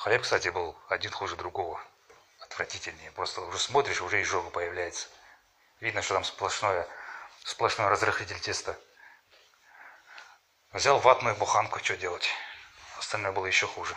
Хлеб, 0.00 0.22
кстати, 0.22 0.48
был 0.48 0.74
один 0.88 1.10
хуже 1.10 1.36
другого. 1.36 1.78
Отвратительнее. 2.38 3.12
Просто 3.12 3.42
уже 3.42 3.58
смотришь, 3.58 4.00
уже 4.00 4.22
изжога 4.22 4.48
появляется. 4.48 5.08
Видно, 5.80 6.00
что 6.00 6.14
там 6.14 6.24
сплошное, 6.24 6.88
сплошной 7.44 7.88
разрыхлитель 7.88 8.40
теста. 8.40 8.80
Взял 10.72 10.98
ватную 11.00 11.36
буханку, 11.36 11.80
что 11.80 11.98
делать? 11.98 12.30
Остальное 12.96 13.32
было 13.32 13.44
еще 13.44 13.66
хуже. 13.66 13.94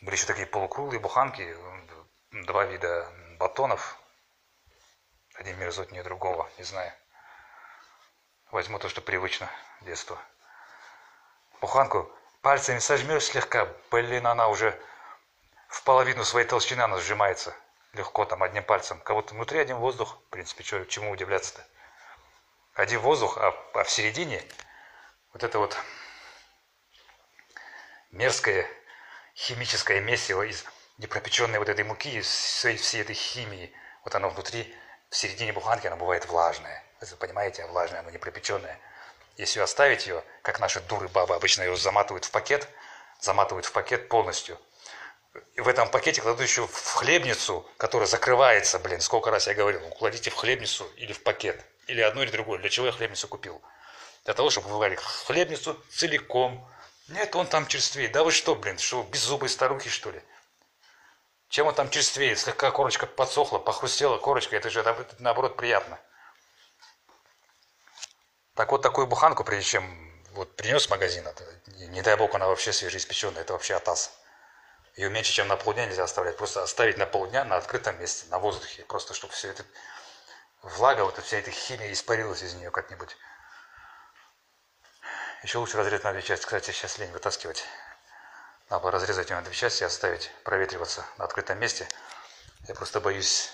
Были 0.00 0.16
еще 0.16 0.26
такие 0.26 0.48
полукруглые 0.48 0.98
буханки, 0.98 1.56
два 2.32 2.64
вида 2.64 3.08
батонов. 3.38 4.00
Один 5.34 5.60
мерзотнее 5.60 6.02
другого, 6.02 6.50
не 6.58 6.64
знаю. 6.64 6.92
Возьму 8.50 8.80
то, 8.80 8.88
что 8.88 9.00
привычно 9.00 9.48
детства. 9.82 10.20
Буханку 11.60 12.12
пальцами 12.42 12.78
сожмешь 12.78 13.24
слегка, 13.24 13.68
блин, 13.90 14.26
она 14.26 14.48
уже 14.48 14.78
в 15.68 15.82
половину 15.84 16.24
своей 16.24 16.46
толщины 16.46 16.82
она 16.82 16.98
сжимается 16.98 17.54
легко 17.92 18.24
там 18.24 18.42
одним 18.42 18.64
пальцем. 18.64 19.00
Кого-то 19.00 19.34
внутри 19.34 19.58
один 19.58 19.76
воздух, 19.76 20.18
в 20.26 20.30
принципе, 20.30 20.64
что, 20.64 20.84
чему 20.84 21.10
удивляться-то. 21.10 21.64
Один 22.74 23.00
воздух, 23.00 23.36
а, 23.38 23.54
а 23.74 23.84
в 23.84 23.90
середине 23.90 24.42
вот 25.32 25.42
это 25.42 25.58
вот 25.58 25.76
мерзкое 28.10 28.66
химическое 29.34 30.00
месиво 30.00 30.42
из 30.42 30.64
непропеченной 30.98 31.58
вот 31.58 31.68
этой 31.68 31.84
муки, 31.84 32.18
из 32.18 32.26
всей, 32.26 32.76
всей 32.76 33.02
этой 33.02 33.14
химии. 33.14 33.72
Вот 34.04 34.14
оно 34.14 34.30
внутри, 34.30 34.74
в 35.10 35.16
середине 35.16 35.52
буханки, 35.52 35.86
оно 35.86 35.96
бывает 35.96 36.26
влажное. 36.26 36.82
Вы 37.00 37.16
понимаете, 37.16 37.66
влажное, 37.66 38.00
оно 38.00 38.10
не 38.10 38.18
пропеченное. 38.18 38.78
Если 39.36 39.60
оставить 39.60 40.06
ее, 40.06 40.22
как 40.42 40.60
наши 40.60 40.80
дуры 40.80 41.08
бабы 41.08 41.34
обычно 41.34 41.62
ее 41.62 41.76
заматывают 41.76 42.24
в 42.24 42.30
пакет, 42.30 42.68
заматывают 43.20 43.66
в 43.66 43.72
пакет 43.72 44.08
полностью. 44.08 44.58
И 45.54 45.60
в 45.60 45.68
этом 45.68 45.88
пакете 45.88 46.20
кладут 46.20 46.42
еще 46.42 46.66
в 46.66 46.92
хлебницу, 46.92 47.66
которая 47.78 48.06
закрывается, 48.06 48.78
блин, 48.78 49.00
сколько 49.00 49.30
раз 49.30 49.46
я 49.46 49.54
говорил, 49.54 49.80
кладите 49.90 50.30
в 50.30 50.34
хлебницу 50.34 50.86
или 50.96 51.12
в 51.12 51.22
пакет, 51.22 51.64
или 51.86 52.02
одно 52.02 52.22
или 52.22 52.30
другое. 52.30 52.58
Для 52.58 52.68
чего 52.68 52.86
я 52.86 52.92
хлебницу 52.92 53.28
купил? 53.28 53.62
Для 54.24 54.34
того, 54.34 54.50
чтобы 54.50 54.68
вы 54.68 54.96
в 54.96 55.26
хлебницу 55.26 55.82
целиком. 55.90 56.68
Нет, 57.08 57.34
он 57.34 57.46
там 57.46 57.66
черствеет. 57.66 58.12
Да 58.12 58.24
вы 58.24 58.30
что, 58.30 58.54
блин, 58.54 58.78
что, 58.78 59.02
беззубые 59.04 59.48
старухи, 59.48 59.88
что 59.88 60.10
ли? 60.10 60.22
Чем 61.48 61.66
он 61.66 61.74
там 61.74 61.90
черствеет? 61.90 62.38
Слегка 62.38 62.70
корочка 62.70 63.06
подсохла, 63.06 63.58
похрустела 63.58 64.18
корочка, 64.18 64.56
это 64.56 64.70
же 64.70 64.84
наоборот 65.18 65.56
приятно. 65.56 65.98
Так 68.54 68.70
вот, 68.70 68.82
такую 68.82 69.06
буханку, 69.06 69.44
прежде 69.44 69.70
чем 69.70 70.12
вот 70.32 70.56
принес 70.56 70.86
в 70.86 70.90
магазин, 70.90 71.26
это, 71.26 71.44
не 71.66 72.02
дай 72.02 72.16
бог, 72.16 72.34
она 72.34 72.46
вообще 72.46 72.72
свежеиспеченная, 72.72 73.42
это 73.42 73.54
вообще 73.54 73.74
атас. 73.74 74.12
Ее 74.94 75.08
меньше, 75.08 75.32
чем 75.32 75.48
на 75.48 75.56
полдня 75.56 75.86
нельзя 75.86 76.04
оставлять. 76.04 76.36
Просто 76.36 76.62
оставить 76.62 76.98
на 76.98 77.06
полдня 77.06 77.44
на 77.44 77.56
открытом 77.56 77.98
месте, 77.98 78.26
на 78.28 78.38
воздухе. 78.38 78.84
Просто 78.84 79.14
чтобы 79.14 79.32
все 79.32 79.48
это 79.48 79.64
влага, 80.62 81.02
вот 81.04 81.18
вся 81.18 81.38
эта 81.38 81.50
химия 81.50 81.90
испарилась 81.92 82.42
из 82.42 82.54
нее 82.54 82.70
как-нибудь. 82.70 83.16
Еще 85.42 85.58
лучше 85.58 85.78
разрезать 85.78 86.04
на 86.04 86.12
две 86.12 86.22
части. 86.22 86.44
Кстати, 86.44 86.70
сейчас 86.72 86.98
лень 86.98 87.10
вытаскивать. 87.10 87.64
Надо 88.68 88.90
разрезать 88.90 89.30
ее 89.30 89.36
на 89.36 89.42
две 89.42 89.54
части 89.54 89.82
оставить 89.82 90.30
проветриваться 90.44 91.04
на 91.16 91.24
открытом 91.24 91.58
месте. 91.58 91.88
Я 92.68 92.74
просто 92.74 93.00
боюсь, 93.00 93.50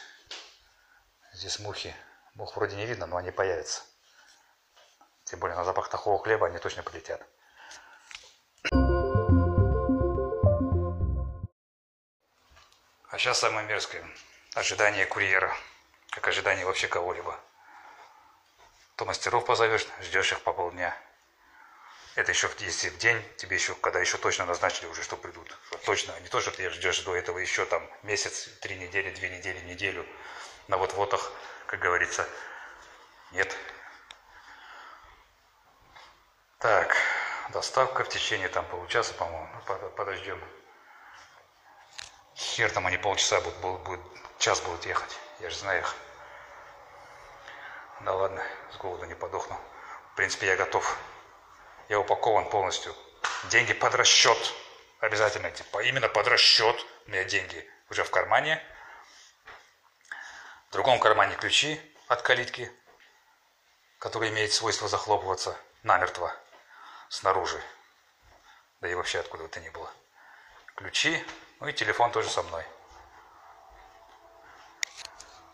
здесь 1.32 1.60
мухи. 1.60 1.94
Мух 2.34 2.56
вроде 2.56 2.76
не 2.76 2.84
видно, 2.84 3.06
но 3.06 3.16
они 3.16 3.30
появятся. 3.30 3.82
Тем 5.28 5.40
более 5.40 5.56
на 5.56 5.64
запах 5.64 5.90
такого 5.90 6.22
хлеба 6.22 6.46
они 6.46 6.58
точно 6.58 6.82
полетят. 6.82 7.20
А 13.10 13.18
сейчас 13.18 13.38
самое 13.38 13.66
мерзкое. 13.66 14.08
Ожидание 14.54 15.04
курьера. 15.04 15.54
Как 16.10 16.26
ожидание 16.28 16.64
вообще 16.64 16.88
кого-либо. 16.88 17.38
То 18.96 19.04
мастеров 19.04 19.44
позовешь, 19.44 19.86
ждешь 20.00 20.32
их 20.32 20.40
по 20.40 20.54
полдня. 20.54 20.96
Это 22.14 22.32
еще 22.32 22.50
если 22.60 22.88
в 22.88 22.96
день, 22.96 23.22
тебе 23.36 23.56
еще, 23.56 23.74
когда 23.74 24.00
еще 24.00 24.16
точно 24.16 24.46
назначили 24.46 24.86
уже, 24.86 25.02
что 25.02 25.18
придут. 25.18 25.54
Точно, 25.84 26.18
не 26.20 26.28
то, 26.28 26.40
что 26.40 26.52
ты 26.52 26.70
ждешь 26.70 27.00
до 27.02 27.14
этого 27.14 27.36
еще 27.36 27.66
там 27.66 27.86
месяц, 28.02 28.48
три 28.62 28.76
недели, 28.76 29.10
две 29.10 29.28
недели, 29.28 29.60
неделю. 29.60 30.06
На 30.68 30.78
вот-вотах, 30.78 31.32
как 31.66 31.80
говорится. 31.80 32.26
Нет, 33.32 33.54
так, 36.58 36.96
доставка 37.50 38.04
в 38.04 38.08
течение 38.08 38.48
там 38.48 38.64
получаса, 38.66 39.14
по-моему. 39.14 39.48
Ну, 39.68 39.90
подождем. 39.90 40.42
Хер 42.34 42.70
там 42.70 42.86
они 42.86 42.98
полчаса 42.98 43.40
будут, 43.40 43.58
будут, 43.58 43.82
будут, 43.82 44.00
час 44.38 44.60
будут 44.60 44.84
ехать. 44.86 45.18
Я 45.40 45.50
же 45.50 45.56
знаю 45.56 45.80
их. 45.80 45.94
Да 48.00 48.14
ладно, 48.14 48.42
с 48.72 48.76
голоду 48.76 49.04
не 49.06 49.14
подохну. 49.14 49.56
В 50.12 50.16
принципе, 50.16 50.46
я 50.46 50.56
готов. 50.56 50.96
Я 51.88 52.00
упакован 52.00 52.48
полностью. 52.50 52.94
Деньги 53.50 53.72
под 53.72 53.94
расчет. 53.94 54.38
Обязательно, 55.00 55.50
типа, 55.50 55.82
именно 55.84 56.08
под 56.08 56.26
расчет 56.26 56.76
у 57.06 57.10
меня 57.10 57.24
деньги 57.24 57.68
уже 57.88 58.02
в 58.02 58.10
кармане. 58.10 58.62
В 60.68 60.72
другом 60.72 60.98
кармане 60.98 61.36
ключи 61.36 61.80
от 62.08 62.22
калитки, 62.22 62.70
который 63.98 64.30
имеет 64.30 64.52
свойство 64.52 64.88
захлопываться 64.88 65.56
намертво 65.82 66.34
снаружи. 67.08 67.62
Да 68.80 68.88
и 68.88 68.94
вообще 68.94 69.20
откуда 69.20 69.44
бы 69.44 69.48
то 69.48 69.60
ни 69.60 69.68
было. 69.70 69.90
Ключи, 70.76 71.24
ну 71.60 71.68
и 71.68 71.72
телефон 71.72 72.12
тоже 72.12 72.30
со 72.30 72.42
мной. 72.42 72.64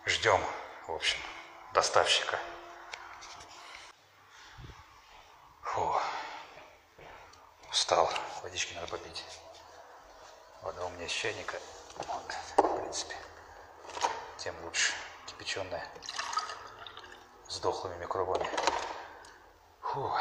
Ждем, 0.06 0.40
в 0.86 0.92
общем, 0.92 1.18
доставщика. 1.72 2.38
Фу. 5.62 5.96
Устал. 7.70 8.12
Водички 8.42 8.74
надо 8.74 8.88
попить. 8.88 9.24
Вода 10.60 10.84
у 10.84 10.90
меня 10.90 11.06
из 11.06 11.10
чайника. 11.10 11.58
Вот, 11.96 12.34
в 12.56 12.76
принципе, 12.76 13.16
тем 14.36 14.54
лучше. 14.64 14.92
Кипяченая. 15.26 15.88
С 17.48 17.58
дохлыми 17.60 17.96
микробами. 17.96 18.48
Фу. 19.80 20.12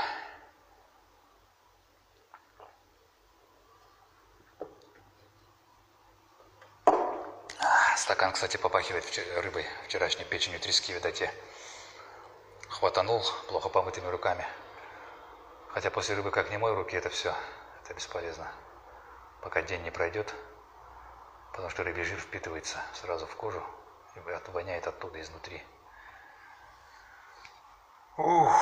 Стакан, 8.04 8.34
кстати, 8.34 8.58
попахивает 8.58 9.06
рыбой, 9.38 9.66
вчерашней 9.86 10.26
печенью 10.26 10.60
трески, 10.60 10.92
видать, 10.92 11.22
я 11.22 11.32
хватанул 12.68 13.24
плохо 13.48 13.70
помытыми 13.70 14.08
руками. 14.08 14.46
Хотя 15.70 15.90
после 15.90 16.14
рыбы 16.16 16.30
как 16.30 16.50
не 16.50 16.58
мой 16.58 16.74
руки, 16.74 16.98
это 16.98 17.10
все, 17.10 17.34
это 17.82 17.94
бесполезно. 17.94 18.52
Пока 19.42 19.62
день 19.62 19.84
не 19.84 19.90
пройдет, 19.90 20.36
потому 21.54 21.70
что 21.70 21.86
рыбий 21.86 22.04
жир 22.04 22.20
впитывается 22.20 22.78
сразу 22.94 23.26
в 23.26 23.38
кожу 23.38 23.64
и 24.16 24.20
воняет 24.52 24.86
оттуда, 24.86 25.22
изнутри. 25.22 25.66
Ух. 28.18 28.54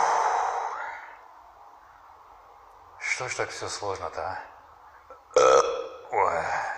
Что 2.99 3.27
ж 3.27 3.33
так 3.33 3.49
все 3.49 3.67
сложно-то, 3.67 4.21
а? 4.21 5.41
Ой. 6.11 6.70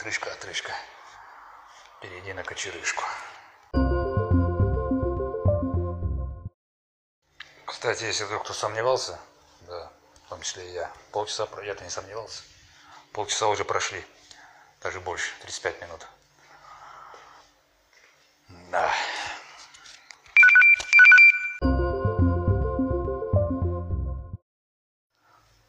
Отрыжка, 0.00 0.32
отрыжка. 0.32 0.72
Перейди 2.00 2.32
на 2.32 2.42
кочерышку. 2.42 3.04
Кстати, 7.66 8.04
если 8.04 8.24
вдруг 8.24 8.44
кто 8.44 8.54
сомневался, 8.54 9.18
да, 9.66 9.92
в 10.24 10.28
том 10.30 10.40
числе 10.40 10.70
и 10.70 10.72
я, 10.72 10.90
полчаса, 11.12 11.46
я-то 11.62 11.84
не 11.84 11.90
сомневался, 11.90 12.44
полчаса 13.12 13.48
уже 13.48 13.66
прошли, 13.66 14.02
даже 14.80 15.00
больше, 15.00 15.38
35 15.42 15.82
минут. 15.82 16.06
Да. 18.70 18.90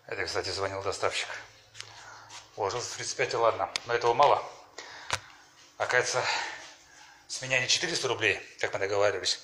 Это, 0.07 0.25
кстати, 0.25 0.47
звонил 0.51 0.81
доставщик. 0.83 1.27
Уложился 2.55 2.93
в 2.93 2.97
35, 2.97 3.33
ладно. 3.35 3.69
Но 3.85 3.93
этого 3.93 4.13
мало. 4.13 4.43
Оказывается, 5.77 6.23
с 7.27 7.41
меня 7.41 7.59
не 7.59 7.67
400 7.67 8.07
рублей, 8.07 8.39
как 8.59 8.73
мы 8.73 8.79
договаривались 8.79 9.39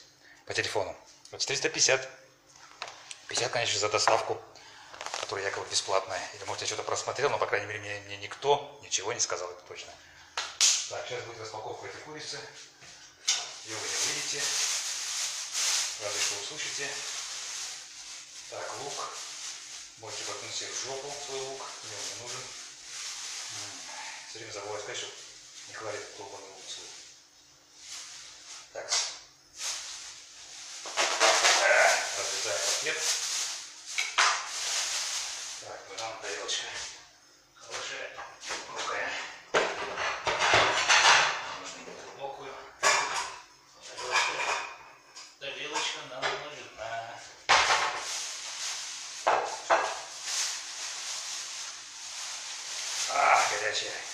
по 0.45 0.53
телефону, 0.53 0.95
а 1.31 1.37
450. 1.37 2.07
50, 3.29 3.51
конечно, 3.51 3.79
за 3.79 3.89
доставку, 3.89 4.41
которая 5.21 5.45
якобы 5.45 5.65
бесплатная. 5.69 6.21
Или, 6.35 6.43
может, 6.45 6.61
я 6.61 6.67
что-то 6.67 6.83
просмотрел, 6.83 7.29
но, 7.29 7.37
по 7.37 7.45
крайней 7.45 7.67
мере, 7.67 7.79
мне, 7.79 7.99
мне 8.05 8.17
никто 8.17 8.79
ничего 8.83 9.13
не 9.13 9.19
сказал, 9.19 9.49
это 9.51 9.61
точно. 9.67 9.91
Так, 10.89 11.05
сейчас 11.07 11.23
будет 11.23 11.41
распаковка 11.41 11.87
этой 11.87 12.01
курицы. 12.01 12.39
Ее 13.65 13.75
вы 13.75 13.87
не 13.87 13.95
увидите. 13.95 14.41
Разве 16.03 16.21
что 16.21 16.35
услышите. 16.41 16.87
Так, 18.49 18.79
лук. 18.79 19.09
Можете 19.97 20.23
воткнуть 20.25 20.55
себе 20.55 20.69
в 20.69 20.85
жопу 20.85 21.13
свой 21.25 21.39
лук. 21.39 21.61
Мне 21.83 21.93
он 21.95 22.15
не 22.15 22.23
нужен. 22.23 22.41
Все 24.29 24.39
время 24.39 24.51
забываю 24.53 24.81
сказать, 24.81 24.97
что 24.97 25.07
не 25.67 25.73
хватит 25.73 26.17
долбанного 26.17 26.53
луцу. 26.53 26.81
Так. 28.73 28.91
Разрезаем 32.17 32.59
пакет. 32.65 32.97
Так, 35.61 35.79
банан 35.89 36.21
тарелочка. 36.21 36.65
pleasure. 53.77 54.06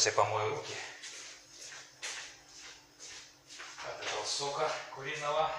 Сейчас 0.00 0.16
я 0.16 0.22
помою 0.22 0.56
руки 0.56 0.74
от 3.84 4.02
этого 4.02 4.24
сока 4.24 4.72
куриного. 4.94 5.50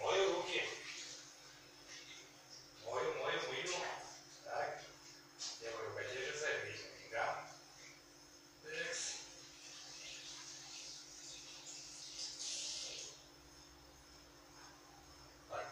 Мою 0.00 0.34
руки. 0.34 0.64
Мою, 2.84 3.14
мою, 3.14 3.40
мою. 3.46 3.68
Так. 4.44 4.82
Я 5.60 5.70
говорю, 5.70 5.94
подержится, 5.94 6.50
видите, 6.64 6.88
да. 7.12 7.46
Текс. 8.64 9.14
Так. 15.48 15.66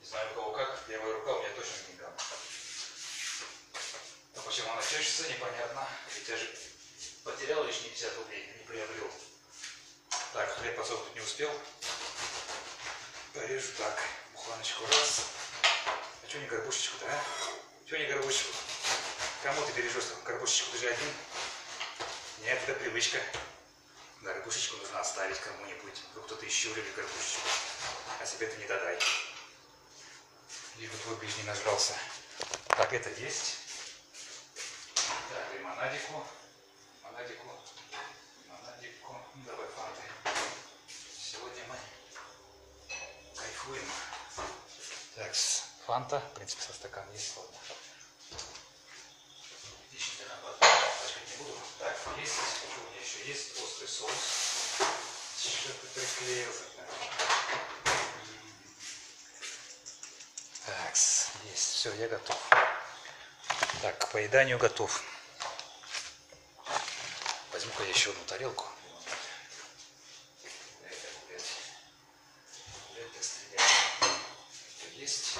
Не 0.00 0.03
знаю, 0.14 0.30
у 0.30 0.34
кого 0.34 0.52
как, 0.52 0.78
левая 0.86 1.12
рука 1.14 1.32
у 1.32 1.40
меня 1.40 1.50
точно 1.56 1.74
не 1.88 1.94
гам. 1.96 2.12
Но 4.36 4.42
почему 4.42 4.70
она 4.70 4.82
чешется, 4.82 5.28
непонятно. 5.28 5.88
Ведь 6.14 6.28
я 6.28 6.36
же 6.36 6.56
потерял 7.24 7.64
лишние 7.64 7.90
50 7.90 8.16
рублей, 8.18 8.46
не 8.56 8.64
приобрел. 8.64 9.10
Так, 10.32 10.56
хлеб 10.56 10.76
подсохнуть 10.76 11.14
не 11.16 11.20
успел. 11.20 11.50
Порежу 13.32 13.72
так, 13.76 14.00
буханочку 14.34 14.86
раз. 14.86 15.22
А 16.22 16.28
что 16.28 16.38
не 16.38 16.46
горбушечку-то, 16.46 17.06
а? 17.06 17.24
Чего 17.86 17.98
не 17.98 18.06
горбушечку? 18.06 18.54
Кому 19.42 19.66
ты 19.66 19.72
бережешь 19.72 20.04
там 20.04 20.22
горбушечку? 20.22 20.70
Ты 20.72 20.78
же 20.78 20.88
один. 20.90 21.12
Нет, 22.42 22.60
это 22.68 22.78
привычка. 22.78 23.18
Горбушечку 24.22 24.76
нужно 24.76 25.00
оставить 25.00 25.40
кому-нибудь. 25.40 26.00
Вдруг 26.12 26.26
кто-то 26.26 26.46
еще 26.46 26.68
любит 26.68 26.94
горбушечку. 26.94 27.48
А 28.20 28.26
себе 28.26 28.46
ты 28.46 28.56
не 28.58 28.66
додай. 28.66 28.96
Лишь 30.76 30.90
бы 30.90 30.96
твой 30.98 31.16
ближний 31.16 31.44
нажрался. 31.44 31.94
Так, 32.66 32.92
это 32.92 33.08
есть. 33.20 33.58
Так, 35.30 35.54
лимонадику. 35.54 36.26
Лимонадику. 37.02 37.46
Лимонадику. 38.44 39.16
Давай 39.46 39.66
фанты. 39.68 40.02
Сегодня 41.16 41.62
мы 41.68 41.76
кайфуем. 43.36 43.88
Так, 45.14 45.34
фанта, 45.86 46.18
в 46.18 46.34
принципе, 46.34 46.62
со 46.62 46.72
стакан 46.72 47.08
есть, 47.12 47.36
ладно. 47.36 47.58
Так, 51.78 51.96
есть, 52.18 52.32
у 52.76 52.90
меня 52.90 53.00
еще 53.00 53.28
есть? 53.28 53.62
Острый 53.62 53.86
соус. 53.86 54.12
Что 55.38 55.72
ты 55.72 55.86
приклеился? 55.86 56.64
Так, 60.66 60.96
есть, 61.44 61.74
все, 61.74 61.92
я 61.94 62.08
готов. 62.08 62.38
Так, 63.82 63.98
к 63.98 64.08
поеданию 64.12 64.56
готов. 64.56 65.02
Возьму-ка 67.52 67.82
я 67.82 67.90
еще 67.90 68.10
одну 68.10 68.24
тарелку. 68.24 68.66
Есть. 74.94 75.38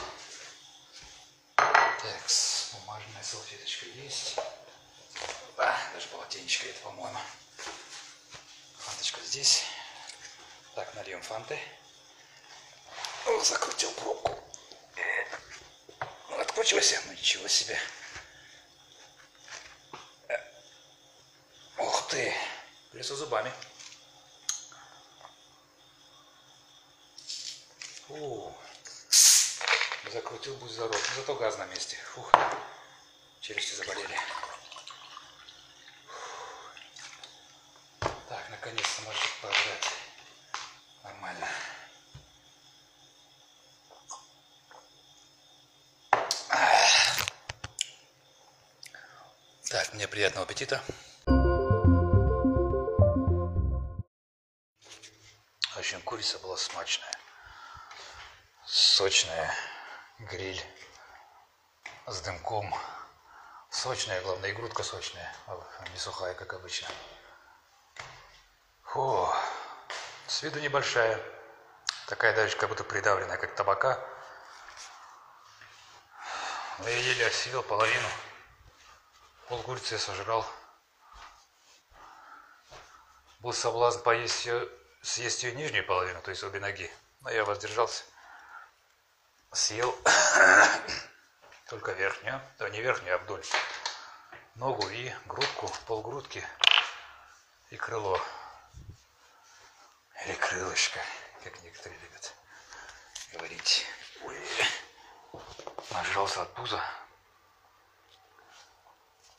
Так, 1.57 2.31
бумажная 2.73 3.23
салфеточка 3.23 3.87
есть. 3.87 4.37
А, 5.57 5.79
даже 5.95 6.09
полотенечко 6.09 6.69
это, 6.69 6.81
по-моему. 6.81 7.19
Фанточка 8.79 9.21
здесь. 9.23 9.63
Так, 10.75 10.93
нальем 10.95 11.23
фанты. 11.23 11.59
О, 13.27 13.41
закрутил 13.43 13.91
пробку. 13.93 14.39
Ну. 16.73 16.81
Ну, 17.07 17.13
ничего 17.13 17.47
себе. 17.49 17.79
Э, 20.29 20.35
Ух 21.77 22.09
ты. 22.09 22.35
Придется 22.91 23.17
зубами. 23.17 23.53
Фу. 28.07 28.57
Закрутил, 30.13 30.55
будь 30.57 30.71
здоров. 30.71 30.97
Ну, 31.11 31.17
Зато 31.17 31.35
газ 31.35 31.59
на 31.59 31.67
месте. 31.67 31.97
Фух. 32.15 32.33
Челюсти 33.41 33.75
заболели. 33.75 34.19
Так, 38.01 38.49
наконец-то 38.51 39.03
можно 39.03 39.23
пожрать. 39.43 39.91
Нормально. 41.03 41.49
Ах. 46.51 47.27
Так, 49.69 49.93
мне 49.95 50.04
приятного 50.15 50.45
аппетита. 50.45 50.81
В 55.73 55.77
общем, 55.77 56.01
курица 56.03 56.39
была 56.39 56.57
смачная, 56.57 57.19
сочная, 58.65 59.53
гриль 60.21 60.63
с 62.07 62.21
дымком. 62.21 62.73
Сочная, 63.71 64.23
главное, 64.23 64.51
и 64.51 64.53
грудка 64.53 64.85
сочная, 64.85 65.35
а 65.49 65.61
не 65.93 65.99
сухая, 65.99 66.35
как 66.35 66.53
обычно. 66.53 66.87
Фу, 68.85 69.29
с 70.29 70.43
виду 70.45 70.61
небольшая. 70.61 71.21
Такая 72.07 72.37
даже 72.37 72.57
как 72.57 72.69
будто 72.69 72.85
придавленная, 72.85 73.37
как 73.37 73.57
табака. 73.57 73.99
Но 76.79 76.89
я 76.89 76.99
еле 76.99 77.27
осилил 77.27 77.65
половину. 77.65 78.09
Пол 79.49 79.63
курицы 79.63 79.95
я 79.95 79.99
сожрал. 79.99 80.47
Был 83.41 83.53
соблазн 83.53 84.03
поесть 84.03 84.47
ее, 84.47 84.69
съесть 85.03 85.43
ее 85.43 85.55
нижнюю 85.55 85.85
половину, 85.85 86.23
то 86.23 86.31
есть 86.31 86.43
обе 86.43 86.61
ноги. 86.61 86.91
Но 87.21 87.31
я 87.31 87.45
воздержался. 87.45 88.05
Съел 89.53 89.95
только 91.69 91.93
верхнюю, 91.93 92.41
да 92.59 92.71
не 92.71 92.81
верхнюю, 92.81 93.17
а 93.17 93.19
вдоль. 93.19 93.45
Ногу 94.55 94.89
и 94.89 95.13
грудку, 95.27 95.71
полгрудки 95.87 96.47
и 97.69 97.77
крыло. 97.77 98.19
Или 100.25 100.35
крылышко, 100.37 101.01
как 101.43 101.63
некоторые 101.63 102.01
любят 102.01 102.35
говорить. 103.33 103.85
Ой, 104.23 104.41
нажрался 105.91 106.43
от 106.43 106.55
пуза. 106.55 106.83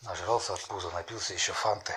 Нажрался 0.05 0.53
от 0.53 0.63
пуза, 0.67 0.91
напился 0.91 1.33
еще 1.33 1.51
фанты. 1.51 1.93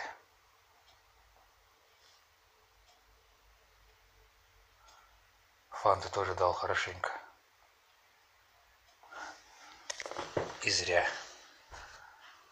Фанты 5.71 6.09
тоже 6.09 6.35
дал 6.35 6.55
хорошенько. 6.55 7.13
И 10.63 10.71
зря. 10.71 11.07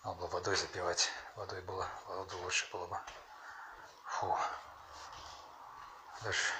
Надо 0.05 0.19
было 0.19 0.29
водой 0.29 0.57
запивать. 0.57 1.11
Водой 1.35 1.63
было, 1.63 1.89
воду 2.07 2.39
лучше 2.39 2.71
было 2.71 2.87
бы. 2.87 3.01
Фу. 4.05 4.39
Даже 6.23 6.53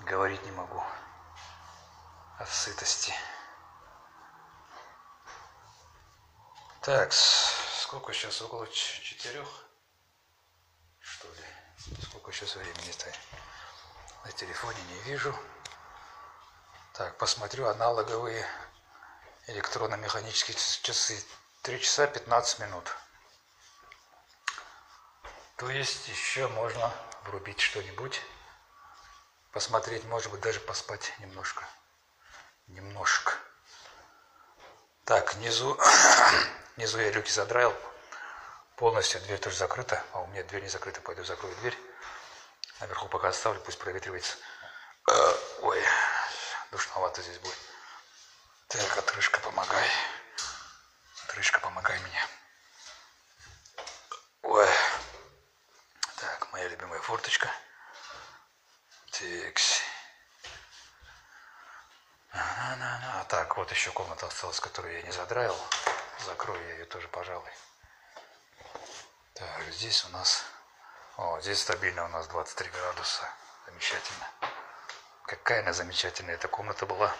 говорить 0.00 0.44
не 0.44 0.50
могу. 0.52 0.82
от 2.38 2.48
сытости. 2.48 3.14
Так, 6.80 7.12
сколько 7.84 8.14
сейчас? 8.14 8.40
Около 8.40 8.66
четырех, 8.68 9.46
что 11.00 11.28
ли? 11.28 11.44
Сколько 12.02 12.32
сейчас 12.32 12.56
времени-то? 12.56 13.12
На 14.24 14.32
телефоне 14.32 14.80
не 14.88 14.98
вижу. 15.02 15.36
Так, 16.94 17.18
посмотрю 17.18 17.66
аналоговые 17.66 18.48
электронно-механические 19.48 20.56
часы. 20.82 21.22
3 21.60 21.80
часа 21.80 22.06
15 22.06 22.60
минут. 22.60 22.90
То 25.56 25.68
есть 25.68 26.08
еще 26.08 26.48
можно 26.48 26.90
врубить 27.24 27.60
что-нибудь, 27.60 28.22
посмотреть, 29.52 30.04
может 30.04 30.30
быть, 30.30 30.40
даже 30.40 30.60
поспать 30.60 31.12
немножко. 31.18 31.68
Немножко. 32.66 33.34
Так, 35.04 35.34
внизу, 35.34 35.78
внизу 36.76 36.98
я 36.98 37.10
люки 37.10 37.30
задраил. 37.30 37.74
Полностью 38.76 39.20
дверь 39.20 39.38
тоже 39.38 39.56
закрыта. 39.56 40.02
А 40.12 40.20
у 40.20 40.26
меня 40.28 40.42
дверь 40.44 40.62
не 40.62 40.68
закрыта, 40.68 41.00
пойду 41.00 41.24
закрою 41.24 41.54
дверь. 41.56 41.78
Наверху 42.80 43.08
пока 43.08 43.28
оставлю, 43.28 43.60
пусть 43.60 43.78
проветривается. 43.78 44.36
Э, 45.08 45.34
ой, 45.62 45.82
Душновато 46.74 47.22
здесь 47.22 47.38
будет. 47.38 47.56
Так, 48.66 48.98
отрыжка, 48.98 49.38
помогай. 49.38 49.88
Отрыжка, 51.28 51.60
помогай 51.60 51.96
мне. 52.00 52.26
Ой. 54.42 54.68
Так, 56.16 56.50
моя 56.50 56.66
любимая 56.66 57.00
форточка. 57.00 57.48
Текс. 59.12 59.83
На 62.76 62.98
-на 62.98 63.00
-на. 63.00 63.24
Так, 63.28 63.56
вот 63.56 63.70
еще 63.70 63.90
комната 63.92 64.26
осталась, 64.26 64.58
которую 64.58 64.94
я 64.94 65.02
не 65.02 65.12
задраил. 65.12 65.56
Закрою 66.26 66.60
я 66.68 66.74
ее 66.74 66.84
тоже, 66.86 67.06
пожалуй. 67.08 67.50
Так, 69.34 69.62
здесь 69.70 70.04
у 70.06 70.08
нас... 70.08 70.44
О, 71.16 71.40
здесь 71.40 71.60
стабильно 71.60 72.04
у 72.04 72.08
нас 72.08 72.26
23 72.26 72.70
градуса. 72.70 73.28
Замечательно. 73.66 74.28
Какая 75.26 75.60
она 75.60 75.72
замечательная 75.72 76.34
эта 76.34 76.48
комната 76.48 76.84
была. 76.84 77.14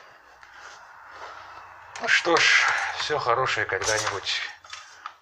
Ну 2.00 2.08
что 2.08 2.36
ж, 2.36 2.66
все 2.98 3.18
хорошее 3.18 3.66
когда-нибудь 3.66 4.42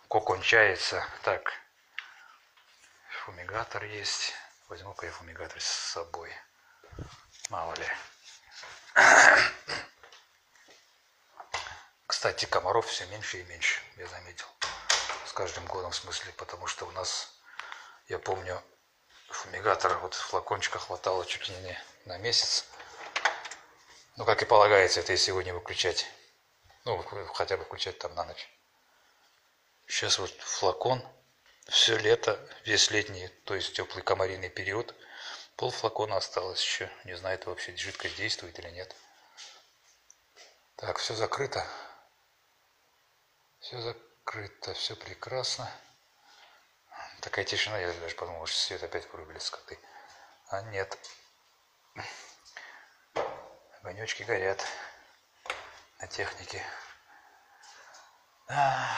кончается. 0.09 1.07
Так, 1.23 1.53
фумигатор 3.25 3.85
есть. 3.85 4.33
Возьму-ка 4.69 5.07
я 5.07 5.13
фумигатор 5.13 5.61
с 5.61 5.67
собой. 5.67 6.33
Мало 7.51 7.75
ли. 7.75 7.87
Кстати, 12.23 12.45
комаров 12.45 12.87
все 12.87 13.05
меньше 13.07 13.41
и 13.41 13.43
меньше, 13.43 13.81
я 13.97 14.07
заметил. 14.07 14.47
С 15.27 15.33
каждым 15.33 15.67
годом 15.67 15.91
в 15.91 15.97
смысле, 15.97 16.33
потому 16.37 16.69
что 16.69 16.87
у 16.87 16.93
нас, 16.93 17.35
я 18.07 18.21
помню, 18.21 18.63
фумигатор 19.29 19.99
вот 19.99 20.15
флакончика 20.15 20.79
хватало 20.79 21.27
чуть 21.27 21.49
ли 21.49 21.57
не 21.57 21.77
на 22.05 22.19
месяц. 22.19 22.67
Ну, 24.15 24.25
как 24.25 24.41
и 24.41 24.45
полагается, 24.45 25.01
это 25.01 25.13
и 25.13 25.17
сегодня 25.17 25.53
выключать. 25.53 26.07
Ну, 26.85 27.03
хотя 27.35 27.57
бы 27.57 27.65
включать 27.65 27.99
там 27.99 28.15
на 28.15 28.23
ночь. 28.23 28.49
Сейчас 29.89 30.21
вот 30.21 30.31
флакон, 30.31 31.05
все 31.67 31.97
лето, 31.97 32.39
весь 32.65 32.89
летний, 32.93 33.27
то 33.47 33.57
есть 33.57 33.75
теплый 33.75 34.05
комариный 34.05 34.49
период, 34.49 34.95
пол 35.57 35.73
флакона 35.73 36.19
осталось 36.19 36.63
еще. 36.63 36.89
Не 37.03 37.17
знаю, 37.17 37.35
это 37.35 37.51
вообще 37.51 37.77
жидкость 37.77 38.15
действует 38.15 38.57
или 38.61 38.71
нет. 38.71 38.95
Так, 40.77 40.99
все 40.99 41.17
закрыто. 41.17 41.67
Все 43.63 43.81
закрыто, 43.81 44.75
все 44.75 44.97
прекрасно. 44.97 45.71
Такая 47.21 47.45
тишина, 47.45 47.79
я 47.79 47.93
даже 47.93 48.17
подумал, 48.17 48.45
что 48.47 48.59
свет 48.59 48.83
опять 48.83 49.09
вырубили 49.13 49.39
скоты. 49.39 49.79
А 50.49 50.63
нет. 50.63 50.99
Огонечки 53.81 54.25
горят 54.25 54.67
на 56.01 56.09
технике. 56.09 56.61
А, 58.49 58.97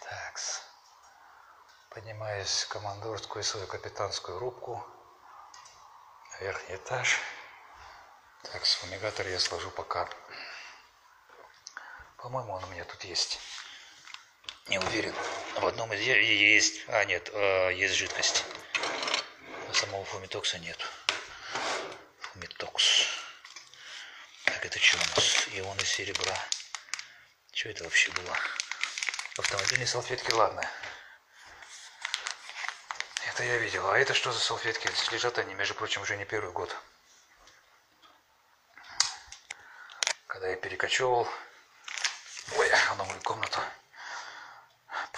так. 0.00 0.40
Поднимаюсь 1.90 2.62
в 2.62 2.68
командорскую 2.68 3.44
свою 3.44 3.66
капитанскую 3.66 4.38
рубку. 4.38 4.82
Верхний 6.40 6.76
этаж. 6.76 7.20
Так, 8.44 8.64
с 8.64 8.76
фумигатор 8.76 9.26
я 9.28 9.38
сложу 9.38 9.70
пока. 9.70 10.08
По-моему, 12.16 12.54
он 12.54 12.64
у 12.64 12.68
меня 12.68 12.86
тут 12.86 13.04
есть. 13.04 13.38
Не 14.68 14.78
уверен. 14.78 15.14
В 15.56 15.66
одном 15.66 15.92
из 15.92 16.00
есть. 16.00 16.82
А, 16.88 17.04
нет, 17.04 17.28
э, 17.32 17.72
есть 17.74 17.94
жидкость. 17.94 18.44
А 19.68 19.74
самого 19.74 20.04
фумитокса 20.04 20.58
нет. 20.58 20.78
Фумитокс. 22.20 23.06
Так, 24.44 24.64
это 24.64 24.78
что 24.78 24.96
у 24.96 25.16
нас? 25.16 25.48
Ионы 25.52 25.84
серебра. 25.84 26.36
Что 27.52 27.68
это 27.70 27.84
вообще 27.84 28.10
было? 28.12 28.36
Автомобильные 29.38 29.86
салфетки, 29.86 30.30
ладно. 30.32 30.68
Это 33.26 33.44
я 33.44 33.58
видел. 33.58 33.88
А 33.88 33.98
это 33.98 34.14
что 34.14 34.32
за 34.32 34.38
салфетки? 34.38 34.88
Здесь 34.88 35.12
лежат 35.12 35.38
они, 35.38 35.54
между 35.54 35.74
прочим, 35.74 36.02
уже 36.02 36.16
не 36.16 36.24
первый 36.24 36.52
год. 36.52 36.74
Когда 40.26 40.48
я 40.48 40.56
перекочевывал 40.56 41.28
ой, 42.56 42.70
в 42.70 42.96
новую 42.96 43.20
комнату. 43.22 43.60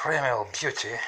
Primal 0.03 0.51
Beauty 0.51 0.99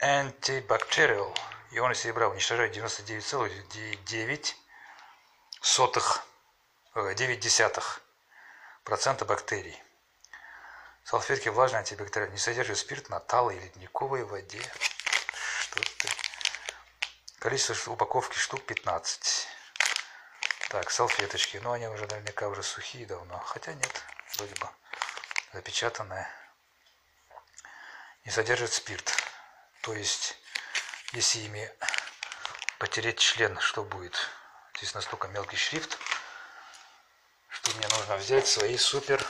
Antibacterial. 0.00 1.36
Ионы 1.72 1.94
серебра 1.94 2.28
уничтожают 2.28 2.74
99,9 2.74 4.54
сотых 5.60 6.24
9 6.94 7.38
десятых 7.38 8.00
процента 8.84 9.26
бактерий. 9.26 9.78
Салфетки 11.04 11.50
влажные 11.50 11.80
антибактериальные 11.80 12.36
не 12.36 12.38
содержат 12.38 12.78
спирт 12.78 13.10
талой 13.28 13.56
или 13.56 13.64
ледниковой 13.64 14.24
воде. 14.24 14.62
Что 15.60 15.80
это? 15.80 16.08
Количество 17.38 17.92
упаковки 17.92 18.38
штук 18.38 18.64
15. 18.64 19.46
Так, 20.70 20.90
салфеточки. 20.90 21.58
Ну, 21.58 21.72
они 21.72 21.86
уже 21.88 22.06
наверняка 22.06 22.48
уже 22.48 22.62
сухие 22.62 23.04
давно. 23.04 23.38
Хотя 23.40 23.74
нет, 23.74 24.02
вроде 24.38 24.54
бы 24.54 24.70
запечатанные. 25.52 26.26
Не 28.26 28.32
содержит 28.32 28.72
спирт. 28.72 29.12
То 29.82 29.94
есть, 29.94 30.36
если 31.12 31.38
ими 31.38 31.72
потереть 32.80 33.20
член, 33.20 33.56
что 33.60 33.84
будет? 33.84 34.14
Здесь 34.76 34.94
настолько 34.94 35.28
мелкий 35.28 35.56
шрифт, 35.56 35.96
что 37.48 37.70
мне 37.76 37.86
нужно 37.86 38.16
взять 38.16 38.48
свои 38.48 38.76
супер 38.76 39.24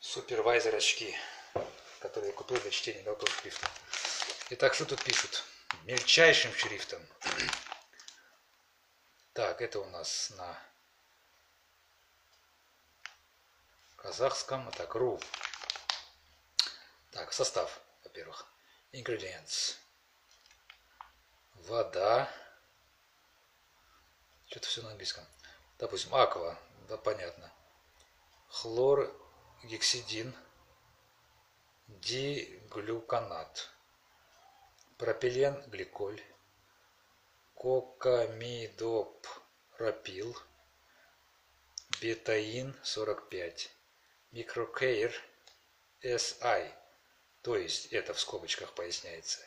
супервайзер 0.00 0.74
очки, 0.74 1.16
которые 2.00 2.32
я 2.32 2.36
купил 2.36 2.60
для 2.60 2.70
чтения 2.70 3.02
мелкого 3.04 3.30
шрифта. 3.30 3.66
Итак, 4.50 4.74
что 4.74 4.84
тут 4.84 5.02
пишут? 5.02 5.42
Мельчайшим 5.84 6.54
шрифтом. 6.54 7.00
Так, 9.32 9.62
это 9.62 9.80
у 9.80 9.86
нас 9.86 10.28
на 10.36 10.58
казахском. 13.96 14.70
Так, 14.72 14.94
ру. 14.94 15.18
Так, 17.12 17.32
состав, 17.32 17.80
во-первых. 18.04 18.46
Ingredients. 18.92 19.76
Вода. 21.54 22.30
Что-то 24.46 24.66
все 24.66 24.82
на 24.82 24.90
английском. 24.90 25.24
Допустим, 25.78 26.14
аква 26.14 26.58
да 26.88 26.96
понятно. 26.96 27.52
Хлор, 28.48 29.14
гексидин, 29.64 30.34
диглюконат, 31.86 33.70
пропилен, 34.98 35.62
гликоль, 35.70 36.20
кокамидопропил, 37.54 40.36
бетаин 42.00 42.76
45, 42.82 43.70
микрокейр 44.32 45.12
SI, 46.02 46.81
то 47.42 47.56
есть 47.56 47.86
это 47.86 48.14
в 48.14 48.20
скобочках 48.20 48.72
поясняется, 48.72 49.40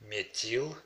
метил 0.00 0.76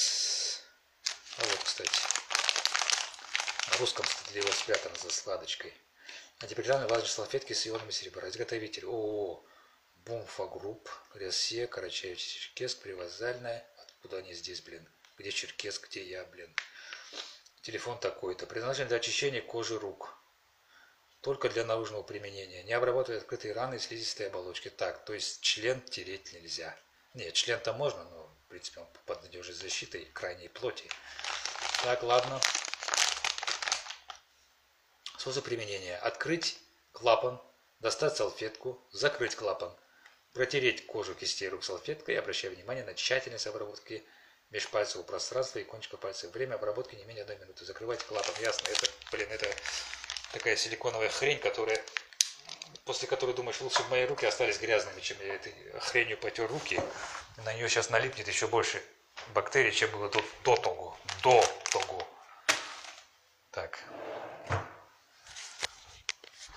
а 1.38 1.43
вот, 1.43 1.59
кстати, 1.63 2.01
на 3.69 3.78
русском 3.78 4.03
стыдливо 4.03 4.51
спрятано 4.51 4.95
за 4.95 5.11
складочкой. 5.11 5.76
Антипригарные 6.39 6.88
влажные 6.88 7.09
салфетки 7.09 7.53
с 7.53 7.67
ионами 7.67 7.91
серебра. 7.91 8.28
Изготовитель 8.28 8.86
ООО 8.86 9.45
Бумфа 10.06 10.47
Групп, 10.47 10.89
Россия, 11.14 11.68
Карачаев, 11.68 12.18
Черкесск, 12.18 12.80
Привокзальная. 12.82 13.66
Откуда 13.78 14.18
они 14.18 14.34
здесь, 14.34 14.62
блин? 14.62 14.88
Где 15.18 15.32
Черкесск, 15.32 15.88
где 15.89 16.04
я, 16.04 16.26
блин? 16.26 16.54
Телефон 17.62 17.99
такой-то. 17.99 18.47
Предназначен 18.47 18.88
для 18.88 18.97
очищения 18.97 19.41
кожи 19.41 19.78
рук. 19.78 20.18
Только 21.22 21.49
для 21.49 21.66
наружного 21.66 22.02
применения. 22.02 22.64
Не 22.64 22.74
обрабатывать 22.74 23.22
открытые 23.22 23.54
раны 23.54 23.76
и 23.76 23.80
слизистые 23.80 24.28
оболочки. 24.28 24.70
Так, 24.70 25.06
то 25.06 25.14
есть 25.14 25.41
член 25.41 25.80
тереть 25.82 26.34
нельзя. 26.34 26.76
Нет, 27.14 27.34
член-то 27.34 27.74
можно, 27.74 28.04
но, 28.06 28.36
в 28.45 28.49
принципе, 28.49 28.82
он 28.82 28.88
под 29.06 29.22
надежной 29.22 29.54
защитой 29.54 30.06
крайней 30.06 30.47
плоти. 30.47 30.89
Так, 31.84 32.02
ладно. 32.02 32.41
Способ 35.20 35.45
применения. 35.45 35.97
Открыть 35.97 36.58
клапан, 36.91 37.39
достать 37.80 38.18
салфетку, 38.18 38.84
закрыть 38.91 39.36
клапан, 39.36 39.76
протереть 40.34 40.86
кожу 40.86 41.14
кистей 41.14 41.50
рук 41.50 41.64
салфеткой, 41.64 42.18
обращая 42.18 42.52
внимание 42.52 42.84
на 42.84 42.94
тщательность 42.94 43.48
обработки 43.48 44.04
межпальцевого 44.50 45.06
пространства 45.06 45.60
и 45.60 45.64
кончика 45.64 45.98
пальцев. 45.98 46.32
Время 46.32 46.56
обработки 46.56 46.96
не 46.96 47.06
менее 47.06 47.24
одной 47.24 47.38
минуты. 47.38 47.66
Закрывайте 47.66 48.06
клапан. 48.06 48.34
Ясно, 48.42 48.68
это, 48.68 48.88
блин, 49.12 49.28
это 49.32 49.48
такая 50.34 50.56
силиконовая 50.56 51.10
хрень, 51.10 51.40
которая 51.40 51.82
после 52.86 53.08
которой 53.08 53.36
думаешь, 53.36 53.62
лучше 53.62 53.84
бы 53.84 53.90
мои 53.90 54.06
руки 54.06 54.26
остались 54.26 54.60
грязными, 54.60 55.00
чем 55.02 55.18
я 55.22 55.36
этой 55.36 55.54
хренью 55.80 56.18
потер 56.18 56.48
руки. 56.48 56.80
На 57.46 57.54
нее 57.54 57.70
сейчас 57.70 57.90
налипнет 57.90 58.28
еще 58.28 58.48
больше 58.48 58.82
бактерий, 59.34 59.72
чем 59.72 59.92
было 59.92 60.10
до, 60.10 60.24
до 60.44 60.56
того. 60.56 60.98
До 61.24 61.44
того. 61.72 62.08
Так. 63.52 63.80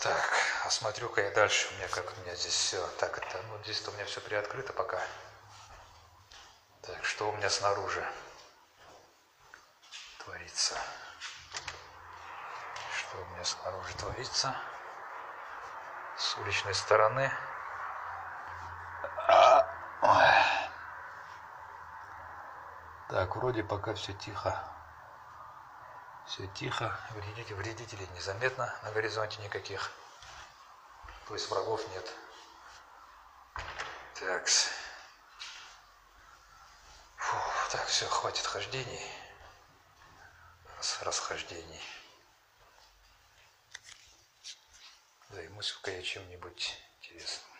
Так, 0.00 0.33
осмотрю-ка 0.64 1.20
я 1.20 1.30
дальше. 1.30 1.68
У 1.72 1.76
меня 1.76 1.88
как 1.88 2.12
у 2.12 2.20
меня 2.22 2.34
здесь 2.34 2.54
все. 2.54 2.86
Так, 2.98 3.18
это, 3.18 3.42
ну 3.48 3.58
здесь-то 3.64 3.90
у 3.90 3.94
меня 3.94 4.04
все 4.06 4.20
приоткрыто 4.20 4.72
пока. 4.72 5.00
Так, 6.82 7.04
что 7.04 7.30
у 7.30 7.32
меня 7.36 7.50
снаружи 7.50 8.04
творится? 10.24 10.76
Что 12.96 13.18
у 13.18 13.24
меня 13.26 13.44
снаружи 13.44 13.94
творится? 13.94 14.56
С 16.16 16.36
уличной 16.38 16.74
стороны. 16.74 17.30
Так, 23.08 23.36
вроде 23.36 23.62
пока 23.62 23.94
все 23.94 24.12
тихо. 24.12 24.62
Все 26.26 26.46
тихо. 26.48 26.98
Вредителей, 27.10 27.54
вредителей 27.54 28.08
незаметно 28.14 28.74
на 28.82 28.90
горизонте 28.92 29.42
никаких. 29.42 29.92
То 31.26 31.34
есть 31.34 31.50
врагов 31.50 31.86
нет. 31.88 32.12
Такс. 34.14 34.68
Так, 37.72 37.86
все, 37.86 38.06
хватит 38.06 38.46
хождений. 38.46 39.10
Расхождений. 41.00 41.82
Займусь-ка 45.30 45.90
я 45.90 46.02
чем-нибудь 46.02 46.80
интересным. 46.98 47.50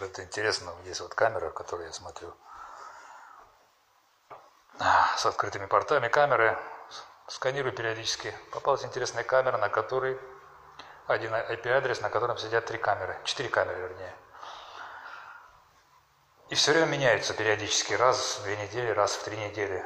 Это 0.00 0.24
интересно, 0.24 0.74
здесь 0.82 1.00
вот 1.00 1.14
камера, 1.14 1.50
которую 1.50 1.86
я 1.86 1.92
смотрю. 1.92 2.34
А, 4.78 5.16
с 5.16 5.26
открытыми 5.26 5.66
портами 5.66 6.08
камеры. 6.08 6.58
Сканирую 7.26 7.72
периодически. 7.72 8.34
Попалась 8.52 8.84
интересная 8.84 9.24
камера, 9.24 9.56
на 9.56 9.68
которой 9.68 10.18
один 11.06 11.34
IP-адрес, 11.34 12.00
на 12.00 12.10
котором 12.10 12.36
сидят 12.36 12.66
три 12.66 12.78
камеры. 12.78 13.18
Четыре 13.24 13.48
камеры, 13.48 13.80
вернее. 13.80 14.14
И 16.50 16.54
все 16.54 16.72
время 16.72 16.86
меняются 16.86 17.32
периодически, 17.32 17.94
раз 17.94 18.38
в 18.38 18.42
две 18.42 18.56
недели, 18.56 18.90
раз 18.90 19.14
в 19.14 19.24
три 19.24 19.36
недели 19.36 19.84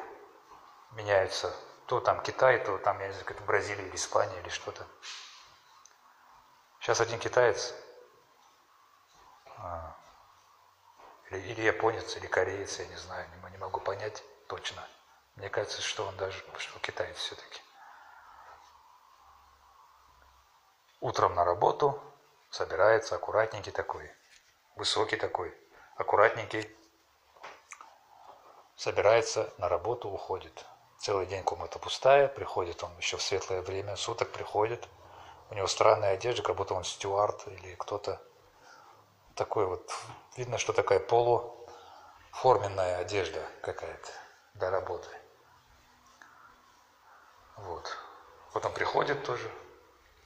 меняются. 0.92 1.54
То 1.86 2.00
там 2.00 2.20
Китай, 2.22 2.58
то 2.58 2.76
там, 2.78 2.98
я 3.00 3.06
не 3.06 3.12
знаю, 3.12 3.26
как 3.26 3.40
Бразилия 3.42 3.86
или 3.86 3.94
Испания 3.94 4.38
или 4.40 4.48
что-то. 4.48 4.84
Сейчас 6.80 7.00
один 7.00 7.18
китаец, 7.18 7.74
а, 9.56 9.96
или, 11.30 11.38
или 11.40 11.62
японец, 11.62 12.16
или 12.16 12.26
кореец, 12.26 12.78
я 12.78 12.86
не 12.86 12.96
знаю, 12.96 13.26
не, 13.30 13.50
не 13.50 13.58
могу 13.58 13.80
понять 13.80 14.22
точно. 14.46 14.86
Мне 15.38 15.48
кажется, 15.48 15.80
что 15.80 16.04
он 16.04 16.16
даже, 16.16 16.42
что 16.58 16.78
китаец 16.80 17.16
все-таки. 17.16 17.60
Утром 21.00 21.36
на 21.36 21.44
работу 21.44 22.02
собирается 22.50 23.14
аккуратненький 23.14 23.70
такой, 23.70 24.10
высокий 24.74 25.14
такой, 25.14 25.56
аккуратненький, 25.94 26.68
собирается 28.74 29.54
на 29.58 29.68
работу, 29.68 30.10
уходит. 30.10 30.66
Целый 30.98 31.26
день 31.26 31.44
комната 31.44 31.78
пустая, 31.78 32.26
приходит 32.26 32.82
он 32.82 32.90
еще 32.96 33.16
в 33.16 33.22
светлое 33.22 33.62
время 33.62 33.94
суток, 33.94 34.32
приходит. 34.32 34.88
У 35.50 35.54
него 35.54 35.68
странная 35.68 36.14
одежда, 36.14 36.42
как 36.42 36.56
будто 36.56 36.74
он 36.74 36.82
стюард 36.82 37.46
или 37.46 37.76
кто-то 37.76 38.20
такой 39.36 39.66
вот. 39.66 39.94
Видно, 40.36 40.58
что 40.58 40.72
такая 40.72 40.98
полуформенная 40.98 42.98
одежда 42.98 43.46
какая-то 43.62 44.10
для 44.54 44.70
работы. 44.70 45.08
Вот. 47.58 47.96
Потом 48.52 48.72
приходит 48.72 49.24
тоже, 49.24 49.50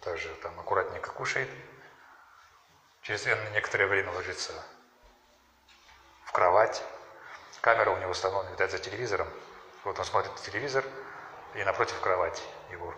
также 0.01 0.29
там 0.37 0.59
аккуратненько 0.61 1.11
кушает. 1.11 1.49
Через 3.03 3.27
некоторое 3.53 3.87
время 3.87 4.13
ложится 4.13 4.53
в 6.25 6.33
кровать. 6.33 6.83
Камера 7.61 7.91
у 7.91 7.99
него 7.99 8.11
установлена, 8.11 8.53
видать, 8.53 8.71
за 8.71 8.79
телевизором. 8.79 9.29
Вот 9.85 9.99
он 9.99 10.05
смотрит 10.05 10.35
телевизор, 10.37 10.85
и 11.55 11.65
напротив 11.65 12.01
кровать 12.01 12.43
его, 12.71 12.95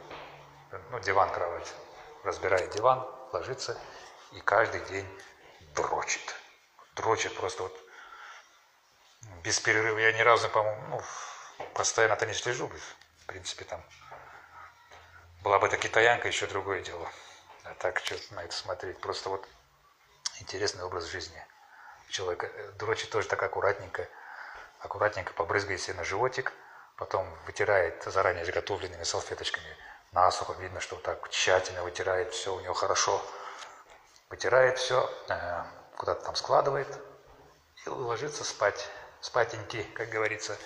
ну, 0.90 1.00
диван-кровать. 1.00 1.74
Разбирает 2.22 2.70
диван, 2.70 3.06
ложится, 3.32 3.78
и 4.32 4.40
каждый 4.40 4.80
день 4.86 5.08
дрочит. 5.74 6.34
Дрочит 6.94 7.34
просто 7.36 7.64
вот 7.64 7.80
без 9.42 9.58
перерыва. 9.60 9.98
Я 9.98 10.12
ни 10.12 10.20
разу, 10.20 10.48
по-моему, 10.48 10.86
ну, 10.88 11.02
постоянно-то 11.74 12.26
не 12.26 12.34
слежу. 12.34 12.70
В 13.20 13.26
принципе, 13.26 13.64
там 13.64 13.82
была 15.44 15.58
бы 15.58 15.66
это 15.66 15.76
китаянка, 15.76 16.26
еще 16.26 16.46
другое 16.46 16.80
дело. 16.80 17.06
А 17.64 17.74
так, 17.74 17.98
что 17.98 18.16
на 18.34 18.42
это 18.42 18.54
смотреть. 18.54 18.98
Просто 18.98 19.28
вот 19.28 19.46
интересный 20.40 20.84
образ 20.84 21.04
жизни 21.04 21.40
человека. 22.08 22.46
Э, 22.46 22.72
дрочит 22.78 23.10
тоже 23.10 23.28
так 23.28 23.42
аккуратненько, 23.42 24.08
аккуратненько 24.80 25.34
побрызгает 25.34 25.82
себе 25.82 25.94
на 25.94 26.04
животик, 26.04 26.52
потом 26.96 27.28
вытирает 27.44 28.02
заранее 28.04 28.46
заготовленными 28.46 29.02
салфеточками 29.02 29.76
насухо. 30.12 30.54
Видно, 30.54 30.80
что 30.80 30.96
так 30.96 31.28
тщательно 31.28 31.82
вытирает 31.82 32.32
все, 32.32 32.54
у 32.54 32.60
него 32.60 32.72
хорошо. 32.72 33.22
Вытирает 34.30 34.78
все, 34.78 35.12
э, 35.28 35.64
куда-то 35.96 36.24
там 36.24 36.36
складывает 36.36 36.88
и 37.84 37.90
ложится 37.90 38.44
спать. 38.44 38.88
Спатенький, 39.20 39.84
как 39.92 40.08
говорится. 40.08 40.56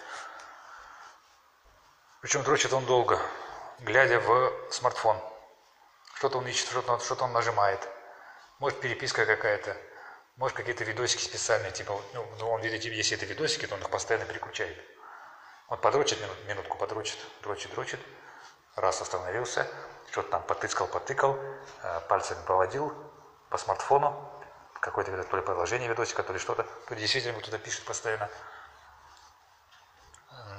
Причем 2.20 2.42
дрочит 2.44 2.72
он 2.72 2.86
долго, 2.86 3.20
глядя 3.80 4.20
в 4.20 4.52
смартфон. 4.70 5.20
Что-то 6.14 6.38
он 6.38 6.46
ищет, 6.48 6.68
что-то 6.68 6.98
что 6.98 7.24
он 7.24 7.32
нажимает. 7.32 7.88
Может, 8.58 8.80
переписка 8.80 9.24
какая-то. 9.24 9.76
Может, 10.36 10.56
какие-то 10.56 10.84
видосики 10.84 11.22
специальные, 11.22 11.72
типа, 11.72 12.00
ну, 12.14 12.26
ну 12.38 12.50
он 12.50 12.60
видит, 12.60 12.84
если 12.84 13.16
это 13.16 13.26
видосики, 13.26 13.66
то 13.66 13.74
он 13.74 13.80
их 13.80 13.90
постоянно 13.90 14.24
переключает. 14.24 14.76
Он 15.68 15.78
подрочит 15.78 16.20
минут, 16.20 16.36
минутку, 16.46 16.78
подрочит, 16.78 17.18
дрочит, 17.42 17.72
дрочит, 17.72 18.00
раз 18.76 19.02
остановился, 19.02 19.66
что-то 20.10 20.30
там 20.30 20.42
потыскал, 20.44 20.86
потыкал, 20.86 21.36
э, 21.82 22.00
пальцами 22.08 22.38
проводил 22.46 22.94
по 23.50 23.58
смартфону, 23.58 24.32
какое-то 24.80 25.22
то 25.24 25.36
ли 25.36 25.42
приложение 25.42 25.88
видосика, 25.88 26.22
то 26.22 26.32
ли 26.32 26.38
что-то, 26.38 26.64
то 26.86 26.94
действительно 26.94 27.38
туда 27.40 27.58
пишет 27.58 27.84
постоянно 27.84 28.30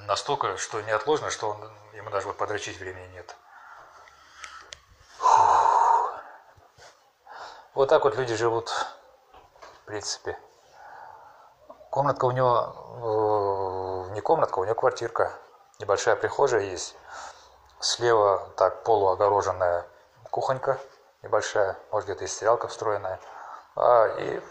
настолько, 0.09 0.57
что 0.57 0.81
неотложно, 0.81 1.29
что 1.29 1.51
он, 1.51 1.71
ему 1.93 2.09
даже 2.09 2.27
вот 2.27 2.37
подрочить 2.37 2.79
времени 2.79 3.07
нет. 3.13 3.35
Фух. 5.19 6.13
Вот 7.75 7.89
так 7.89 8.03
вот 8.03 8.15
люди 8.15 8.35
живут, 8.35 8.69
в 8.69 9.85
принципе. 9.85 10.37
Комнатка 11.91 12.25
у 12.25 12.31
него, 12.31 14.07
э, 14.09 14.13
не 14.15 14.21
комнатка, 14.21 14.57
у 14.59 14.65
него 14.65 14.75
квартирка. 14.75 15.31
Небольшая 15.79 16.15
прихожая 16.15 16.61
есть. 16.61 16.95
Слева 17.79 18.49
так 18.57 18.83
полуогороженная 18.83 19.85
кухонька 20.31 20.79
небольшая, 21.21 21.77
может 21.91 22.09
где-то 22.09 22.23
и 22.23 22.27
стиралка 22.27 22.67
встроенная. 22.67 23.19
А, 23.75 24.07
и 24.17 24.41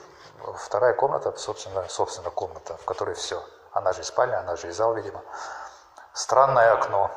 вторая 0.57 0.95
комната, 0.95 1.37
собственно, 1.37 1.87
собственно 1.89 2.31
комната, 2.31 2.77
в 2.77 2.85
которой 2.85 3.15
все. 3.17 3.43
Она 3.73 3.93
же 3.93 4.01
и 4.01 4.05
спальня, 4.05 4.41
она 4.41 4.57
же 4.57 4.69
и 4.69 4.71
зал, 4.71 4.95
видимо. 4.95 5.23
Странное 6.13 6.73
окно. 6.73 7.11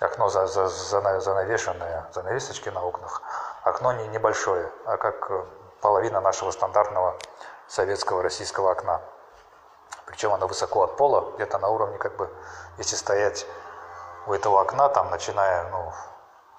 Окно 0.00 0.28
за, 0.28 0.46
за, 0.46 0.66
за, 0.68 1.20
занавешенное, 1.20 2.08
занавесочки 2.12 2.68
на 2.68 2.84
окнах. 2.84 3.22
Окно 3.62 3.92
не 3.92 4.08
небольшое, 4.08 4.70
а 4.84 4.96
как 4.96 5.30
э, 5.30 5.44
половина 5.80 6.20
нашего 6.20 6.50
стандартного 6.50 7.16
советского 7.68 8.22
российского 8.22 8.72
окна. 8.72 9.00
Причем 10.06 10.32
оно 10.32 10.46
высоко 10.46 10.82
от 10.82 10.96
пола, 10.96 11.32
где-то 11.36 11.58
на 11.58 11.68
уровне, 11.68 11.98
как 11.98 12.16
бы, 12.16 12.28
если 12.78 12.96
стоять 12.96 13.46
у 14.26 14.32
этого 14.32 14.60
окна, 14.60 14.88
там, 14.88 15.10
начиная, 15.10 15.68
ну, 15.70 15.92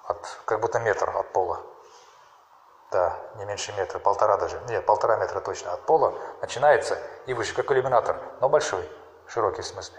от, 0.06 0.40
как 0.44 0.60
будто 0.60 0.80
метр 0.80 1.10
от 1.14 1.32
пола. 1.32 1.60
Да, 2.94 3.18
не 3.34 3.44
меньше 3.44 3.72
метра, 3.72 3.98
полтора 3.98 4.36
даже. 4.36 4.60
Нет, 4.68 4.86
полтора 4.86 5.16
метра 5.16 5.40
точно 5.40 5.72
от 5.72 5.84
пола 5.84 6.14
начинается 6.40 6.96
и 7.26 7.34
выше, 7.34 7.52
как 7.52 7.72
иллюминатор, 7.72 8.22
но 8.40 8.48
большой, 8.48 8.88
широкий 9.26 9.62
в 9.62 9.66
смысле. 9.66 9.98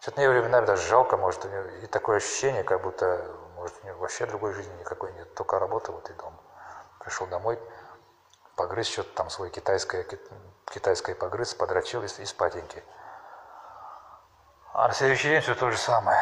Что-то 0.00 0.20
мне 0.20 0.28
временами 0.28 0.66
даже 0.66 0.86
жалко, 0.86 1.16
может, 1.16 1.46
и 1.46 1.86
такое 1.86 2.18
ощущение, 2.18 2.62
как 2.62 2.82
будто, 2.82 3.26
может, 3.56 3.74
у 3.82 3.86
него 3.86 4.00
вообще 4.00 4.26
другой 4.26 4.52
жизни 4.52 4.78
никакой 4.80 5.14
нет, 5.14 5.34
только 5.34 5.58
работа 5.58 5.92
вот 5.92 6.10
и 6.10 6.12
дом. 6.12 6.38
Пришел 7.00 7.26
домой, 7.26 7.58
погрыз 8.54 8.86
что-то 8.86 9.14
там 9.14 9.30
свой 9.30 9.48
китайское, 9.48 10.06
китайское 10.66 11.14
погрыз, 11.14 11.54
подрочил 11.54 12.02
и, 12.02 12.06
и 12.18 12.26
спатеньки. 12.26 12.84
А 14.74 14.88
на 14.88 14.92
следующий 14.92 15.30
день 15.30 15.40
все 15.40 15.54
то 15.54 15.70
же 15.70 15.78
самое. 15.78 16.20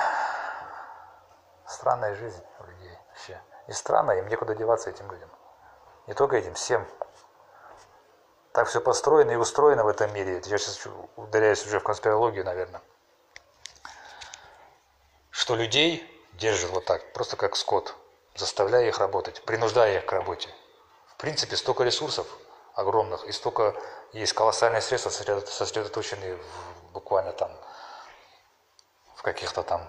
Странная 1.67 2.15
жизнь 2.15 2.45
у 2.61 2.65
людей 2.67 2.97
вообще. 3.09 3.41
И 3.69 3.73
странно, 3.73 4.13
им 4.13 4.29
некуда 4.29 4.55
деваться 4.55 4.91
этим 4.91 5.11
людям. 5.11 5.31
Не 6.07 6.15
только 6.15 6.37
этим, 6.37 6.55
всем. 6.55 6.87
Так 8.53 8.69
все 8.69 8.81
построено 8.81 9.31
и 9.31 9.37
устроено 9.37 9.85
в 9.85 9.89
этом 9.89 10.13
мире. 10.13 10.43
Я 10.45 10.59
сейчас 10.59 10.87
ударяюсь 11.17 11.65
уже 11.65 11.79
в 11.81 11.85
конспирологию, 11.85 12.45
наверное. 12.45 12.83
Что 15.31 15.55
людей 15.55 16.07
держат 16.35 16.71
вот 16.71 16.85
так, 16.85 17.13
просто 17.13 17.37
как 17.37 17.57
скот, 17.57 17.95
заставляя 18.35 18.87
их 18.87 18.99
работать, 18.99 19.43
принуждая 19.45 19.99
их 19.99 20.07
к 20.07 20.13
работе. 20.13 20.51
В 21.07 21.17
принципе, 21.17 21.57
столько 21.57 21.85
ресурсов 21.85 22.27
огромных 22.75 23.25
и 23.25 23.33
столько 23.33 23.75
есть 24.13 24.33
колоссальные 24.33 24.83
средства, 24.83 25.11
сосредоточенные 25.11 26.37
в, 26.37 26.93
буквально 26.93 27.33
там 27.33 27.51
в 29.17 29.23
каких-то 29.23 29.63
там 29.63 29.89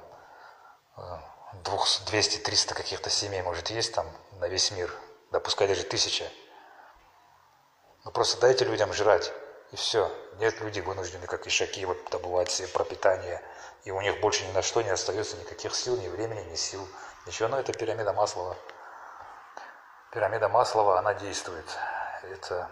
э, 0.98 1.02
200-300 1.64 2.74
каких-то 2.74 3.10
семей, 3.10 3.42
может, 3.42 3.70
есть 3.70 3.94
там 3.94 4.08
на 4.40 4.48
весь 4.48 4.72
мир, 4.72 4.94
да 5.32 5.40
пускай 5.40 5.68
даже 5.68 5.84
тысяча. 5.84 6.26
Ну 8.04 8.12
просто 8.12 8.40
дайте 8.42 8.66
людям 8.66 8.94
жрать, 8.94 9.32
и 9.72 9.76
все. 9.76 10.12
Нет, 10.40 10.60
люди 10.62 10.80
вынуждены, 10.82 11.26
как 11.28 11.48
ишаки, 11.48 11.86
вот, 11.86 11.98
добывать 12.12 12.52
себе 12.52 12.68
пропитание, 12.68 13.42
и 13.86 13.92
у 13.92 14.02
них 14.02 14.20
больше 14.20 14.46
ни 14.46 14.52
на 14.52 14.62
что 14.62 14.82
не 14.82 14.90
остается 14.90 15.38
никаких 15.38 15.76
сил, 15.76 15.98
ни 15.98 16.08
времени, 16.08 16.42
ни 16.50 16.56
сил. 16.56 16.88
Ничего, 17.26 17.48
но 17.50 17.60
это 17.60 17.74
пирамида 17.74 18.14
Маслова. 18.14 18.58
Пирамида 20.12 20.50
Маслова, 20.50 21.00
она 21.00 21.14
действует. 21.14 21.66
Это, 22.24 22.70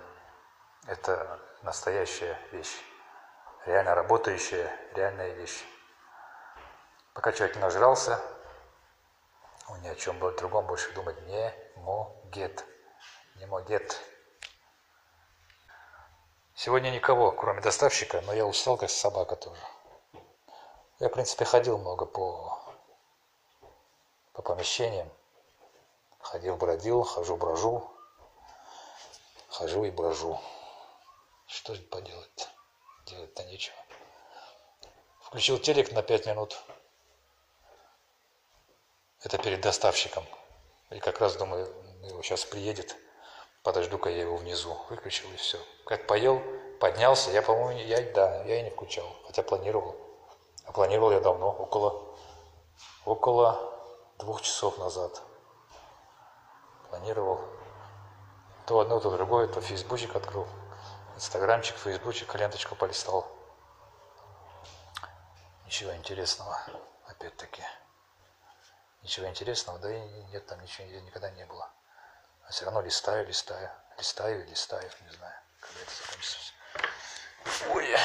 это 0.86 1.40
настоящая 1.62 2.38
вещь. 2.52 2.82
Реально 3.66 3.96
работающая, 3.96 4.72
реальная 4.94 5.30
вещь. 5.34 5.64
Пока 7.14 7.32
человек 7.32 7.56
не 7.56 7.62
нажрался, 7.62 8.20
он 9.68 9.82
ни 9.82 9.88
о 9.88 9.96
чем 9.96 10.20
другом 10.20 10.66
больше 10.66 10.92
думать 10.94 11.20
не 11.28 11.54
могет. 11.78 12.66
Не 13.36 13.46
могет. 13.46 14.00
Сегодня 16.56 16.90
никого, 16.90 17.32
кроме 17.32 17.62
доставщика, 17.62 18.22
но 18.22 18.34
я 18.34 18.46
устал, 18.46 18.78
как 18.78 18.90
собака 18.90 19.36
тоже. 19.36 19.62
Я, 21.00 21.10
в 21.10 21.12
принципе, 21.12 21.46
ходил 21.46 21.80
много 21.80 22.06
по, 22.06 22.60
по 24.34 24.42
помещениям. 24.42 25.10
Ходил, 26.20 26.56
бродил, 26.58 27.04
хожу, 27.04 27.36
брожу. 27.36 27.90
Хожу 29.50 29.86
и 29.86 29.92
брожу. 29.92 30.40
Что 31.48 31.74
же 31.74 31.82
поделать-то? 31.82 32.46
Делать-то 33.08 33.44
нечего. 33.46 33.76
Включил 35.22 35.58
телек 35.58 35.92
на 35.92 36.04
пять 36.04 36.28
минут. 36.28 36.62
Это 39.24 39.38
перед 39.38 39.62
доставщиком. 39.62 40.26
И 40.90 41.00
как 41.00 41.20
раз 41.20 41.36
думаю, 41.36 41.68
его 42.04 42.22
сейчас 42.24 42.44
приедет, 42.44 42.96
подожду-ка 43.64 44.10
я 44.10 44.22
его 44.22 44.36
внизу. 44.38 44.76
Выключил 44.90 45.32
и 45.32 45.36
все. 45.36 45.60
Как 45.86 46.08
поел, 46.08 46.42
поднялся, 46.80 47.30
я, 47.32 47.42
по-моему, 47.42 47.80
я, 47.82 48.02
да, 48.14 48.44
я 48.44 48.60
и 48.60 48.64
не 48.64 48.72
включал, 48.72 49.06
хотя 49.28 49.44
планировал. 49.44 49.96
А 50.66 50.72
планировал 50.72 51.12
я 51.12 51.20
давно, 51.20 51.52
около, 51.52 52.18
около 53.06 53.60
двух 54.18 54.42
часов 54.42 54.78
назад. 54.80 55.22
Планировал. 56.90 57.40
То 58.66 58.80
одно, 58.80 59.00
то 59.00 59.12
другое, 59.12 59.48
то 59.48 59.62
фейсбучик 59.62 60.16
открыл, 60.16 60.48
инстаграмчик, 61.16 61.76
фейсбучик, 61.78 62.34
ленточку 62.36 62.76
полистал. 62.76 63.28
Ничего 65.66 65.96
интересного, 65.96 66.60
опять-таки. 67.06 67.64
Ничего 69.02 69.28
интересного, 69.28 69.80
да 69.80 69.92
и 69.92 70.00
нет 70.32 70.46
там 70.46 70.62
ничего 70.62 70.88
никогда 70.88 71.30
не 71.32 71.46
было. 71.46 71.72
А 72.44 72.52
все 72.52 72.66
равно 72.66 72.82
листаю, 72.82 73.28
листаю, 73.28 73.70
листаю, 73.98 74.48
листаю, 74.48 74.92
не 75.02 75.12
знаю, 75.12 75.34
когда 75.60 75.82
это 75.82 75.92
закончится. 75.92 76.54
Ой, 77.70 77.96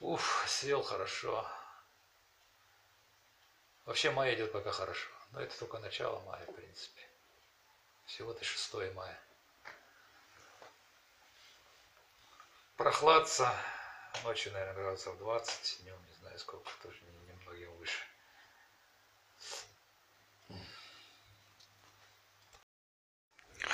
уф, 0.00 0.44
съел 0.46 0.82
хорошо. 0.82 1.46
Вообще 3.84 4.10
май 4.10 4.34
идет 4.34 4.52
пока 4.52 4.70
хорошо, 4.70 5.10
но 5.32 5.40
это 5.40 5.58
только 5.58 5.78
начало 5.78 6.20
мая, 6.20 6.46
в 6.46 6.54
принципе. 6.54 7.02
Всего-то 8.06 8.44
6 8.44 8.74
мая. 8.94 9.20
Прохладца, 12.76 13.54
ночью, 14.22 14.52
наверное, 14.52 14.74
градусов 14.74 15.18
20, 15.18 15.82
днем 15.82 16.06
не 16.06 16.14
знаю 16.14 16.38
сколько, 16.38 16.70
тоже 16.82 17.00
немногим 17.02 17.74
выше. 17.76 18.04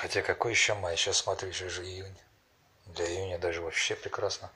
Хотя 0.00 0.22
какой 0.22 0.52
еще 0.52 0.72
май? 0.72 0.96
Сейчас 0.96 1.18
смотрю, 1.18 1.50
еще 1.50 1.68
же 1.68 1.84
июнь. 1.84 2.18
Для 2.86 3.04
июня 3.04 3.38
даже 3.38 3.60
вообще 3.60 3.94
прекрасно. 3.94 4.50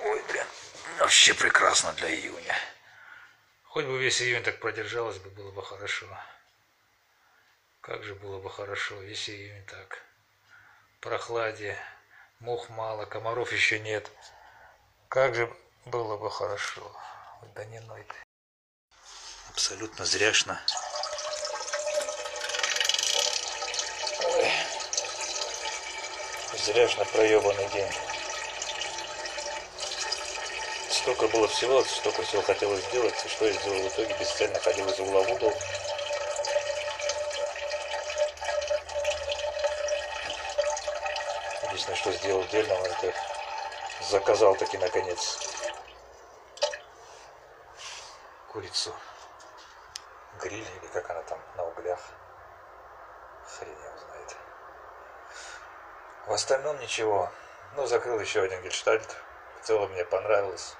Ой, 0.00 0.24
блин, 0.26 0.44
вообще 0.98 1.34
прекрасно 1.34 1.92
для 1.92 2.12
июня. 2.12 2.56
Хоть 3.62 3.84
бы 3.84 3.96
весь 3.96 4.20
июнь 4.20 4.42
так 4.42 4.58
продержалось 4.58 5.18
бы, 5.18 5.30
было 5.30 5.52
бы 5.52 5.62
хорошо. 5.62 6.06
Как 7.80 8.02
же 8.02 8.16
было 8.16 8.40
бы 8.40 8.50
хорошо, 8.50 8.96
весь 8.96 9.30
июнь 9.30 9.64
так. 9.66 10.02
Прохладе, 10.98 11.78
мух 12.40 12.68
мало, 12.70 13.04
комаров 13.04 13.52
еще 13.52 13.78
нет. 13.78 14.10
Как 15.08 15.36
же 15.36 15.48
было 15.84 16.16
бы 16.16 16.28
хорошо. 16.28 16.92
Да 17.54 17.64
не 17.66 17.78
ной 17.82 18.02
ты. 18.02 18.16
Абсолютно 19.50 20.04
зряшно. 20.04 20.60
Зряшно 26.64 27.06
проебанный 27.06 27.66
день. 27.68 27.90
Столько 30.90 31.26
было 31.28 31.48
всего, 31.48 31.82
столько 31.84 32.20
всего 32.22 32.42
хотелось 32.42 32.84
сделать, 32.84 33.14
и 33.24 33.28
что 33.28 33.46
я 33.46 33.52
сделал 33.52 33.80
в 33.80 33.88
итоге, 33.88 34.14
бесцельно 34.20 34.58
ходил 34.60 34.86
из 34.90 35.00
угла 35.00 35.22
в 35.22 35.32
угол. 35.32 35.54
Единственное, 41.62 41.96
что 41.96 42.12
сделал 42.12 42.44
дельного, 42.48 42.84
это 42.84 43.14
заказал 44.10 44.54
таки 44.54 44.76
наконец 44.76 45.38
курицу 48.48 48.94
гриль 50.40 50.68
или 50.82 50.86
как 50.92 51.08
она 51.08 51.22
там 51.22 51.38
на 51.56 51.64
углях. 51.64 52.00
Хрен 53.46 53.72
его 53.72 53.98
знает. 53.98 54.36
В 56.30 56.32
остальном 56.32 56.78
ничего. 56.78 57.28
Ну, 57.74 57.86
закрыл 57.86 58.20
еще 58.20 58.42
один 58.42 58.62
гельштальт. 58.62 59.16
В 59.60 59.66
целом 59.66 59.90
мне 59.90 60.04
понравилось. 60.04 60.76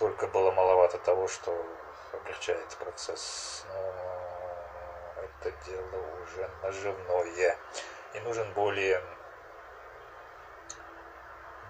Только 0.00 0.26
было 0.26 0.50
маловато 0.50 0.98
того, 0.98 1.28
что 1.28 1.56
облегчает 2.12 2.66
процесс. 2.78 3.64
Но 3.68 5.22
это 5.22 5.52
дело 5.64 6.22
уже 6.24 6.50
наживное. 6.60 7.56
И 8.14 8.20
нужен 8.22 8.52
более, 8.54 9.00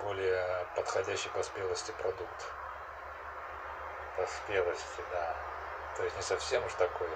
более 0.02 0.66
подходящий 0.74 1.28
по 1.28 1.42
спелости 1.42 1.90
продукт. 1.90 2.46
По 4.16 4.26
спелости, 4.26 5.04
да. 5.12 5.36
То 5.94 6.04
есть 6.04 6.16
не 6.16 6.22
совсем 6.22 6.64
уж 6.64 6.72
такой 6.72 7.10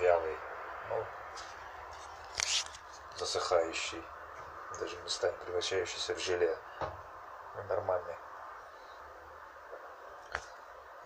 вялый, 0.00 0.38
ну, 0.88 1.04
засыхающий, 3.16 4.02
даже 4.78 4.96
местами 4.98 5.36
превращающийся 5.44 6.14
в 6.14 6.18
желе. 6.18 6.56
Ну, 7.56 7.62
нормальный. 7.64 8.16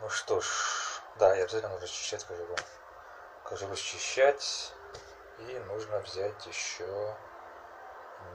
Ну 0.01 0.09
что 0.09 0.40
ж, 0.40 1.01
да, 1.16 1.36
и 1.36 1.40
обязательно 1.40 1.73
нужно 1.73 1.86
счищать 1.89 2.24
кожуру. 2.24 2.57
Кожуру 3.45 3.77
счищать. 3.77 4.73
И 5.39 5.59
нужно 5.69 5.99
взять 6.01 6.47
еще 6.47 7.16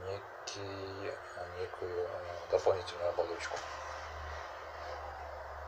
некий, 0.06 1.14
некую 1.58 2.08
дополнительную 2.50 3.10
оболочку. 3.10 3.58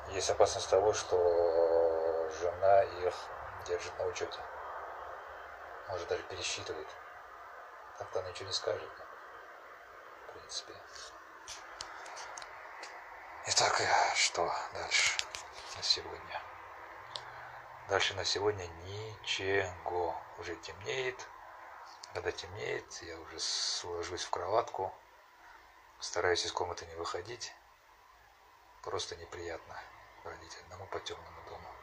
Есть 0.08 0.30
опасность 0.30 0.70
того, 0.70 0.94
что 0.94 2.30
жена 2.40 2.82
их 2.82 3.14
держит 3.66 3.98
на 3.98 4.06
учете. 4.06 4.38
Может 5.88 6.08
даже 6.08 6.22
пересчитывает. 6.22 6.88
Так-то 7.98 8.20
она 8.20 8.30
ничего 8.30 8.46
не 8.46 8.54
скажет. 8.54 8.90
Принципе. 10.36 10.74
Итак, 13.46 13.80
что 14.14 14.52
дальше 14.74 15.18
на 15.76 15.82
сегодня? 15.82 16.42
Дальше 17.88 18.14
на 18.14 18.24
сегодня 18.24 18.66
ничего. 18.84 20.14
Уже 20.38 20.54
темнеет. 20.56 21.26
Когда 22.12 22.32
темнеет, 22.32 23.02
я 23.02 23.18
уже 23.18 23.38
ложусь 23.84 24.24
в 24.24 24.30
кроватку. 24.30 24.94
Стараюсь 26.00 26.44
из 26.44 26.52
комнаты 26.52 26.84
не 26.86 26.94
выходить. 26.96 27.54
Просто 28.82 29.16
неприятно 29.16 29.80
бродить 30.22 30.56
одному 30.64 30.86
по 30.86 31.00
темному 31.00 31.42
дому. 31.48 31.74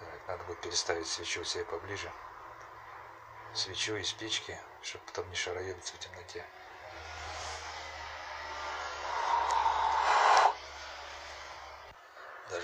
Так, 0.00 0.28
надо 0.28 0.44
будет 0.44 0.60
переставить 0.60 1.06
свечу 1.06 1.44
себе 1.44 1.64
поближе. 1.64 2.12
Свечу 3.54 3.94
и 3.94 4.02
спички, 4.02 4.58
чтобы 4.82 5.04
потом 5.06 5.30
не 5.30 5.36
шароебиться 5.36 5.94
в 5.94 5.98
темноте. 5.98 6.44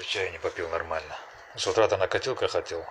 Чая 0.06 0.30
не 0.30 0.38
попил 0.38 0.68
нормально. 0.68 1.16
С 1.56 1.66
утра-то 1.66 1.96
накатилка 1.96 2.48
хотел. 2.48 2.84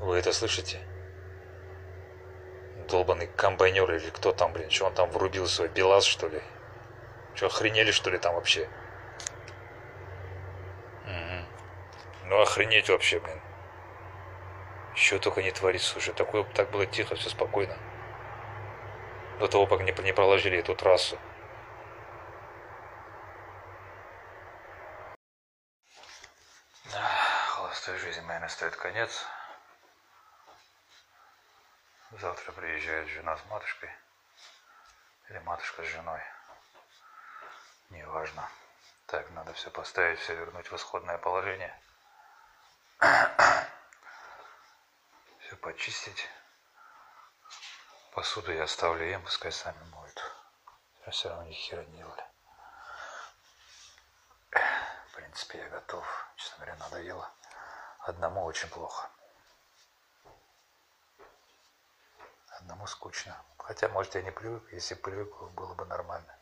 Вы 0.00 0.18
это 0.18 0.32
слышите? 0.32 0.78
Долбанный 2.88 3.26
комбайнер 3.26 3.92
или 3.92 4.10
кто 4.10 4.32
там, 4.32 4.52
блин, 4.52 4.70
что 4.70 4.86
он 4.86 4.94
там 4.94 5.10
врубил 5.10 5.48
свой 5.48 5.68
БелАЗ, 5.68 6.04
что 6.04 6.28
ли? 6.28 6.40
Что, 7.34 7.46
охренели, 7.46 7.90
что 7.90 8.10
ли, 8.10 8.18
там 8.18 8.36
вообще? 8.36 8.68
Угу. 11.04 12.26
Ну, 12.26 12.40
охренеть 12.40 12.88
вообще, 12.88 13.18
блин. 13.18 13.40
Еще 14.94 15.18
только 15.18 15.42
не 15.42 15.50
творить, 15.50 15.82
слушай, 15.82 16.14
такое, 16.14 16.44
так 16.44 16.70
было 16.70 16.86
тихо, 16.86 17.16
все 17.16 17.28
спокойно 17.28 17.76
до 19.38 19.48
того, 19.48 19.66
как 19.66 19.80
не, 19.80 20.12
проложили 20.12 20.58
эту 20.58 20.74
трассу. 20.74 21.18
Да, 26.92 27.08
холостой 27.48 27.98
жизни 27.98 28.22
моей 28.22 28.40
настает 28.40 28.76
конец. 28.76 29.26
Завтра 32.12 32.52
приезжает 32.52 33.08
жена 33.08 33.36
с 33.36 33.44
матушкой. 33.46 33.90
Или 35.28 35.38
матушка 35.40 35.82
с 35.82 35.86
женой. 35.86 36.20
Неважно. 37.90 38.48
Так, 39.06 39.30
надо 39.30 39.52
все 39.52 39.70
поставить, 39.70 40.18
все 40.20 40.34
вернуть 40.34 40.70
в 40.70 40.76
исходное 40.76 41.18
положение. 41.18 41.78
Все 45.40 45.54
почистить. 45.56 46.28
Посуду 48.16 48.50
я 48.50 48.64
оставлю 48.64 49.04
им, 49.04 49.22
пускай 49.22 49.52
сами 49.52 49.84
моют. 49.92 50.18
Я 51.04 51.12
все 51.12 51.28
равно 51.28 51.44
ни 51.44 51.52
хера 51.52 51.84
не 51.84 51.98
делали. 51.98 52.24
В 54.52 55.14
принципе, 55.14 55.58
я 55.58 55.68
готов. 55.68 56.02
Честно 56.36 56.64
говоря, 56.64 56.76
надоело. 56.76 57.30
Одному 57.98 58.44
очень 58.44 58.70
плохо. 58.70 59.06
Одному 62.58 62.86
скучно. 62.86 63.36
Хотя, 63.58 63.90
может, 63.90 64.14
я 64.14 64.22
не 64.22 64.30
привык. 64.30 64.72
Если 64.72 64.94
привык, 64.94 65.36
было 65.52 65.74
бы 65.74 65.84
нормально. 65.84 66.38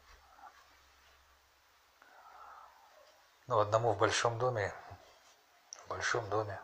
Но 3.48 3.58
одному 3.58 3.94
в 3.94 3.98
большом 3.98 4.38
доме, 4.38 4.72
в 5.72 5.88
большом 5.88 6.30
доме, 6.30 6.60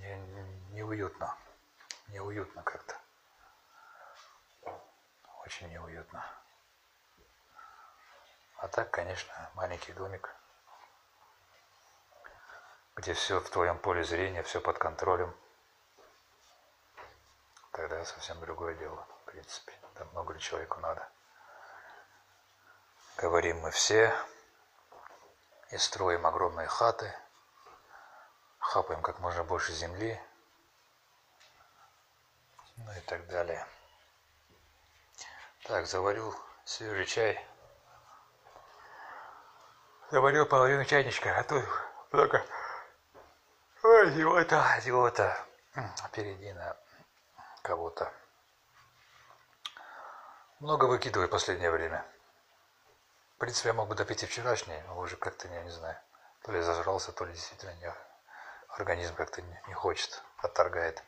не, 0.00 0.18
не, 0.18 0.42
неуютно. 0.74 1.34
Неуютно 2.08 2.62
как-то 2.62 2.95
очень 5.46 5.70
неуютно. 5.70 6.24
А 8.58 8.68
так, 8.68 8.90
конечно, 8.90 9.50
маленький 9.54 9.92
домик, 9.92 10.34
где 12.96 13.14
все 13.14 13.38
в 13.38 13.48
твоем 13.50 13.78
поле 13.78 14.02
зрения, 14.02 14.42
все 14.42 14.60
под 14.60 14.78
контролем. 14.78 15.34
Тогда 17.70 18.04
совсем 18.04 18.40
другое 18.40 18.74
дело, 18.74 19.06
в 19.22 19.30
принципе. 19.30 19.72
Там 19.94 20.08
много 20.08 20.34
ли 20.34 20.40
человеку 20.40 20.80
надо. 20.80 21.08
Говорим 23.16 23.60
мы 23.60 23.70
все 23.70 24.14
и 25.70 25.78
строим 25.78 26.26
огромные 26.26 26.66
хаты, 26.66 27.14
хапаем 28.58 29.02
как 29.02 29.20
можно 29.20 29.44
больше 29.44 29.72
земли, 29.72 30.20
ну 32.76 32.92
и 32.92 33.00
так 33.00 33.26
далее. 33.28 33.66
Так, 35.66 35.84
заварил 35.88 36.32
свежий 36.64 37.06
чай. 37.06 37.44
Заварил 40.12 40.46
половину 40.46 40.84
чайничка, 40.84 41.36
а 41.36 41.42
то 41.42 41.60
много... 42.12 42.46
Ой, 43.82 44.10
зевота, 44.12 44.78
зевота. 44.80 45.36
Впереди 46.06 46.52
на 46.52 46.76
кого-то. 47.62 48.12
Много 50.60 50.84
выкидываю 50.84 51.26
в 51.26 51.32
последнее 51.32 51.72
время. 51.72 52.06
В 53.34 53.38
принципе, 53.38 53.70
я 53.70 53.74
мог 53.74 53.88
бы 53.88 53.96
допить 53.96 54.22
и 54.22 54.26
вчерашний, 54.26 54.80
но 54.86 54.96
уже 54.96 55.16
как-то, 55.16 55.48
я 55.48 55.64
не 55.64 55.70
знаю, 55.70 55.98
то 56.42 56.52
ли 56.52 56.62
зажрался, 56.62 57.10
то 57.10 57.24
ли 57.24 57.32
действительно 57.32 57.74
не, 57.74 57.92
организм 58.68 59.16
как-то 59.16 59.42
не, 59.42 59.62
не 59.66 59.74
хочет, 59.74 60.22
отторгает. 60.38 61.02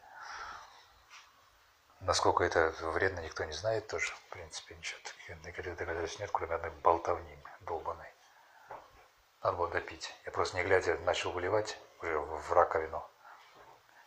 Насколько 2.00 2.44
это 2.44 2.72
вредно, 2.80 3.20
никто 3.20 3.44
не 3.44 3.52
знает 3.52 3.88
тоже. 3.88 4.12
В 4.12 4.30
принципе, 4.30 4.76
ничего 4.76 4.98
таких 5.42 5.76
доказательств 5.76 6.20
нет, 6.20 6.30
кроме 6.32 6.54
одной 6.54 6.70
болтовни 6.82 7.38
долбанной. 7.60 8.08
Надо 9.42 9.56
было 9.56 9.68
допить. 9.68 10.14
Я 10.24 10.32
просто 10.32 10.56
не 10.56 10.62
глядя 10.62 10.96
начал 10.98 11.32
выливать 11.32 11.78
уже 12.00 12.18
в 12.18 12.52
раковину 12.52 13.04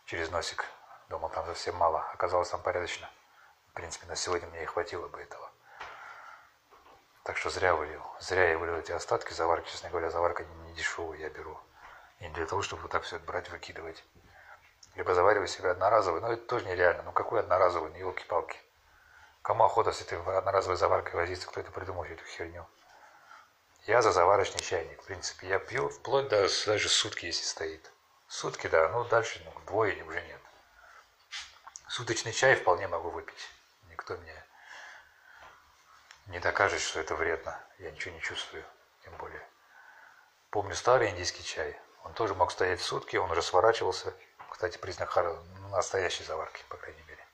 через 0.06 0.30
носик. 0.30 0.64
Думал, 1.08 1.28
там 1.28 1.44
совсем 1.46 1.76
мало. 1.76 2.00
Оказалось, 2.12 2.48
там 2.48 2.62
порядочно. 2.62 3.10
В 3.68 3.72
принципе, 3.74 4.06
на 4.06 4.16
сегодня 4.16 4.48
мне 4.48 4.62
и 4.62 4.66
хватило 4.66 5.08
бы 5.08 5.20
этого. 5.20 5.50
Так 7.24 7.36
что 7.36 7.50
зря 7.50 7.74
вылил. 7.74 8.02
Зря 8.20 8.50
я 8.50 8.58
вылил 8.58 8.76
эти 8.76 8.92
остатки 8.92 9.32
заварки. 9.32 9.70
Честно 9.70 9.90
говоря, 9.90 10.10
заварка 10.10 10.44
не 10.44 10.72
дешевую 10.72 11.18
я 11.18 11.28
беру. 11.28 11.58
И 12.18 12.24
не 12.24 12.30
для 12.30 12.46
того, 12.46 12.62
чтобы 12.62 12.82
вот 12.82 12.90
так 12.90 13.02
все 13.02 13.18
брать, 13.18 13.50
выкидывать 13.50 14.04
либо 14.94 15.14
заваривай 15.14 15.48
себе 15.48 15.70
одноразовый, 15.70 16.20
но 16.20 16.32
это 16.32 16.44
тоже 16.46 16.66
нереально. 16.66 17.02
Ну 17.02 17.12
какой 17.12 17.40
одноразовый, 17.40 17.90
ну 17.90 17.96
елки-палки. 17.96 18.58
Кому 19.42 19.64
охота 19.64 19.92
с 19.92 20.00
этой 20.00 20.18
одноразовой 20.18 20.76
заваркой 20.76 21.14
возиться, 21.14 21.48
кто 21.48 21.60
это 21.60 21.70
придумал 21.70 22.04
эту 22.04 22.24
херню? 22.24 22.66
Я 23.86 24.00
за 24.00 24.12
заварочный 24.12 24.60
чайник, 24.60 25.02
в 25.02 25.06
принципе. 25.06 25.48
Я 25.48 25.58
пью 25.58 25.88
вплоть 25.88 26.28
до 26.28 26.48
даже 26.66 26.88
сутки, 26.88 27.26
если 27.26 27.44
стоит. 27.44 27.90
Сутки, 28.28 28.68
да, 28.68 28.88
ну 28.90 29.04
дальше 29.04 29.42
ну, 29.44 29.52
двое 29.66 30.04
уже 30.04 30.20
нет. 30.22 30.40
Суточный 31.88 32.32
чай 32.32 32.54
вполне 32.54 32.86
могу 32.86 33.10
выпить. 33.10 33.50
Никто 33.90 34.16
мне 34.16 34.44
не 36.26 36.38
докажет, 36.38 36.80
что 36.80 37.00
это 37.00 37.16
вредно. 37.16 37.58
Я 37.78 37.90
ничего 37.90 38.14
не 38.14 38.20
чувствую, 38.20 38.64
тем 39.02 39.16
более. 39.16 39.46
Помню 40.50 40.74
старый 40.74 41.10
индийский 41.10 41.42
чай. 41.42 41.78
Он 42.04 42.14
тоже 42.14 42.34
мог 42.34 42.52
стоять 42.52 42.80
сутки, 42.80 43.16
он 43.16 43.30
уже 43.30 43.42
сворачивался, 43.42 44.14
кстати, 44.52 44.78
признак 44.78 45.16
настоящей 45.70 46.24
заварки, 46.24 46.62
по 46.68 46.76
крайней 46.76 47.02
мере. 47.02 47.26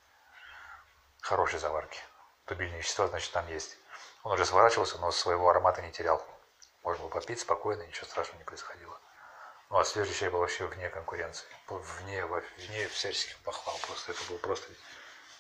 Хорошей 1.21 1.59
заварки. 1.59 2.01
Тубильные 2.47 2.79
вещества, 2.79 3.09
значит, 3.09 3.33
там 3.33 3.47
есть. 3.49 3.77
Он 4.23 4.33
уже 4.33 4.47
сворачивался, 4.47 4.99
но 4.99 5.11
своего 5.11 5.51
аромата 5.51 5.83
не 5.83 5.93
терял. 5.93 6.25
Можно 6.83 7.03
было 7.03 7.11
попить 7.11 7.41
спокойно, 7.41 7.83
ничего 7.83 8.07
страшного 8.07 8.39
не 8.39 8.45
происходило. 8.45 8.99
Ну, 9.71 9.79
а 9.79 9.85
свежий 9.85 10.15
чай 10.15 10.31
был 10.31 10.39
вообще 10.39 10.65
вне 10.67 10.89
конкуренции, 10.89 11.47
вне, 11.69 12.25
вне 12.25 12.89
всяческих 12.89 13.37
похвал. 13.39 13.79
Просто 13.87 14.13
это 14.13 14.25
было 14.29 14.39
просто 14.39 14.67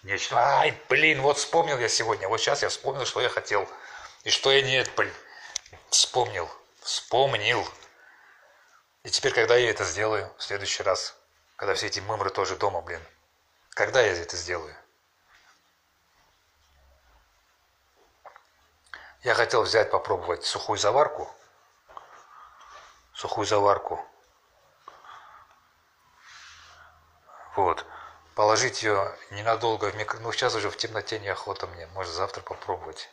нечто. 0.02 0.36
Ай, 0.36 0.78
блин, 0.88 1.22
вот 1.22 1.38
вспомнил 1.38 1.78
я 1.78 1.88
сегодня. 1.88 2.28
Вот 2.28 2.38
сейчас 2.38 2.62
я 2.62 2.68
вспомнил, 2.68 3.06
что 3.06 3.20
я 3.20 3.30
хотел. 3.30 3.66
И 4.24 4.30
что 4.30 4.52
я 4.52 4.60
нет, 4.62 4.90
блин. 4.96 5.14
Вспомнил. 5.88 6.50
Вспомнил. 6.80 7.66
И 9.04 9.10
теперь, 9.10 9.32
когда 9.32 9.56
я 9.56 9.70
это 9.70 9.84
сделаю, 9.84 10.30
в 10.36 10.42
следующий 10.42 10.82
раз, 10.82 11.16
когда 11.58 11.74
все 11.74 11.88
эти 11.88 11.98
мымры 11.98 12.30
тоже 12.30 12.54
дома, 12.54 12.80
блин, 12.80 13.02
когда 13.70 14.00
я 14.00 14.12
это 14.12 14.36
сделаю? 14.36 14.74
Я 19.24 19.34
хотел 19.34 19.64
взять, 19.64 19.90
попробовать 19.90 20.44
сухую 20.44 20.78
заварку. 20.78 21.28
Сухую 23.12 23.44
заварку. 23.44 24.00
Вот. 27.56 27.84
Положить 28.36 28.84
ее 28.84 29.12
ненадолго 29.32 29.90
в 29.90 29.96
микро... 29.96 30.20
Ну, 30.20 30.30
сейчас 30.30 30.54
уже 30.54 30.70
в 30.70 30.76
темноте 30.76 31.18
неохота 31.18 31.66
мне. 31.66 31.88
Может, 31.88 32.14
завтра 32.14 32.40
попробовать. 32.40 33.10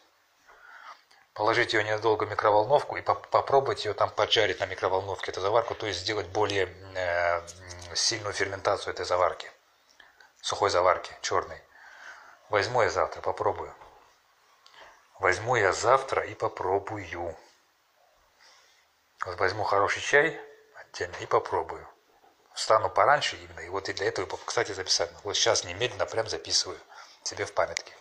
Положить 1.35 1.73
ее 1.73 1.83
ненадолго 1.83 2.23
в 2.23 2.29
микроволновку 2.29 2.95
и 2.95 3.01
поп 3.01 3.27
попробовать 3.27 3.83
ее 3.83 3.93
там 3.93 4.09
поджарить 4.09 4.61
на 4.61 4.67
микроволновке, 4.67 5.31
эту 5.31 5.41
заварку. 5.41 5.75
То 5.75 5.85
есть 5.85 5.99
сделать 5.99 6.27
более 6.27 6.73
э, 6.95 7.45
сильную 7.93 8.31
ферментацию 8.31 8.93
этой 8.93 9.05
заварки. 9.05 9.51
Сухой 10.41 10.69
заварки, 10.69 11.11
черной. 11.21 11.61
Возьму 12.49 12.83
я 12.83 12.89
завтра, 12.89 13.19
попробую. 13.19 13.75
Возьму 15.19 15.57
я 15.57 15.73
завтра 15.73 16.23
и 16.23 16.33
попробую. 16.35 17.35
Вот 19.25 19.37
возьму 19.37 19.65
хороший 19.65 20.01
чай 20.01 20.39
отдельно 20.75 21.17
и 21.19 21.25
попробую. 21.25 21.85
Встану 22.53 22.89
пораньше 22.89 23.35
именно, 23.35 23.59
и 23.59 23.67
вот 23.67 23.89
и 23.89 23.93
для 23.93 24.07
этого, 24.07 24.39
кстати, 24.45 24.71
записать. 24.71 25.11
Вот 25.23 25.35
сейчас 25.35 25.65
немедленно 25.65 26.05
прям 26.05 26.29
записываю 26.29 26.79
себе 27.23 27.43
в 27.43 27.51
памятке. 27.51 27.91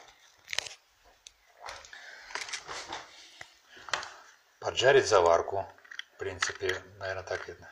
Поджарить 4.64 5.06
заварку. 5.06 5.68
В 6.14 6.18
принципе, 6.18 6.82
наверное, 6.98 7.22
так 7.22 7.46
видно. 7.46 7.68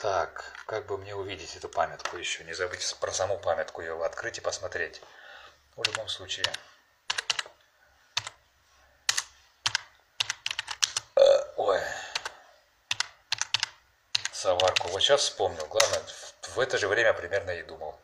Так, 0.00 0.44
как 0.66 0.86
бы 0.86 0.98
мне 0.98 1.14
увидеть 1.14 1.54
эту 1.54 1.68
памятку 1.68 2.16
еще? 2.16 2.42
Не 2.42 2.52
забыть 2.52 2.96
про 2.98 3.12
саму 3.12 3.38
памятку 3.38 3.80
ее 3.80 4.04
открыть 4.04 4.38
и 4.38 4.40
посмотреть. 4.40 5.00
В 5.76 5.86
любом 5.86 6.08
случае, 6.08 6.46
Заварку. 14.34 14.88
Вот 14.88 15.00
сейчас 15.00 15.20
вспомнил. 15.20 15.64
Главное, 15.66 16.02
в 16.42 16.58
это 16.58 16.76
же 16.76 16.88
время 16.88 17.12
примерно 17.12 17.52
и 17.52 17.62
думал. 17.62 17.96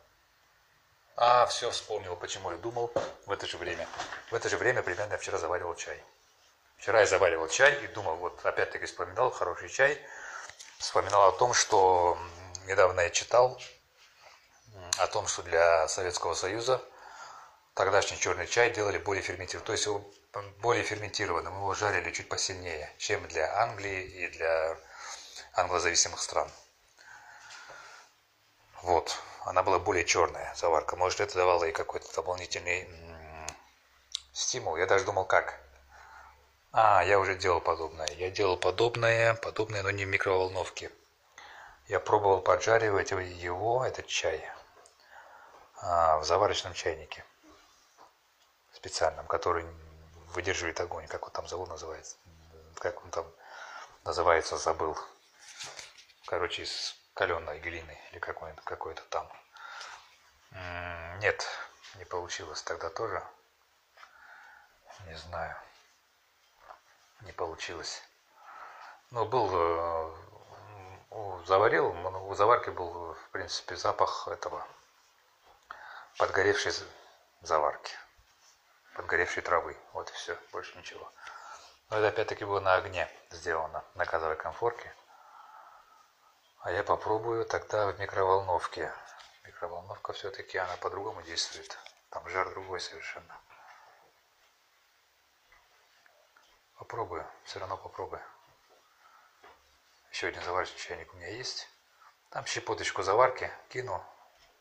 А, 1.17 1.45
все, 1.47 1.69
вспомнил, 1.71 2.15
почему 2.15 2.51
я 2.51 2.57
думал 2.57 2.89
в 3.25 3.31
это 3.33 3.45
же 3.45 3.57
время. 3.57 3.85
В 4.31 4.35
это 4.35 4.47
же 4.47 4.55
время 4.55 4.81
примерно 4.81 5.11
я 5.11 5.17
вчера 5.17 5.37
заваривал 5.37 5.75
чай. 5.75 6.01
Вчера 6.79 7.01
я 7.01 7.05
заваривал 7.05 7.49
чай 7.49 7.73
и 7.83 7.87
думал, 7.87 8.15
вот 8.15 8.45
опять-таки 8.45 8.85
вспоминал 8.85 9.31
хороший 9.31 9.67
чай. 9.67 10.01
Вспоминал 10.77 11.27
о 11.27 11.31
том, 11.33 11.53
что 11.53 12.17
недавно 12.67 13.01
я 13.01 13.09
читал 13.09 13.61
о 14.97 15.07
том, 15.07 15.27
что 15.27 15.43
для 15.43 15.89
Советского 15.89 16.35
Союза 16.35 16.81
тогдашний 17.73 18.17
черный 18.17 18.47
чай 18.47 18.71
делали 18.71 18.97
более 18.97 19.21
ферментированным. 19.21 19.65
То 19.65 19.73
есть 19.73 19.85
его 19.85 20.09
более 20.59 20.85
ферментированным, 20.85 21.53
его 21.53 21.73
жарили 21.73 22.11
чуть 22.11 22.29
посильнее, 22.29 22.93
чем 22.97 23.27
для 23.27 23.61
Англии 23.61 24.03
и 24.03 24.27
для 24.29 24.77
англозависимых 25.53 26.21
стран. 26.21 26.49
Вот, 28.83 29.17
она 29.43 29.63
была 29.63 29.79
более 29.79 30.05
черная, 30.05 30.55
заварка. 30.55 30.95
Может, 30.95 31.19
это 31.19 31.35
давало 31.35 31.65
ей 31.65 31.73
какой-то 31.73 32.07
дополнительный 32.15 32.87
стимул. 34.31 34.77
Я 34.77 34.85
даже 34.85 35.03
думал, 35.03 35.25
как. 35.25 35.59
А, 36.71 37.03
я 37.03 37.19
уже 37.19 37.35
делал 37.35 37.61
подобное. 37.61 38.07
Я 38.17 38.29
делал 38.29 38.57
подобное, 38.57 39.33
подобное, 39.35 39.83
но 39.83 39.91
не 39.91 40.05
в 40.05 40.07
микроволновке. 40.07 40.91
Я 41.87 41.99
пробовал 41.99 42.41
поджаривать 42.41 43.11
его, 43.11 43.83
этот 43.83 44.07
чай, 44.07 44.47
а, 45.81 46.17
в 46.17 46.25
заварочном 46.25 46.73
чайнике 46.73 47.25
специальном, 48.73 49.25
который 49.27 49.65
выдерживает 50.33 50.79
огонь. 50.79 51.07
Как 51.07 51.25
он 51.25 51.31
там 51.31 51.47
зовут 51.47 51.69
называется? 51.69 52.17
Как 52.75 53.03
он 53.03 53.09
там 53.09 53.25
называется, 54.03 54.57
забыл 54.57 54.97
короче, 56.29 56.61
из 56.61 56.95
каленой 57.15 57.59
глины 57.59 57.99
или 58.11 58.19
какой-то 58.19 58.61
какой 58.61 58.93
там. 59.09 59.27
Нет, 61.19 61.47
не 61.95 62.05
получилось 62.05 62.61
тогда 62.61 62.89
тоже. 62.89 63.23
Не 65.07 65.15
знаю. 65.15 65.55
Не 67.21 67.31
получилось. 67.31 68.01
Ну, 69.11 69.25
был, 69.25 69.49
э, 69.51 70.15
заварил, 71.45 71.95
у 72.27 72.35
заварки 72.35 72.69
был, 72.69 73.13
в 73.13 73.29
принципе, 73.31 73.75
запах 73.75 74.27
этого 74.27 74.65
подгоревшей 76.17 76.73
заварки, 77.41 77.93
подгоревшей 78.93 79.41
травы. 79.41 79.75
Вот 79.93 80.09
и 80.09 80.13
все, 80.13 80.37
больше 80.51 80.77
ничего. 80.77 81.11
Но 81.89 81.97
это 81.97 82.09
опять-таки 82.09 82.45
было 82.45 82.59
на 82.59 82.75
огне 82.75 83.09
сделано, 83.31 83.83
на 83.95 84.05
газовой 84.05 84.35
конфорке. 84.35 84.93
А 86.61 86.71
я 86.71 86.83
попробую 86.83 87.45
тогда 87.45 87.87
в 87.87 87.99
микроволновке. 87.99 88.93
Микроволновка 89.43 90.13
все-таки 90.13 90.57
она 90.57 90.75
по-другому 90.77 91.21
действует. 91.23 91.77
Там 92.09 92.27
жар 92.29 92.49
другой 92.49 92.79
совершенно. 92.79 93.35
Попробую, 96.79 97.27
все 97.43 97.59
равно 97.59 97.75
попробую. 97.75 98.21
Еще 100.11 100.27
один 100.27 100.41
заварочный 100.43 100.79
чайник 100.79 101.13
у 101.13 101.17
меня 101.17 101.27
есть. 101.27 101.67
Там 102.29 102.45
щепоточку 102.45 103.03
заварки 103.03 103.51
кину 103.67 104.01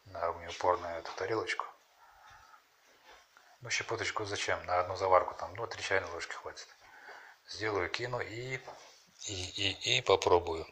на 0.06 0.26
огнеупорную 0.26 0.98
эту 0.98 1.12
тарелочку. 1.12 1.64
Ну, 3.60 3.70
щепоточку 3.70 4.24
зачем? 4.24 4.64
На 4.66 4.80
одну 4.80 4.96
заварку 4.96 5.34
там, 5.36 5.54
ну, 5.54 5.66
три 5.68 5.80
чайные 5.80 6.10
ложки 6.12 6.32
хватит. 6.32 6.66
Сделаю, 7.46 7.88
кину 7.88 8.18
и, 8.18 8.58
и, 9.26 9.32
и, 9.32 9.98
и 9.98 10.02
попробую. 10.02 10.66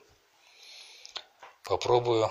Попробую 1.63 2.29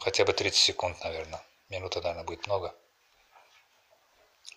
хотя 0.00 0.24
бы 0.24 0.32
30 0.32 0.58
секунд, 0.58 0.98
наверное. 1.04 1.42
Минута, 1.68 2.00
наверное, 2.00 2.24
будет 2.24 2.46
много. 2.46 2.74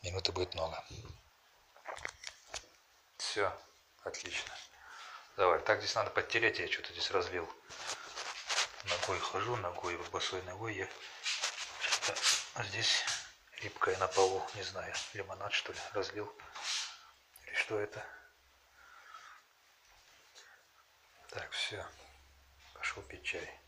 Минуты 0.04 0.32
будет 0.32 0.54
много. 0.54 0.82
Все, 3.32 3.50
отлично. 4.04 4.54
Давай, 5.38 5.62
так 5.62 5.80
здесь 5.80 5.96
надо 5.96 6.10
подтереть, 6.10 6.60
я 6.60 6.70
что-то 6.70 6.92
здесь 6.92 7.12
разлил. 7.12 7.50
Ногой 8.84 9.20
хожу, 9.20 9.56
ногой, 9.56 9.96
босой 10.12 10.42
ногой 10.42 10.76
я 10.76 10.90
а 12.56 12.64
здесь 12.64 13.06
липкая 13.62 13.98
на 14.00 14.10
полу, 14.10 14.46
не 14.56 14.64
знаю, 14.64 14.94
лимонад 15.14 15.54
что 15.54 15.72
ли, 15.72 15.80
разлил. 15.94 16.30
Или 17.46 17.56
что 17.56 17.80
это? 17.80 18.06
Так, 21.30 21.50
все. 21.52 21.86
Пошел 22.74 23.02
пить 23.04 23.24
чай. 23.24 23.62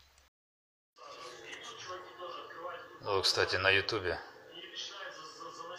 Ну, 2.99 3.21
кстати, 3.21 3.55
на 3.55 3.69
ютубе 3.69 4.19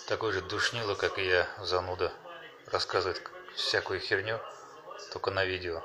такой 0.08 0.32
же 0.32 0.40
душнило, 0.40 0.94
как 0.94 1.18
и 1.18 1.26
я, 1.26 1.46
зануда, 1.58 2.14
рассказывает 2.68 3.30
всякую 3.54 4.00
херню, 4.00 4.40
только 5.12 5.30
на 5.30 5.44
видео. 5.44 5.82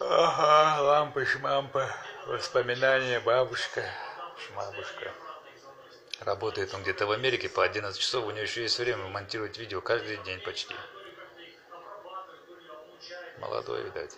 Ага, 0.00 0.82
лампы, 0.82 1.24
шмампы, 1.24 1.88
воспоминания, 2.26 3.20
бабушка, 3.20 3.84
шмабушка. 4.36 5.12
Работает 6.20 6.72
он 6.74 6.82
где-то 6.82 7.06
в 7.06 7.12
Америке 7.12 7.48
по 7.48 7.64
11 7.64 8.00
часов, 8.00 8.26
у 8.26 8.30
него 8.30 8.42
еще 8.42 8.62
есть 8.62 8.78
время 8.78 9.08
монтировать 9.08 9.58
видео 9.58 9.80
каждый 9.80 10.16
день 10.18 10.40
почти. 10.40 10.74
Молодой, 13.38 13.82
видать. 13.82 14.16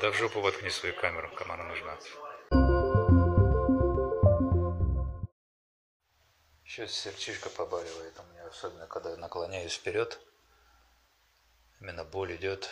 Да 0.00 0.10
в 0.10 0.14
жопу 0.14 0.40
воткни 0.40 0.68
свою 0.68 0.94
камеру, 0.94 1.30
она 1.48 1.64
нужна. 1.64 1.96
Сейчас 6.76 6.92
сердчишка 6.92 7.48
побаливает 7.48 8.20
у 8.20 8.22
меня, 8.24 8.46
особенно 8.48 8.86
когда 8.86 9.08
я 9.08 9.16
наклоняюсь 9.16 9.72
вперед. 9.72 10.20
Именно 11.80 12.04
боль 12.04 12.36
идет 12.36 12.68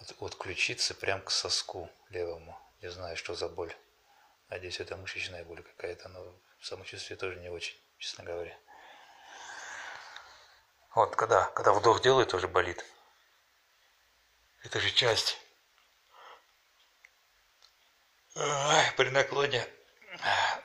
от, 0.00 0.14
от 0.18 0.34
ключицы 0.36 0.94
прям 0.94 1.20
к 1.20 1.30
соску 1.30 1.90
левому. 2.08 2.58
Не 2.80 2.88
знаю, 2.88 3.18
что 3.18 3.34
за 3.34 3.50
боль. 3.50 3.76
Надеюсь, 4.48 4.80
это 4.80 4.96
мышечная 4.96 5.44
боль 5.44 5.62
какая-то, 5.62 6.08
но 6.08 6.40
самочувствие 6.62 7.18
тоже 7.18 7.38
не 7.40 7.50
очень, 7.50 7.78
честно 7.98 8.24
говоря. 8.24 8.58
Вот 10.94 11.16
когда, 11.16 11.50
когда 11.50 11.74
вдох 11.74 12.00
делаю, 12.00 12.24
тоже 12.24 12.48
болит. 12.48 12.82
Это 14.62 14.80
же 14.80 14.90
часть. 14.90 15.38
При 18.32 19.10
наклоне, 19.10 19.68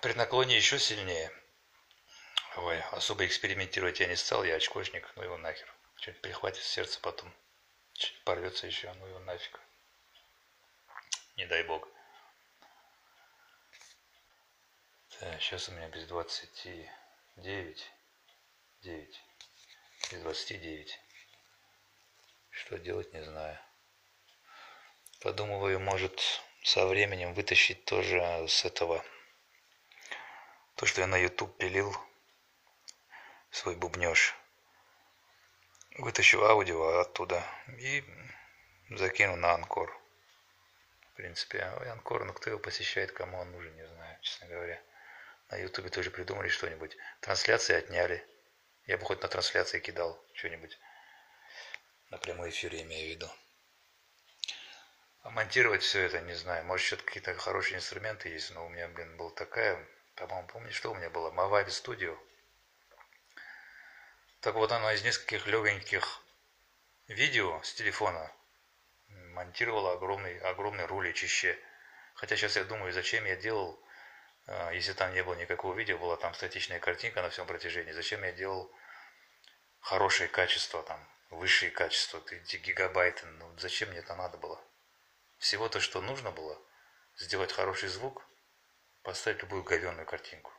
при 0.01 0.13
наклоне 0.13 0.55
еще 0.55 0.79
сильнее. 0.79 1.31
Ой, 2.57 2.81
особо 2.91 3.25
экспериментировать 3.25 3.99
я 3.99 4.07
не 4.07 4.15
стал, 4.15 4.43
я 4.43 4.55
очкошник, 4.55 5.11
ну 5.15 5.23
его 5.23 5.37
нахер. 5.37 5.73
Что-нибудь 5.95 6.21
прихватит 6.21 6.63
сердце 6.63 6.99
потом. 6.99 7.33
Порвется 8.25 8.67
еще, 8.67 8.91
ну 8.93 9.05
его 9.05 9.19
нафиг. 9.19 9.59
Не 11.37 11.45
дай 11.45 11.63
бог. 11.63 11.87
Так, 15.19 15.41
сейчас 15.41 15.69
у 15.69 15.71
меня 15.73 15.87
без 15.89 16.05
29. 16.07 17.91
9. 18.81 19.23
Без 20.11 20.21
29. 20.21 20.99
Что 22.49 22.77
делать, 22.79 23.13
не 23.13 23.23
знаю. 23.23 23.59
Подумываю, 25.21 25.79
может, 25.79 26.19
со 26.63 26.87
временем 26.87 27.33
вытащить 27.33 27.85
тоже 27.85 28.19
с 28.47 28.65
этого. 28.65 29.05
То, 30.81 30.87
что 30.87 31.01
я 31.01 31.05
на 31.05 31.15
YouTube 31.15 31.55
пилил, 31.57 31.95
свой 33.51 33.75
бубнеж. 33.75 34.35
Вытащу 35.99 36.43
аудио 36.43 37.01
оттуда 37.01 37.43
и 37.77 38.03
закину 38.89 39.35
на 39.35 39.53
Анкор. 39.53 39.95
В 41.11 41.17
принципе, 41.17 41.59
а 41.59 41.91
Анкор, 41.91 42.25
ну 42.25 42.33
кто 42.33 42.49
его 42.49 42.57
посещает, 42.57 43.11
кому 43.11 43.37
он 43.37 43.51
нужен, 43.51 43.75
не 43.75 43.87
знаю, 43.87 44.17
честно 44.23 44.47
говоря. 44.47 44.81
На 45.51 45.57
Ютубе 45.57 45.89
тоже 45.89 46.09
придумали 46.09 46.49
что-нибудь. 46.49 46.97
Трансляции 47.19 47.75
отняли. 47.75 48.27
Я 48.87 48.97
бы 48.97 49.05
хоть 49.05 49.21
на 49.21 49.27
трансляции 49.27 49.79
кидал 49.79 50.19
что-нибудь. 50.33 50.79
На 52.09 52.17
прямой 52.17 52.49
эфире 52.49 52.81
имею 52.81 53.05
в 53.05 53.11
виду. 53.11 53.29
А 55.21 55.29
монтировать 55.29 55.83
все 55.83 56.01
это, 56.01 56.21
не 56.21 56.33
знаю. 56.33 56.65
Может, 56.65 56.87
что-то 56.87 57.03
какие-то 57.03 57.35
хорошие 57.35 57.77
инструменты 57.77 58.29
есть, 58.29 58.49
но 58.55 58.65
у 58.65 58.69
меня, 58.69 58.87
блин, 58.87 59.15
была 59.15 59.29
такая, 59.29 59.87
по-моему, 60.27 60.47
помните, 60.49 60.75
что 60.75 60.91
у 60.91 60.95
меня 60.95 61.09
было? 61.09 61.31
Mavavi 61.31 61.67
Studio. 61.67 62.17
Так 64.41 64.55
вот, 64.55 64.71
она 64.71 64.93
из 64.93 65.03
нескольких 65.03 65.47
легоньких 65.47 66.21
видео 67.07 67.61
с 67.63 67.73
телефона 67.73 68.31
монтировала 69.33 69.93
огромный, 69.93 70.39
огромный 70.39 70.85
руличище. 70.85 71.57
Хотя 72.15 72.35
сейчас 72.35 72.55
я 72.55 72.63
думаю, 72.63 72.93
зачем 72.93 73.25
я 73.25 73.35
делал, 73.35 73.79
а, 74.47 74.71
если 74.71 74.93
там 74.93 75.13
не 75.13 75.23
было 75.23 75.35
никакого 75.35 75.73
видео, 75.75 75.97
была 75.97 76.17
там 76.17 76.33
статичная 76.33 76.79
картинка 76.79 77.21
на 77.21 77.29
всем 77.29 77.45
протяжении, 77.47 77.91
зачем 77.91 78.23
я 78.23 78.31
делал 78.31 78.71
хорошее 79.79 80.29
качество, 80.29 80.83
там, 80.83 80.99
высшее 81.29 81.71
качество, 81.71 82.23
эти 82.31 82.57
гигабайты, 82.57 83.25
ну 83.25 83.57
зачем 83.57 83.89
мне 83.89 83.99
это 83.99 84.15
надо 84.15 84.37
было? 84.37 84.59
Всего 85.37 85.69
то, 85.69 85.79
что 85.79 86.01
нужно 86.01 86.31
было, 86.31 86.59
сделать 87.17 87.51
хороший 87.51 87.89
звук, 87.89 88.25
поставить 89.03 89.41
любую 89.41 89.63
говенную 89.63 90.05
картинку. 90.05 90.51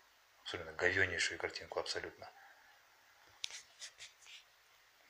Абсолютно 0.42 0.72
говеннейшую 0.72 1.38
картинку, 1.38 1.80
абсолютно 1.80 2.30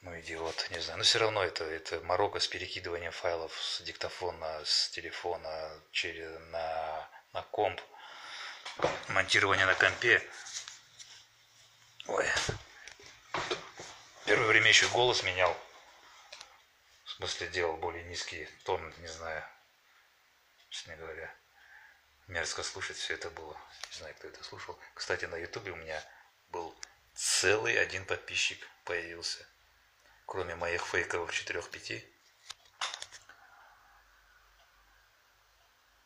ну 0.02 0.18
идиот, 0.18 0.68
не 0.70 0.80
знаю. 0.80 0.98
Но 0.98 1.04
все 1.04 1.18
равно 1.20 1.42
это, 1.42 1.64
это 1.64 2.00
морока 2.00 2.40
с 2.40 2.48
перекидыванием 2.48 3.12
файлов 3.12 3.52
с 3.62 3.80
диктофона, 3.82 4.64
с 4.64 4.90
телефона 4.90 5.80
через, 5.92 6.40
на, 6.50 7.08
на 7.32 7.42
комп. 7.42 7.80
Монтирование 9.08 9.64
на 9.64 9.74
компе. 9.74 10.20
Ой. 12.08 12.26
Первое 14.24 14.48
время 14.48 14.68
еще 14.68 14.88
голос 14.88 15.22
менял. 15.22 15.56
В 17.04 17.10
смысле 17.10 17.48
делал 17.48 17.76
более 17.76 18.02
низкий 18.04 18.48
тон, 18.64 18.92
не 18.98 19.06
знаю. 19.06 19.44
Честно 20.70 20.96
говоря. 20.96 21.32
Мерзко 22.32 22.62
слушать 22.62 22.96
все 22.96 23.14
это 23.14 23.30
было. 23.30 23.56
Не 23.90 23.98
знаю, 23.98 24.14
кто 24.16 24.28
это 24.28 24.42
слушал. 24.42 24.78
Кстати, 24.94 25.26
на 25.26 25.36
ютубе 25.36 25.72
у 25.72 25.76
меня 25.76 26.02
был 26.50 26.74
целый 27.14 27.80
один 27.80 28.04
подписчик 28.04 28.66
появился 28.84 29.46
кроме 30.32 30.54
моих 30.54 30.82
фейковых 30.86 31.30
4-5. 31.30 32.02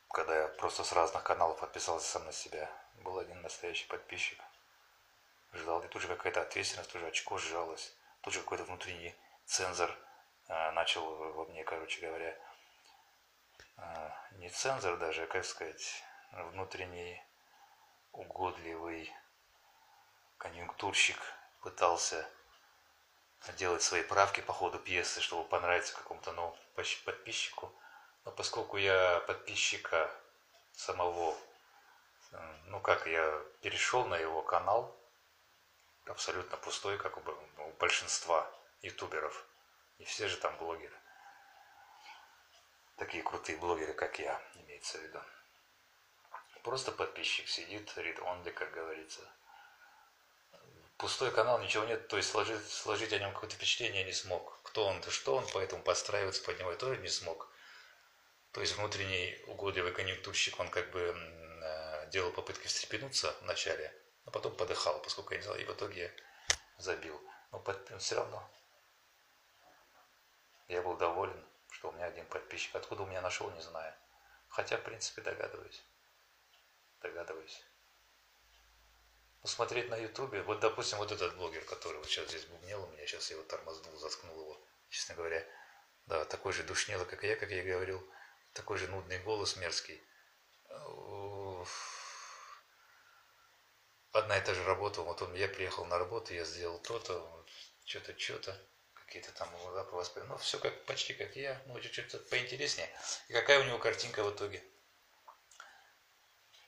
Когда 0.09 0.37
я 0.43 0.49
просто 0.49 0.83
с 0.83 0.91
разных 0.93 1.23
каналов 1.23 1.61
подписался 1.61 2.09
сам 2.09 2.25
на 2.25 2.33
себя, 2.33 2.69
был 3.05 3.21
один 3.21 3.41
настоящий 3.43 3.87
подписчик. 3.87 4.43
Ждал, 5.53 5.81
и 5.85 5.89
тут 5.89 6.03
же 6.03 6.09
какая-то 6.09 6.43
ответственность, 6.43 6.91
тут 6.91 7.03
же 7.03 7.07
очко 7.07 7.39
сжалось, 7.39 7.95
тут 8.21 8.35
же 8.35 8.41
какой-то 8.41 8.65
внутренний 8.65 9.15
цензор 9.45 9.97
э, 10.49 10.71
начал 10.73 11.05
во 11.33 11.45
мне, 11.45 11.63
короче 11.63 12.01
говоря, 12.01 12.37
э, 13.77 14.11
не 14.33 14.51
цензор 14.51 14.99
даже, 14.99 15.23
а, 15.23 15.27
как 15.29 15.45
сказать, 15.45 16.03
внутренний 16.33 17.23
угодливый 18.13 19.13
конъюнктурщик 20.39 21.19
пытался 21.61 22.29
делать 23.59 23.83
свои 23.83 24.03
правки 24.03 24.41
по 24.41 24.53
ходу 24.53 24.79
пьесы, 24.79 25.21
чтобы 25.21 25.49
понравиться 25.49 25.95
какому-то 25.95 26.33
новому 26.33 26.57
подписчику. 27.05 27.73
Но 28.25 28.33
поскольку 28.33 28.77
я 28.77 29.21
подписчика 29.21 30.11
самого, 30.73 31.37
ну 32.67 32.81
как, 32.81 33.07
я 33.07 33.43
перешел 33.63 34.05
на 34.07 34.17
его 34.17 34.43
канал, 34.43 34.97
абсолютно 36.07 36.57
пустой, 36.57 36.99
как 36.99 37.17
у 37.17 37.73
большинства 37.79 38.51
ютуберов. 38.83 39.47
Не 39.99 40.05
все 40.05 40.29
же 40.29 40.37
там 40.37 40.57
блогеры. 40.59 40.97
Такие 42.97 43.23
крутые 43.23 43.59
блогеры, 43.59 43.93
как 43.93 44.19
я, 44.19 44.41
имеется 44.55 44.99
в 44.99 45.03
виду. 45.03 45.21
Просто 46.67 46.91
подписчик 46.91 47.49
сидит, 47.49 47.93
read 47.97 48.19
only, 48.19 48.51
как 48.51 48.73
говорится 48.73 49.21
пустой 50.97 51.31
канал, 51.31 51.61
ничего 51.61 51.85
нет, 51.85 52.09
то 52.09 52.17
есть 52.17 52.29
сложить, 52.29 52.69
сложить 52.69 53.13
о 53.13 53.21
нем 53.21 53.33
какое-то 53.33 53.55
впечатление 53.55 54.03
не 54.03 54.13
смог. 54.13 54.61
Кто 54.65 54.87
он, 54.87 55.01
да 55.01 55.09
что 55.13 55.37
он, 55.37 55.47
поэтому 55.55 55.85
подстраиваться 55.85 56.43
под 56.43 56.59
него 56.59 56.73
я 56.73 56.77
тоже 56.77 57.01
не 57.01 57.09
смог. 57.09 57.49
То 58.51 58.61
есть 58.61 58.77
внутренний 58.77 59.39
угодливый 59.47 59.93
конъюнктурщик, 59.93 60.59
он 60.59 60.69
как 60.69 60.91
бы 60.91 61.15
э, 61.63 62.11
делал 62.11 62.33
попытки 62.33 62.67
встрепенуться 62.67 63.33
вначале, 63.43 63.95
а 64.25 64.33
потом 64.33 64.57
подыхал, 64.57 65.01
поскольку 65.03 65.35
я 65.35 65.39
не 65.39 65.45
знал, 65.45 65.57
и 65.57 65.65
в 65.65 65.71
итоге 65.71 66.13
забил. 66.79 67.21
Но 67.53 67.61
под, 67.61 67.79
все 68.03 68.17
равно 68.17 68.51
я 70.67 70.83
был 70.83 70.97
доволен, 70.97 71.47
что 71.71 71.91
у 71.91 71.93
меня 71.93 72.07
один 72.07 72.27
подписчик. 72.27 72.75
Откуда 72.75 73.05
у 73.05 73.07
меня 73.07 73.21
нашел, 73.21 73.49
не 73.53 73.63
знаю. 73.63 73.95
Хотя, 74.49 74.79
в 74.79 74.83
принципе, 74.83 75.23
догадываюсь. 75.23 75.85
Догадываюсь. 77.07 77.63
Посмотреть 79.41 79.89
на 79.91 79.97
ютубе, 79.97 80.43
вот 80.43 80.59
допустим 80.59 80.99
вот 80.99 81.13
этот 81.13 81.37
блогер, 81.37 81.65
который 81.65 81.99
вот 81.99 82.07
сейчас 82.07 82.29
здесь 82.29 82.45
бубнел 82.47 82.83
у 82.83 82.89
меня, 82.89 83.07
сейчас 83.07 83.31
я 83.31 83.37
его 83.37 83.47
тормознул, 83.47 83.97
заткнул 83.97 84.41
его, 84.41 84.61
честно 84.89 85.15
говоря, 85.15 85.47
да, 86.07 86.25
такой 86.25 86.53
же 86.53 86.65
душнило, 86.65 87.05
как 87.05 87.23
и 87.23 87.29
я, 87.29 87.37
как 87.37 87.51
я 87.51 87.63
и 87.63 87.71
говорил, 87.71 88.05
такой 88.55 88.77
же 88.79 88.89
нудный 88.89 89.21
голос 89.21 89.55
мерзкий. 89.57 90.03
Одна 94.11 94.39
и 94.39 94.45
та 94.45 94.53
же 94.53 94.65
работа, 94.65 95.03
вот 95.03 95.23
он, 95.23 95.33
я 95.35 95.47
приехал 95.47 95.85
на 95.85 95.99
работу, 95.99 96.35
я 96.35 96.45
сделал 96.45 96.81
то-то, 96.81 97.47
что-то, 97.85 98.19
что-то, 98.19 98.61
какие-то 98.95 99.31
там 99.33 99.55
лапы 99.67 99.95
воспринял, 99.95 100.31
ну, 100.31 100.39
все 100.39 100.59
как, 100.59 100.85
почти 100.87 101.15
как 101.15 101.37
я, 101.37 101.63
ну, 101.67 101.79
чуть-чуть 101.79 102.29
поинтереснее. 102.31 102.91
И 103.29 103.33
какая 103.33 103.61
у 103.61 103.65
него 103.65 103.79
картинка 103.79 104.25
в 104.25 104.35
итоге? 104.35 104.65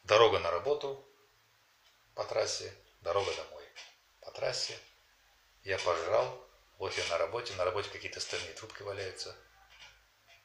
Дорога 0.08 0.38
на 0.38 0.50
работу, 0.50 1.06
по 2.14 2.24
трассе, 2.24 2.72
дорога 3.02 3.30
домой. 3.34 3.64
По 4.22 4.30
трассе 4.30 4.74
я 5.64 5.76
пожрал, 5.76 6.48
я 6.80 7.04
на 7.10 7.18
работе, 7.18 7.52
на 7.56 7.66
работе 7.66 7.90
какие-то 7.90 8.18
стальные 8.18 8.54
трубки 8.54 8.80
валяются. 8.82 9.36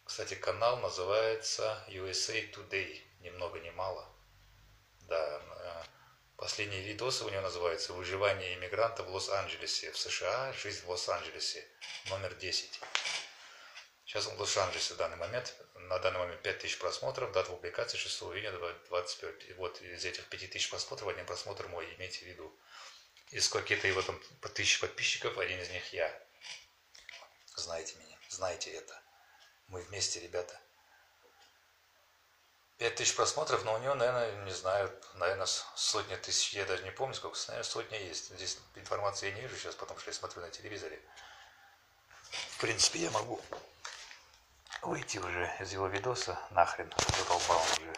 Кстати, 0.03 0.33
канал 0.33 0.81
называется 0.81 1.81
USA 1.87 2.51
Today, 2.51 3.01
ни 3.21 3.29
много 3.29 3.61
ни 3.61 3.69
мало. 3.69 4.05
Да, 5.07 5.41
э, 5.41 5.83
последние 6.35 6.81
видосы 6.81 7.23
у 7.23 7.29
него 7.29 7.43
называются 7.43 7.93
«Выживание 7.93 8.55
иммигранта 8.55 9.03
в 9.03 9.09
Лос-Анджелесе, 9.11 9.93
в 9.93 9.97
США, 9.97 10.51
жизнь 10.51 10.83
в 10.85 10.89
Лос-Анджелесе», 10.89 11.65
номер 12.09 12.35
10. 12.35 12.81
Сейчас 14.13 14.27
он 14.27 14.35
в 14.35 14.41
Лос-Анджелесе 14.41 14.93
в 14.93 14.97
данный 14.97 15.17
момент. 15.17 15.55
На 15.73 15.97
данный 15.97 16.19
момент 16.19 16.39
5000 16.43 16.77
просмотров, 16.77 17.31
дата 17.31 17.49
публикации 17.49 17.97
6 17.97 18.21
июня 18.21 18.51
25. 18.51 19.49
И 19.49 19.53
вот 19.53 19.81
из 19.81 20.05
этих 20.05 20.29
5000 20.29 20.69
просмотров 20.69 21.09
один 21.09 21.25
просмотр 21.25 21.67
мой, 21.69 21.91
имейте 21.95 22.19
в 22.19 22.27
виду. 22.27 22.55
Из 23.31 23.45
сколько-то 23.45 23.87
его 23.87 24.03
там 24.03 24.21
по 24.39 24.49
тысяче 24.49 24.79
подписчиков, 24.81 25.35
один 25.39 25.59
из 25.59 25.69
них 25.71 25.93
я. 25.93 26.23
Знаете 27.55 27.95
меня, 27.95 28.15
знаете 28.29 28.69
это. 28.73 29.01
Мы 29.65 29.81
вместе, 29.81 30.19
ребята. 30.19 30.61
Пять 32.77 32.93
тысяч 32.93 33.15
просмотров, 33.15 33.65
но 33.65 33.73
у 33.73 33.79
него, 33.79 33.95
наверное, 33.95 34.45
не 34.45 34.53
знаю, 34.53 34.95
наверное, 35.15 35.47
сотни 35.47 36.15
тысяч, 36.17 36.53
я 36.53 36.65
даже 36.65 36.83
не 36.83 36.91
помню 36.91 37.15
сколько, 37.15 37.39
наверное, 37.47 37.67
сотня 37.67 37.99
есть. 37.99 38.29
Здесь 38.29 38.59
информации 38.75 39.29
я 39.29 39.33
не 39.33 39.41
вижу 39.41 39.57
сейчас, 39.57 39.73
потому 39.73 39.99
что 39.99 40.11
я 40.11 40.13
смотрю 40.13 40.43
на 40.43 40.51
телевизоре. 40.51 41.01
В 42.29 42.57
принципе, 42.59 42.99
я 42.99 43.09
могу 43.09 43.41
выйти 44.85 45.17
уже 45.17 45.49
из 45.59 45.71
его 45.73 45.87
видоса, 45.87 46.39
нахрен, 46.51 46.91
задолбал 47.17 47.61
уже. 47.61 47.93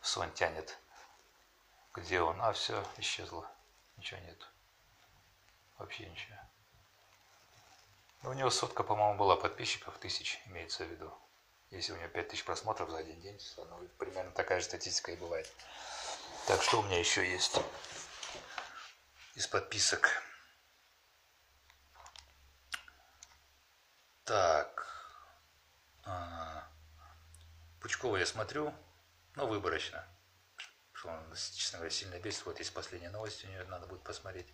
Сон 0.00 0.32
тянет. 0.32 0.78
Где 1.94 2.20
он? 2.20 2.40
А, 2.40 2.52
все, 2.52 2.84
исчезло. 2.98 3.50
Ничего 3.96 4.20
нет. 4.20 4.48
Вообще 5.78 6.08
ничего. 6.08 6.36
Но 8.22 8.30
у 8.30 8.32
него 8.34 8.50
сотка, 8.50 8.82
по-моему, 8.82 9.18
была 9.18 9.36
подписчиков, 9.36 9.96
тысяч, 9.98 10.40
имеется 10.46 10.84
в 10.84 10.88
виду. 10.88 11.12
Если 11.70 11.92
у 11.92 11.96
него 11.96 12.08
5000 12.08 12.44
просмотров 12.44 12.90
за 12.90 12.98
один 12.98 13.20
день, 13.20 13.40
ну, 13.56 13.88
примерно 13.98 14.32
такая 14.32 14.60
же 14.60 14.66
статистика 14.66 15.12
и 15.12 15.16
бывает. 15.16 15.50
Так, 16.46 16.62
что 16.62 16.80
у 16.80 16.82
меня 16.82 16.98
еще 16.98 17.28
есть 17.28 17.60
из 19.34 19.46
подписок? 19.46 20.22
Так. 24.24 24.89
А, 26.10 26.66
Пучкова 27.80 28.16
я 28.16 28.26
смотрю, 28.26 28.74
но 29.36 29.46
выборочно. 29.46 30.04
Что 30.92 31.08
он, 31.08 31.34
честно 31.34 31.78
говоря, 31.78 31.90
сильно 31.90 32.18
бесит. 32.18 32.44
Вот 32.46 32.58
есть 32.58 32.74
последняя 32.74 33.10
новость, 33.10 33.44
у 33.44 33.48
нее 33.48 33.64
надо 33.64 33.86
будет 33.86 34.02
посмотреть. 34.02 34.52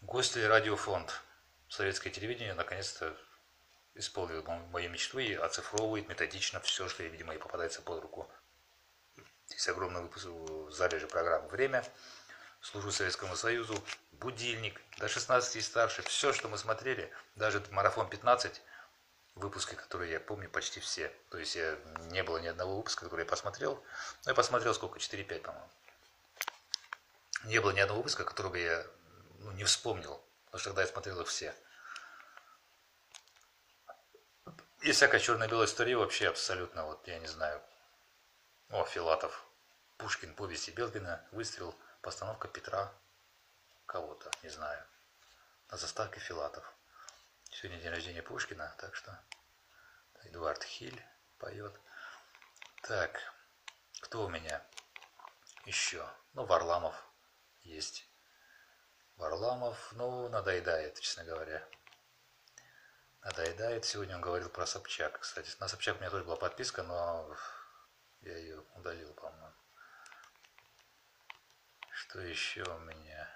Гости 0.00 0.38
радиофонд. 0.38 1.20
Советское 1.68 2.10
телевидение 2.10 2.54
наконец-то 2.54 3.16
исполнил 3.94 4.42
мою 4.70 4.90
мечту 4.90 5.18
и 5.18 5.34
оцифровывает 5.34 6.08
методично 6.08 6.60
все, 6.60 6.88
что, 6.88 7.02
видимо, 7.02 7.34
и 7.34 7.38
попадается 7.38 7.82
под 7.82 8.02
руку. 8.02 8.30
Здесь 9.48 9.68
огромный 9.68 10.02
выпуск 10.02 10.28
залежи 10.70 11.06
программ 11.06 11.46
«Время», 11.48 11.84
«Служу 12.60 12.92
Советскому 12.92 13.34
Союзу», 13.36 13.82
«Будильник», 14.12 14.80
до 14.98 15.08
16 15.08 15.56
и 15.56 15.60
старше. 15.60 16.02
Все, 16.02 16.32
что 16.32 16.48
мы 16.48 16.56
смотрели, 16.56 17.12
даже 17.34 17.62
«Марафон 17.70 18.06
15», 18.08 18.60
выпуски, 19.34 19.74
которые 19.74 20.12
я 20.12 20.20
помню 20.20 20.48
почти 20.48 20.80
все. 20.80 21.12
То 21.30 21.38
есть 21.38 21.56
я, 21.56 21.78
не 22.10 22.22
было 22.22 22.38
ни 22.38 22.46
одного 22.46 22.76
выпуска, 22.76 23.04
который 23.04 23.22
я 23.22 23.30
посмотрел. 23.30 23.74
Ну, 24.24 24.30
я 24.30 24.34
посмотрел 24.34 24.74
сколько? 24.74 24.98
4-5, 24.98 25.40
по-моему. 25.40 25.68
Не 27.44 27.60
было 27.60 27.72
ни 27.72 27.80
одного 27.80 28.00
выпуска, 28.00 28.24
которого 28.24 28.56
я 28.56 28.86
ну, 29.40 29.50
не 29.52 29.64
вспомнил. 29.64 30.22
Потому 30.46 30.60
что 30.60 30.70
тогда 30.70 30.82
я 30.82 30.88
смотрел 30.88 31.20
их 31.20 31.28
все. 31.28 31.54
И 34.82 34.90
всякая 34.90 35.20
черно-белая 35.20 35.66
история 35.66 35.96
вообще 35.96 36.28
абсолютно, 36.28 36.84
вот 36.84 37.06
я 37.06 37.18
не 37.20 37.28
знаю. 37.28 37.62
О, 38.70 38.84
Филатов. 38.84 39.46
Пушкин, 39.96 40.34
повести 40.34 40.72
Белгина, 40.72 41.24
выстрел, 41.30 41.74
постановка 42.00 42.48
Петра 42.48 42.92
кого-то, 43.86 44.28
не 44.42 44.48
знаю. 44.48 44.84
На 45.70 45.76
заставке 45.76 46.18
Филатов. 46.18 46.71
Сегодня 47.52 47.82
день 47.82 47.90
рождения 47.90 48.22
Пушкина, 48.22 48.74
так 48.78 48.96
что 48.96 49.16
Эдуард 50.24 50.64
Хиль 50.64 51.00
поет. 51.38 51.78
Так, 52.82 53.20
кто 54.00 54.24
у 54.24 54.28
меня 54.30 54.66
еще? 55.66 56.08
Ну, 56.32 56.46
Варламов 56.46 56.94
есть. 57.60 58.08
Варламов, 59.16 59.92
ну, 59.92 60.30
надоедает, 60.30 60.98
честно 60.98 61.24
говоря 61.24 61.62
надоедает. 63.20 63.84
Сегодня 63.84 64.16
он 64.16 64.22
говорил 64.22 64.48
про 64.48 64.66
Собчак. 64.66 65.20
Кстати, 65.20 65.54
на 65.60 65.68
Собчак 65.68 65.96
у 65.96 66.00
меня 66.00 66.10
тоже 66.10 66.24
была 66.24 66.36
подписка, 66.36 66.82
но 66.82 67.36
я 68.22 68.36
ее 68.38 68.64
удалил, 68.76 69.12
по-моему. 69.12 69.52
Что 71.90 72.18
еще 72.20 72.62
у 72.62 72.78
меня 72.78 73.28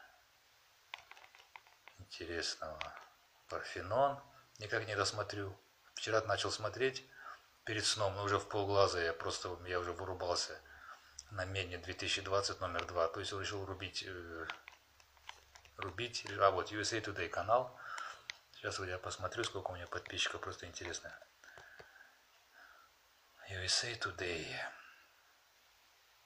интересного? 1.99 3.06
Парфенон. 3.49 4.21
Никак 4.59 4.87
не 4.87 4.97
досмотрю. 4.97 5.57
Вчера 5.95 6.21
начал 6.23 6.51
смотреть 6.51 7.05
перед 7.65 7.85
сном, 7.85 8.15
но 8.17 8.25
уже 8.25 8.39
в 8.39 8.49
полглаза 8.49 9.01
я 9.01 9.13
просто, 9.13 9.57
я 9.67 9.79
уже 9.81 9.93
вырубался 9.93 10.59
на 11.31 11.45
Мене 11.45 11.79
2020 11.79 12.61
номер 12.61 12.87
два. 12.87 13.09
То 13.09 13.21
есть 13.21 13.33
решил 13.33 13.65
рубить, 13.65 14.05
э, 14.07 14.47
рубить, 15.77 16.27
а 16.39 16.51
вот 16.51 16.73
USA 16.73 17.01
Today 17.03 17.29
канал 17.29 17.79
Сейчас 18.57 18.79
вот 18.79 18.89
я 18.89 18.99
посмотрю, 18.99 19.45
сколько 19.45 19.71
у 19.71 19.75
меня 19.75 19.87
подписчиков, 19.87 20.41
просто 20.41 20.67
интересно. 20.67 21.13
USA 23.51 23.97
Today. 23.99 24.45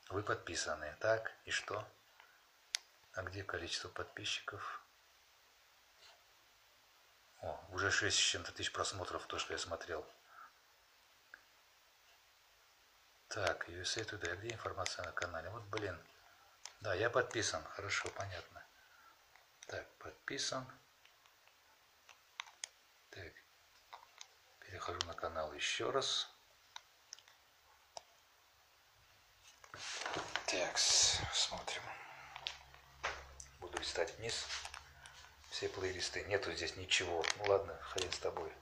Вы 0.09 0.23
подписаны. 0.23 0.97
Так, 1.01 1.33
и 1.45 1.51
что? 1.51 1.87
А 3.13 3.23
где 3.25 3.43
количество 3.43 3.89
подписчиков? 3.89 4.80
О, 7.43 7.59
уже 7.71 7.91
6 7.91 8.17
с 8.17 8.21
чем-то 8.21 8.53
тысяч 8.53 8.73
просмотров, 8.73 9.27
то, 9.27 9.39
что 9.39 9.53
я 9.53 9.59
смотрел. 9.59 10.07
Так, 13.29 13.69
USA 13.69 14.05
Today, 14.05 14.37
где 14.37 14.53
информация 14.53 15.05
на 15.05 15.13
канале? 15.13 15.49
Вот, 15.51 15.63
блин. 15.65 15.99
Да, 16.81 16.95
я 16.95 17.09
подписан. 17.09 17.63
Хорошо, 17.65 18.11
понятно. 18.11 18.63
Так, 19.67 19.89
подписан. 19.99 20.67
Так, 23.11 23.33
перехожу 24.59 24.99
на 25.07 25.15
канал 25.15 25.53
еще 25.55 25.91
раз. 25.91 26.29
Так, 30.47 30.77
смотрим. 30.77 31.83
Буду 33.61 33.79
листать 33.79 34.13
вниз. 34.19 34.45
Все 35.51 35.69
плейлисты. 35.69 36.23
Нету 36.25 36.53
здесь 36.53 36.77
ничего. 36.77 37.25
Ну 37.39 37.45
ладно, 37.51 37.77
хрен 37.83 38.11
с 38.13 38.19
тобой. 38.19 38.53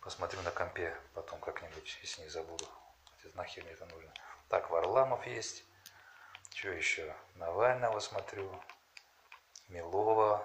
Посмотрю 0.00 0.40
на 0.42 0.50
компе 0.50 0.96
потом 1.14 1.38
как-нибудь, 1.40 1.98
если 2.02 2.22
не 2.22 2.28
забуду. 2.28 2.66
Хотя 3.10 3.36
нахер 3.36 3.62
мне 3.62 3.72
это 3.72 3.84
нужно. 3.86 4.12
Так, 4.48 4.70
Варламов 4.70 5.26
есть. 5.26 5.64
Что 6.54 6.70
еще? 6.70 7.14
Навального 7.34 8.00
смотрю. 8.00 8.50
Милова. 9.68 10.42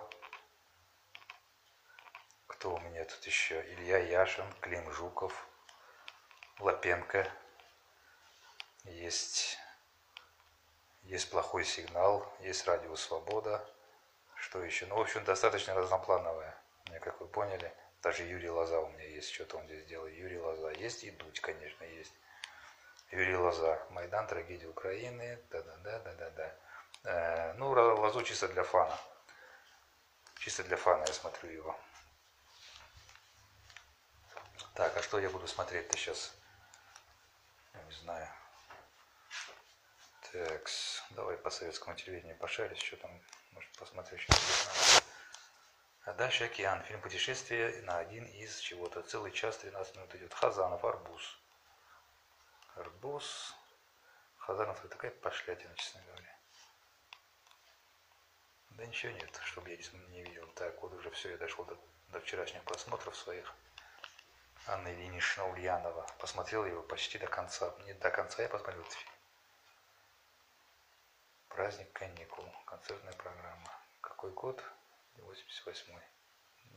Кто 2.47 2.75
у 2.75 2.79
меня 2.79 3.05
тут 3.05 3.23
еще? 3.25 3.61
Илья 3.73 3.99
Яшин, 3.99 4.51
Клим 4.59 4.91
Жуков, 4.91 5.47
Лапенко. 6.59 7.31
Есть, 8.83 9.57
есть 11.03 11.29
плохой 11.29 11.63
сигнал, 11.65 12.29
есть 12.39 12.65
радио 12.67 12.95
Свобода. 12.95 13.65
Что 14.39 14.63
еще? 14.63 14.85
Ну, 14.85 14.95
в 14.95 15.01
общем, 15.01 15.23
достаточно 15.23 15.73
разноплановое. 15.73 16.55
Мне, 16.87 16.99
как 16.99 17.19
вы 17.19 17.27
поняли, 17.27 17.73
даже 18.01 18.23
Юрий 18.23 18.49
Лоза 18.49 18.79
у 18.79 18.89
меня 18.89 19.07
есть, 19.07 19.31
что-то 19.33 19.57
он 19.57 19.65
здесь 19.65 19.85
делает. 19.85 20.15
Юрий 20.15 20.39
Лоза 20.39 20.71
есть 20.71 21.03
и 21.03 21.11
Дудь, 21.11 21.39
конечно, 21.41 21.83
есть. 21.83 22.13
Юрий 23.11 23.35
Лоза. 23.35 23.81
Майдан, 23.89 24.27
трагедия 24.27 24.67
Украины. 24.67 25.39
Да-да-да, 25.49 25.99
да-да-да. 25.99 26.55
Э, 27.03 27.53
ну, 27.53 27.69
Лозу 27.71 28.21
чисто 28.23 28.47
для 28.47 28.63
фана. 28.63 28.97
Чисто 30.39 30.63
для 30.63 30.77
фана 30.77 31.03
я 31.07 31.13
смотрю 31.13 31.49
его. 31.49 31.79
Так, 34.73 34.95
а 34.95 35.01
что 35.01 35.19
я 35.19 35.29
буду 35.29 35.47
смотреть-то 35.47 35.97
сейчас? 35.97 36.35
Не 37.73 37.95
знаю. 37.95 38.27
Так, 40.31 40.69
давай 41.11 41.37
по 41.37 41.49
советскому 41.49 41.95
телевидению 41.95 42.37
пошарить, 42.37 42.79
что 42.79 42.97
там, 42.97 43.11
может 43.57 43.77
посмотреть 43.77 44.21
что-то. 44.21 45.03
А 46.05 46.13
дальше 46.13 46.45
океан. 46.45 46.83
Фильм 46.83 47.01
«Путешествие» 47.01 47.81
на 47.81 47.97
один 47.97 48.23
из 48.25 48.59
чего-то. 48.59 49.01
Целый 49.01 49.31
час, 49.31 49.57
13 49.57 49.95
минут 49.95 50.13
идет. 50.15 50.33
Хазанов, 50.33 50.85
Арбуз. 50.85 51.39
Арбуз. 52.75 53.55
Хазанов 54.37 54.77
это 54.79 54.89
такая 54.89 55.11
пошлятина, 55.11 55.73
честно 55.75 56.01
говоря. 56.03 56.37
Да 58.69 58.85
ничего 58.85 59.11
нет, 59.13 59.41
чтобы 59.43 59.71
я 59.71 59.77
не 60.09 60.21
видел. 60.21 60.47
Так, 60.53 60.79
вот 60.83 60.93
уже 60.93 61.09
все, 61.09 61.31
я 61.31 61.37
дошел 61.37 61.65
до, 61.65 61.77
до 62.09 62.19
вчерашних 62.19 62.63
просмотров 62.63 63.15
своих. 63.17 63.55
Анна 64.67 64.93
Ильинична 64.93 65.49
Ульянова. 65.49 66.05
Посмотрел 66.19 66.63
его 66.65 66.83
почти 66.83 67.17
до 67.17 67.25
конца. 67.25 67.73
Не 67.85 67.93
до 67.93 68.11
конца 68.11 68.43
я 68.43 68.49
посмотрел 68.49 68.81
этот 68.83 68.93
фильм. 68.93 69.16
Праздник 71.57 71.91
каникул. 71.91 72.45
Концертная 72.67 73.13
программа. 73.13 73.71
Какой 73.99 74.29
год? 74.29 74.63
88 75.15 75.85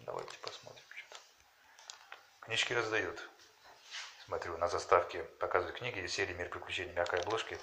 Давайте 0.06 0.38
посмотрим 0.38 0.86
что-то. 0.96 1.20
Книжки 2.40 2.72
раздают. 2.72 3.28
Смотрю, 4.24 4.56
на 4.56 4.68
заставке 4.68 5.24
показывают 5.38 5.76
книги 5.76 5.98
из 5.98 6.14
серии 6.14 6.32
«Мир 6.32 6.48
приключений» 6.48 6.94
мягкой 6.94 7.20
обложки. 7.20 7.58